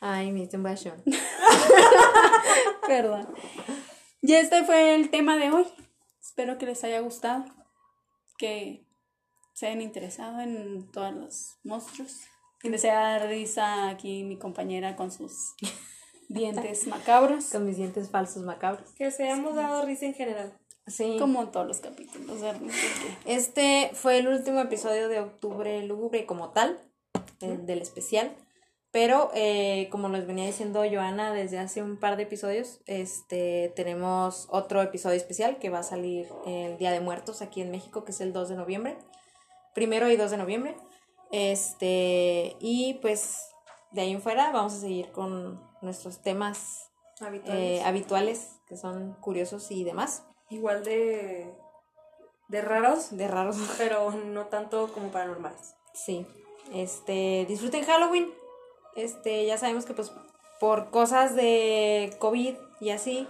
Ay, 0.00 0.30
me 0.32 0.40
hice 0.44 0.56
un 0.56 0.62
bashón. 0.62 1.02
Perdón. 2.86 3.28
Y 4.22 4.34
este 4.34 4.64
fue 4.64 4.94
el 4.94 5.10
tema 5.10 5.36
de 5.36 5.50
hoy. 5.50 5.66
Espero 6.20 6.58
que 6.58 6.66
les 6.66 6.82
haya 6.84 7.00
gustado. 7.00 7.44
Que 8.38 8.86
se 9.60 9.66
hayan 9.66 9.82
interesado 9.82 10.40
en 10.40 10.90
todos 10.90 11.14
los 11.14 11.58
monstruos. 11.64 12.22
Que 12.60 12.70
les 12.70 12.82
dado 12.82 13.28
risa 13.28 13.90
aquí 13.90 14.24
mi 14.24 14.38
compañera 14.38 14.96
con 14.96 15.12
sus 15.12 15.54
dientes 16.30 16.86
macabros. 16.86 17.50
Con 17.50 17.66
mis 17.66 17.76
dientes 17.76 18.08
falsos 18.08 18.42
macabros. 18.42 18.88
Que 18.92 19.10
se 19.10 19.28
hemos 19.28 19.54
dado 19.54 19.84
risa 19.84 20.06
en 20.06 20.14
general. 20.14 20.58
Sí. 20.86 21.16
Como 21.18 21.42
en 21.42 21.50
todos 21.52 21.66
los 21.66 21.80
capítulos. 21.80 22.40
Este 23.26 23.90
fue 23.92 24.20
el 24.20 24.28
último 24.28 24.60
episodio 24.60 25.10
de 25.10 25.20
Octubre 25.20 25.84
Lúgubre 25.84 26.24
como 26.24 26.52
tal, 26.52 26.80
el 27.42 27.66
del 27.66 27.82
especial. 27.82 28.34
Pero, 28.90 29.30
eh, 29.34 29.88
como 29.92 30.08
nos 30.08 30.26
venía 30.26 30.46
diciendo 30.46 30.82
Joana 30.90 31.34
desde 31.34 31.58
hace 31.58 31.82
un 31.82 32.00
par 32.00 32.16
de 32.16 32.22
episodios, 32.22 32.80
este, 32.86 33.74
tenemos 33.76 34.46
otro 34.48 34.80
episodio 34.80 35.18
especial 35.18 35.58
que 35.58 35.68
va 35.68 35.80
a 35.80 35.84
salir 35.84 36.28
el 36.46 36.78
Día 36.78 36.92
de 36.92 37.00
Muertos 37.00 37.42
aquí 37.42 37.60
en 37.60 37.70
México, 37.70 38.04
que 38.04 38.12
es 38.12 38.22
el 38.22 38.32
2 38.32 38.48
de 38.48 38.56
noviembre. 38.56 38.96
Primero 39.74 40.10
y 40.10 40.16
2 40.16 40.30
de 40.30 40.36
noviembre. 40.36 40.76
Este, 41.32 42.56
y 42.60 42.94
pues 43.02 43.50
de 43.92 44.02
ahí 44.02 44.12
en 44.12 44.22
fuera 44.22 44.50
vamos 44.52 44.74
a 44.74 44.80
seguir 44.80 45.10
con 45.12 45.60
nuestros 45.80 46.22
temas 46.22 46.90
Habituales. 47.20 47.80
eh, 47.80 47.82
habituales, 47.84 48.60
que 48.66 48.76
son 48.76 49.14
curiosos 49.20 49.70
y 49.70 49.84
demás, 49.84 50.24
Igual 50.48 50.82
de. 50.82 51.54
de 52.48 52.60
raros, 52.60 53.16
de 53.16 53.28
raros. 53.28 53.56
pero 53.78 54.10
no 54.10 54.46
tanto 54.46 54.92
como 54.92 55.10
paranormales. 55.10 55.74
Sí. 55.94 56.26
Este, 56.72 57.44
disfruten 57.48 57.84
Halloween. 57.84 58.32
Este, 58.96 59.46
ya 59.46 59.56
sabemos 59.58 59.86
que 59.86 59.94
pues 59.94 60.12
por 60.58 60.90
cosas 60.90 61.34
de 61.36 62.14
COVID 62.18 62.54
y 62.80 62.90
así 62.90 63.28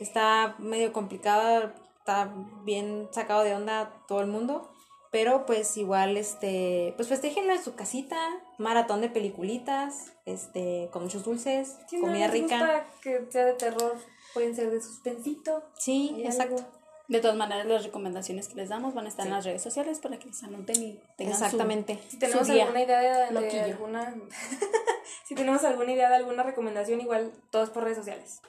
está 0.00 0.54
medio 0.58 0.92
complicado, 0.92 1.72
está 1.98 2.32
bien 2.64 3.08
sacado 3.10 3.42
de 3.42 3.54
onda 3.54 4.02
todo 4.06 4.20
el 4.20 4.26
mundo, 4.26 4.70
pero 5.10 5.46
pues 5.46 5.76
igual 5.76 6.16
este, 6.16 6.92
pues 6.96 7.08
festejenlo 7.08 7.52
en 7.52 7.62
su 7.62 7.74
casita, 7.74 8.16
maratón 8.58 9.00
de 9.00 9.08
peliculitas, 9.08 10.12
este, 10.26 10.88
con 10.92 11.02
muchos 11.04 11.24
dulces, 11.24 11.76
Si 11.88 11.96
no 11.96 12.02
comida 12.02 12.26
les 12.28 12.32
rica. 12.42 12.58
gusta 12.58 12.86
que 13.02 13.26
sea 13.30 13.44
de 13.46 13.54
terror, 13.54 13.96
pueden 14.34 14.54
ser 14.54 14.70
de 14.70 14.80
suspensito. 14.80 15.62
Sí, 15.78 16.14
exacto. 16.24 16.56
algo. 16.56 16.78
De 17.08 17.20
todas 17.20 17.38
maneras, 17.38 17.64
las 17.64 17.84
recomendaciones 17.84 18.48
que 18.48 18.56
les 18.56 18.68
damos 18.68 18.92
van 18.92 19.06
a 19.06 19.08
estar 19.08 19.26
en 19.26 19.32
las 19.32 19.42
redes 19.46 19.62
sociales 19.62 19.98
para 19.98 20.18
que 20.18 20.26
les 20.26 20.42
anoten 20.42 20.76
y 20.82 21.00
tengan 21.16 21.38
su- 21.38 21.44
Exactamente. 21.44 21.98
Si 22.06 22.18
tenemos 22.18 22.46
Su 22.46 22.52
día 22.52 22.64
alguna 22.64 22.82
idea 22.82 23.30
de, 23.30 23.40
de 23.40 23.60
alguna. 23.62 24.14
si 25.26 25.34
tenemos 25.34 25.64
alguna 25.64 25.90
idea 25.92 26.10
de 26.10 26.16
alguna 26.16 26.42
recomendación, 26.42 27.00
igual 27.00 27.32
todos 27.50 27.70
por 27.70 27.84
redes 27.84 27.96
sociales. 27.96 28.42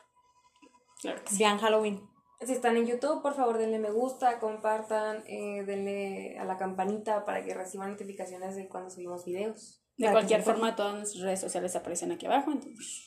Claro 1.02 1.24
que 1.24 1.30
sí. 1.32 1.38
Vean 1.38 1.58
Halloween. 1.60 2.02
Si 2.42 2.54
están 2.54 2.78
en 2.78 2.88
YouTube, 2.88 3.22
por 3.22 3.36
favor 3.36 3.58
denle 3.58 3.80
me 3.80 3.92
gusta, 3.92 4.40
compartan, 4.40 5.24
eh, 5.28 5.64
denle 5.66 6.38
a 6.40 6.46
la 6.46 6.58
campanita 6.58 7.26
para 7.26 7.44
que 7.44 7.54
reciban 7.54 7.92
notificaciones 7.92 8.56
de 8.56 8.68
cuando 8.70 8.90
subimos 8.90 9.26
videos. 9.26 9.84
De 9.98 10.06
Para 10.06 10.14
cualquier 10.20 10.42
forma, 10.44 10.76
todas 10.76 10.96
nuestras 10.96 11.22
redes 11.24 11.42
sociales 11.42 11.76
aparecen 11.76 12.12
aquí 12.14 12.26
abajo. 12.26 12.52
Entonces, 12.52 13.06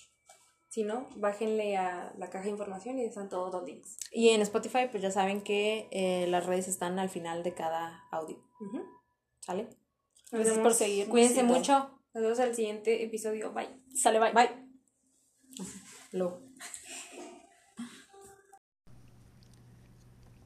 Si 0.69 0.85
no, 0.85 1.07
bájenle 1.17 1.77
a 1.77 2.13
la 2.19 2.29
caja 2.31 2.45
de 2.45 2.51
información 2.51 2.99
y 2.99 3.05
están 3.05 3.29
todos 3.31 3.53
los 3.53 3.63
links. 3.65 3.97
Y 4.11 4.31
en 4.31 4.41
Spotify, 4.43 4.89
pues 4.91 5.03
ya 5.03 5.11
saben 5.11 5.43
que 5.43 5.89
eh, 5.91 6.27
las 6.29 6.45
redes 6.47 6.69
están 6.69 6.99
al 6.99 7.09
final 7.11 7.43
de 7.43 7.55
cada 7.55 8.05
audio. 8.11 8.39
¿Sale? 9.41 9.65
Nos 9.65 9.73
gracias 10.31 10.57
vemos- 10.57 10.63
por 10.63 10.75
seguirnos. 10.75 11.11
Cuídense 11.11 11.43
mucho. 11.43 11.73
Nos 12.15 12.23
vemos 12.23 12.41
al 12.41 12.55
siguiente 12.55 13.03
episodio. 13.03 13.53
Bye. 13.53 13.69
Sale, 13.95 14.19
bye. 14.19 14.33
Bye. 14.33 14.51
Lo. 16.13 16.52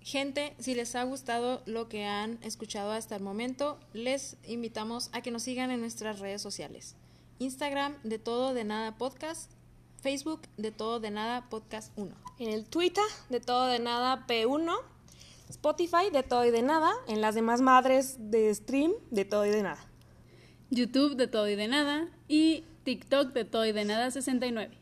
Gente, 0.06 0.54
si 0.60 0.76
les 0.76 0.94
ha 0.94 1.02
gustado 1.02 1.62
lo 1.66 1.88
que 1.88 2.04
han 2.04 2.38
escuchado 2.42 2.92
hasta 2.92 3.16
el 3.16 3.24
momento, 3.24 3.76
les 3.92 4.36
invitamos 4.46 5.10
a 5.12 5.20
que 5.20 5.32
nos 5.32 5.42
sigan 5.42 5.72
en 5.72 5.80
nuestras 5.80 6.20
redes 6.20 6.40
sociales. 6.40 6.94
Instagram 7.40 7.96
de 8.04 8.20
todo 8.20 8.54
de 8.54 8.62
nada 8.62 8.96
podcast, 8.98 9.50
Facebook 10.00 10.42
de 10.58 10.70
todo 10.70 11.00
de 11.00 11.10
nada 11.10 11.48
podcast 11.50 11.92
1. 11.98 12.14
En 12.38 12.50
el 12.50 12.66
Twitter, 12.66 13.02
de 13.30 13.40
todo 13.40 13.66
de 13.66 13.80
nada 13.80 14.28
P1. 14.28 14.72
Spotify, 15.48 16.10
de 16.12 16.22
todo 16.22 16.44
y 16.44 16.52
de 16.52 16.62
nada. 16.62 16.92
En 17.08 17.20
las 17.20 17.34
demás 17.34 17.60
madres 17.60 18.14
de 18.30 18.54
stream, 18.54 18.92
de 19.10 19.24
todo 19.24 19.44
y 19.44 19.50
de 19.50 19.64
nada. 19.64 19.84
YouTube 20.70 21.16
de 21.16 21.26
todo 21.26 21.48
y 21.48 21.56
de 21.56 21.66
nada. 21.66 22.08
Y 22.28 22.62
TikTok 22.84 23.32
de 23.32 23.44
todo 23.44 23.66
y 23.66 23.72
de 23.72 23.84
nada 23.84 24.12
69. 24.12 24.78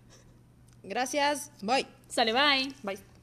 Gracias. 0.82 1.50
Bye. 1.62 1.86
Sale, 2.10 2.34
bye. 2.34 2.74
Bye. 2.82 3.13